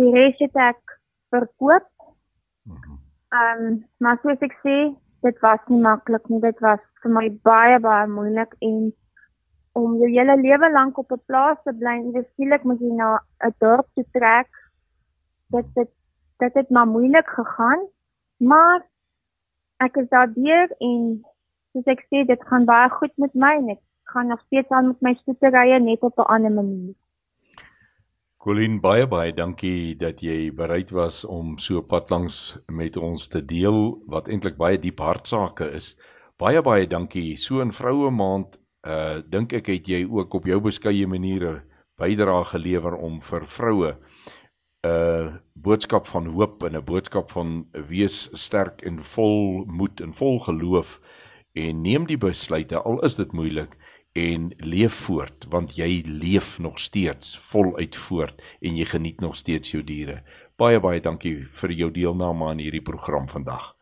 Die 0.00 0.12
res 0.14 0.40
het 0.40 0.56
ek 0.56 0.96
verkoop. 1.34 1.90
Mhm. 2.64 2.96
Ehm 3.36 3.66
um, 3.66 3.76
maar 4.00 4.16
soos 4.22 4.40
ek 4.40 4.56
sê, 4.64 4.76
dit 5.26 5.44
was 5.44 5.60
nie 5.68 5.82
maklik 5.84 6.24
nie. 6.32 6.40
Dit 6.40 6.64
was 6.64 6.80
vir 7.02 7.12
my 7.12 7.26
baie 7.44 7.76
baie 7.84 8.08
moeilik 8.08 8.54
en 8.64 8.88
om 9.76 9.98
jou 10.00 10.08
hele 10.08 10.38
lewe 10.40 10.72
lank 10.72 10.98
op 10.98 11.12
'n 11.12 11.20
plaas 11.26 11.60
te 11.64 11.72
bly, 11.72 12.00
skielik 12.32 12.64
moet 12.64 12.80
jy 12.80 12.92
na 12.96 13.20
'n 13.44 13.54
dorp 13.60 13.86
toe 13.94 14.04
trek. 14.12 14.48
Dit 15.52 15.68
dit 15.74 15.92
dit 16.38 16.54
het 16.54 16.70
maar 16.70 16.86
moeilik 16.86 17.28
gegaan. 17.28 17.82
Maar 18.36 18.86
ek 19.76 19.96
is 19.96 20.08
daardeur 20.08 20.70
en 20.78 21.02
soos 21.72 21.90
ek 21.90 22.06
sê, 22.06 22.24
dit 22.26 22.46
gaan 22.50 22.66
baie 22.68 22.88
goed 22.98 23.14
met 23.16 23.34
my 23.34 23.54
en 23.60 23.74
ek 23.76 23.82
gaan 24.12 24.30
nog 24.32 24.40
steeds 24.46 24.70
aan 24.74 24.92
met 24.92 25.04
my 25.04 25.14
stoeterye 25.20 25.78
net 25.80 26.02
op 26.02 26.18
'n 26.18 26.30
ander 26.34 26.52
manier. 26.52 26.94
Colin 28.38 28.80
baie 28.80 29.06
baie 29.06 29.32
dankie 29.32 29.96
dat 29.96 30.20
jy 30.20 30.54
bereid 30.54 30.90
was 30.90 31.24
om 31.24 31.58
so 31.58 31.82
pad 31.82 32.10
langs 32.10 32.58
met 32.70 32.96
ons 32.96 33.28
te 33.28 33.44
deel 33.44 33.98
wat 34.06 34.28
eintlik 34.28 34.56
baie 34.56 34.78
diep 34.78 34.98
hartsake 34.98 35.66
is. 35.74 35.96
Baie 36.38 36.62
baie 36.62 36.86
dankie. 36.86 37.36
So 37.36 37.60
'n 37.60 37.72
vroue 37.72 38.10
maand 38.10 38.58
uh 38.86 39.20
dink 39.26 39.52
ek 39.52 39.66
het 39.66 39.88
jy 39.88 40.06
ook 40.10 40.34
op 40.34 40.44
jou 40.46 40.60
beskeie 40.60 41.06
maniere 41.06 41.62
bydra 41.98 42.44
gelewer 42.44 42.94
om 42.96 43.20
vir 43.20 43.46
vroue 43.46 43.96
'n 44.86 45.40
boodskap 45.54 46.06
van 46.06 46.26
hoop 46.26 46.62
en 46.62 46.76
'n 46.76 46.84
boodskap 46.84 47.30
van 47.30 47.66
wees 47.88 48.28
sterk 48.32 48.82
en 48.82 49.04
vol 49.04 49.64
moed 49.66 50.00
en 50.00 50.12
vol 50.14 50.38
geloof 50.38 51.00
en 51.52 51.82
neem 51.82 52.06
die 52.06 52.18
besluite 52.18 52.82
al 52.82 53.00
is 53.04 53.14
dit 53.14 53.32
moeilik 53.32 53.76
en 54.12 54.52
leef 54.56 54.94
voort 54.94 55.46
want 55.48 55.76
jy 55.76 56.02
leef 56.06 56.58
nog 56.58 56.78
steeds 56.78 57.38
voluit 57.38 57.96
voort 57.96 58.42
en 58.60 58.76
jy 58.76 58.84
geniet 58.84 59.20
nog 59.20 59.36
steeds 59.36 59.70
jou 59.70 59.82
diere. 59.84 60.22
Baie 60.56 60.80
baie 60.80 61.00
dankie 61.00 61.46
vir 61.60 61.70
jou 61.70 61.90
deelname 61.90 62.48
aan 62.48 62.58
hierdie 62.58 62.82
program 62.82 63.28
vandag. 63.28 63.74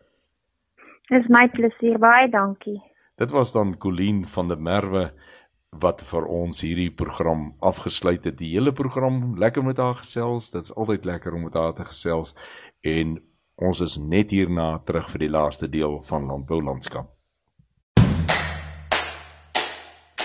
Dis 1.08 1.28
my 1.28 1.46
plesier, 1.48 1.98
baie 1.98 2.28
dankie. 2.28 2.80
Dit 3.16 3.30
was 3.30 3.52
dan 3.52 3.78
Colleen 3.78 4.26
van 4.28 4.48
der 4.48 4.60
Merwe 4.60 5.12
wat 5.80 6.02
vir 6.10 6.26
ons 6.26 6.60
hierdie 6.60 6.90
program 6.90 7.54
afgesluit 7.60 8.24
het. 8.24 8.38
Die 8.38 8.52
hele 8.54 8.72
program 8.72 9.36
lekker 9.38 9.64
met 9.64 9.78
haar 9.78 10.00
gesels. 10.02 10.50
Dit's 10.50 10.74
altyd 10.74 11.04
lekker 11.04 11.34
om 11.34 11.46
met 11.48 11.54
haar 11.54 11.74
te 11.74 11.84
gesels 11.84 12.34
en 12.80 13.18
ons 13.56 13.80
is 13.80 13.96
net 13.96 14.30
hierna 14.30 14.78
terug 14.84 15.10
vir 15.10 15.24
die 15.24 15.32
laaste 15.32 15.68
deel 15.68 16.02
van 16.08 16.26
landbou 16.28 16.62
landskap. 16.62 17.12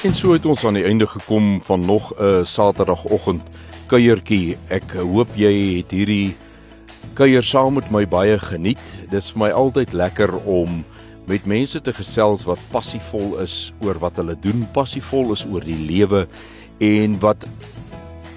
En 0.04 0.16
so 0.18 0.34
het 0.34 0.46
ons 0.50 0.64
aan 0.66 0.80
die 0.80 0.86
einde 0.90 1.06
gekom 1.08 1.62
van 1.62 1.86
nog 1.86 2.12
'n 2.18 2.46
Saterdagoggend 2.46 3.50
kuiertjie. 3.88 4.58
Ek 4.68 4.92
hoop 4.92 5.28
jy 5.36 5.78
het 5.78 5.92
hierdie 5.92 6.36
kuier 7.14 7.44
saam 7.44 7.74
met 7.74 7.92
my 7.92 8.08
baie 8.08 8.40
geniet. 8.40 8.82
Dit 9.10 9.20
is 9.20 9.32
vir 9.32 9.40
my 9.40 9.50
altyd 9.52 9.94
lekker 9.94 10.36
om 10.46 10.84
met 11.32 11.46
mense 11.48 11.80
te 11.80 11.94
gesels 11.96 12.42
wat 12.44 12.60
passievol 12.74 13.38
is 13.40 13.72
oor 13.86 13.96
wat 14.02 14.18
hulle 14.20 14.36
doen, 14.44 14.66
passievol 14.76 15.32
is 15.32 15.46
oor 15.48 15.64
die 15.64 15.80
lewe 15.80 16.26
en 16.84 17.16
wat 17.24 17.46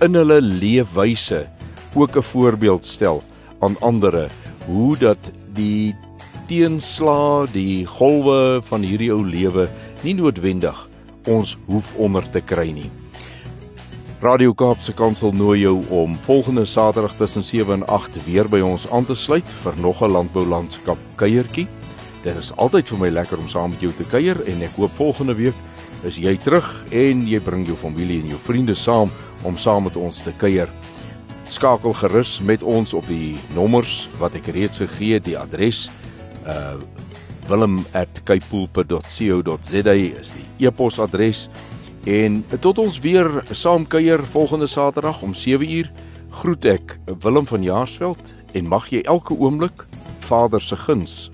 in 0.05 0.15
hulle 0.15 0.39
leefwyse 0.45 1.41
ook 1.95 2.17
'n 2.17 2.23
voorbeeld 2.23 2.87
stel 2.87 3.23
aan 3.59 3.77
ander 3.81 4.31
hoe 4.67 4.97
dat 4.97 5.19
die 5.55 5.95
teenslae, 6.47 7.47
die 7.53 7.87
golwe 7.87 8.63
van 8.63 8.83
hierdie 8.83 9.11
ou 9.11 9.27
lewe 9.27 9.69
nie 10.03 10.15
noodwendig 10.15 10.89
ons 11.27 11.57
hoef 11.67 11.97
onder 11.97 12.31
te 12.31 12.41
kry 12.41 12.71
nie. 12.71 12.91
Radio 14.21 14.55
Kaapse 14.55 14.93
Kansel 14.93 15.33
nooi 15.33 15.61
jou 15.61 15.85
om 15.91 16.17
volgende 16.25 16.65
Saterdag 16.65 17.17
tussen 17.17 17.43
7 17.43 17.73
en 17.73 17.87
8 17.87 18.25
weer 18.25 18.49
by 18.49 18.61
ons 18.61 18.91
aan 18.91 19.05
te 19.05 19.15
sluit 19.15 19.49
vir 19.63 19.75
nog 19.77 20.03
'n 20.03 20.11
landboulandskap 20.11 20.99
kuiertjie. 21.17 21.67
Dit 22.25 22.39
is 22.41 22.55
altyd 22.57 22.89
vir 22.89 23.01
my 23.03 23.11
lekker 23.13 23.37
om 23.37 23.51
saam 23.53 23.75
met 23.75 23.83
jou 23.85 23.91
te 23.93 24.05
kuier 24.09 24.39
en 24.49 24.63
ek 24.65 24.79
hoop 24.81 24.95
volgende 24.97 25.35
week 25.37 25.53
is 26.09 26.17
jy 26.17 26.33
terug 26.41 26.65
en 26.89 27.29
jy 27.29 27.37
bring 27.45 27.69
jou 27.69 27.77
familie 27.77 28.17
en 28.23 28.31
jou 28.33 28.39
vriende 28.47 28.73
saam 28.75 29.13
om 29.45 29.57
saam 29.61 29.85
met 29.85 29.93
ons 30.01 30.23
te 30.25 30.33
kuier. 30.41 30.73
Skakel 31.45 31.93
gerus 31.99 32.41
met 32.41 32.65
ons 32.65 32.95
op 32.97 33.05
die 33.13 33.37
nommers 33.53 34.09
wat 34.17 34.33
ek 34.41 34.49
reeds 34.57 34.81
gegee 34.81 35.13
het, 35.19 35.29
die 35.29 35.37
adres 35.39 35.93
uh 36.49 36.81
willem@kaipoolpe.co.za 37.45 39.93
is 39.93 40.33
die 40.33 40.49
e-posadres 40.65 41.53
en 42.09 42.41
tot 42.65 42.81
ons 42.81 42.97
weer 43.05 43.45
saam 43.53 43.85
kuier 43.85 44.25
volgende 44.33 44.65
Saterdag 44.67 45.21
om 45.21 45.37
7uur 45.37 45.93
groet 46.41 46.65
ek 46.65 46.97
Willem 47.21 47.45
van 47.47 47.63
Jaarsveld 47.63 48.19
en 48.57 48.65
mag 48.65 48.89
jy 48.89 49.05
elke 49.05 49.37
oomblik 49.37 49.85
Vader 50.25 50.61
se 50.61 50.77
guns 50.77 51.34